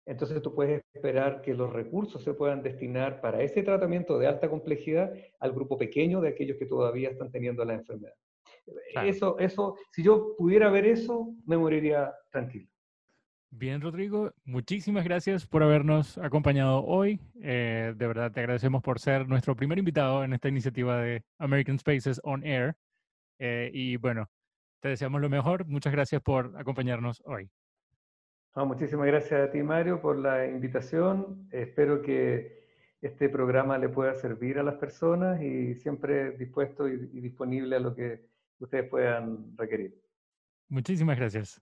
entonces 0.06 0.42
tú 0.42 0.54
puedes 0.54 0.84
esperar 0.94 1.42
que 1.42 1.54
los 1.54 1.72
recursos 1.72 2.22
se 2.22 2.34
puedan 2.34 2.62
destinar 2.62 3.22
para 3.22 3.42
ese 3.42 3.64
tratamiento 3.64 4.20
de 4.20 4.28
alta 4.28 4.50
complejidad 4.50 5.14
al 5.40 5.54
grupo 5.54 5.78
pequeño 5.78 6.20
de 6.20 6.28
aquellos 6.28 6.58
que 6.58 6.66
todavía 6.66 7.12
están 7.12 7.32
teniendo 7.32 7.64
la 7.64 7.76
enfermedad. 7.76 8.16
Eso, 9.06 9.40
eso, 9.40 9.78
si 9.94 10.04
yo 10.04 10.36
pudiera 10.38 10.70
ver 10.70 10.86
eso, 10.86 11.34
me 11.46 11.58
moriría 11.58 12.14
tranquilo. 12.30 12.68
Bien, 13.58 13.80
Rodrigo, 13.80 14.34
muchísimas 14.44 15.06
gracias 15.06 15.48
por 15.48 15.64
habernos 15.64 16.18
acompañado 16.18 16.84
hoy. 16.84 17.20
Eh, 17.42 17.94
de 17.96 18.08
verdad, 18.08 18.32
te 18.32 18.42
agradecemos 18.42 18.82
por 18.84 19.00
ser 19.00 19.28
nuestro 19.28 19.56
primer 19.56 19.78
invitado 19.78 20.24
en 20.24 20.34
esta 20.34 20.50
iniciativa 20.50 21.02
de 21.02 21.24
American 21.38 21.80
Spaces 21.80 22.20
on 22.24 22.44
Air. 22.46 22.76
Eh, 23.40 23.72
y 23.74 23.98
bueno, 23.98 24.30
te 24.82 24.90
deseamos 24.90 25.22
lo 25.22 25.30
mejor. 25.30 25.66
Muchas 25.66 25.94
gracias 25.94 26.22
por 26.22 26.54
acompañarnos 26.58 27.22
hoy 27.26 27.50
muchísimas 28.64 29.08
gracias 29.08 29.50
a 29.50 29.52
ti, 29.52 29.62
Mario, 29.62 30.02
por 30.02 30.18
la 30.18 30.48
invitación. 30.48 31.50
Espero 31.52 32.02
que 32.02 32.64
este 33.02 33.28
programa 33.28 33.78
le 33.78 33.90
pueda 33.90 34.16
servir 34.16 34.58
a 34.60 34.64
las 34.64 34.76
personas 34.76 35.42
y 35.42 35.76
siempre 35.76 36.32
dispuesto 36.38 36.88
y, 36.88 37.10
y 37.12 37.20
disponible 37.20 37.76
a 37.76 37.80
lo 37.80 37.94
que 37.94 38.30
ustedes 38.60 38.88
puedan 38.88 39.58
requerir. 39.58 40.02
Muchísimas 40.70 41.18
gracias. 41.18 41.62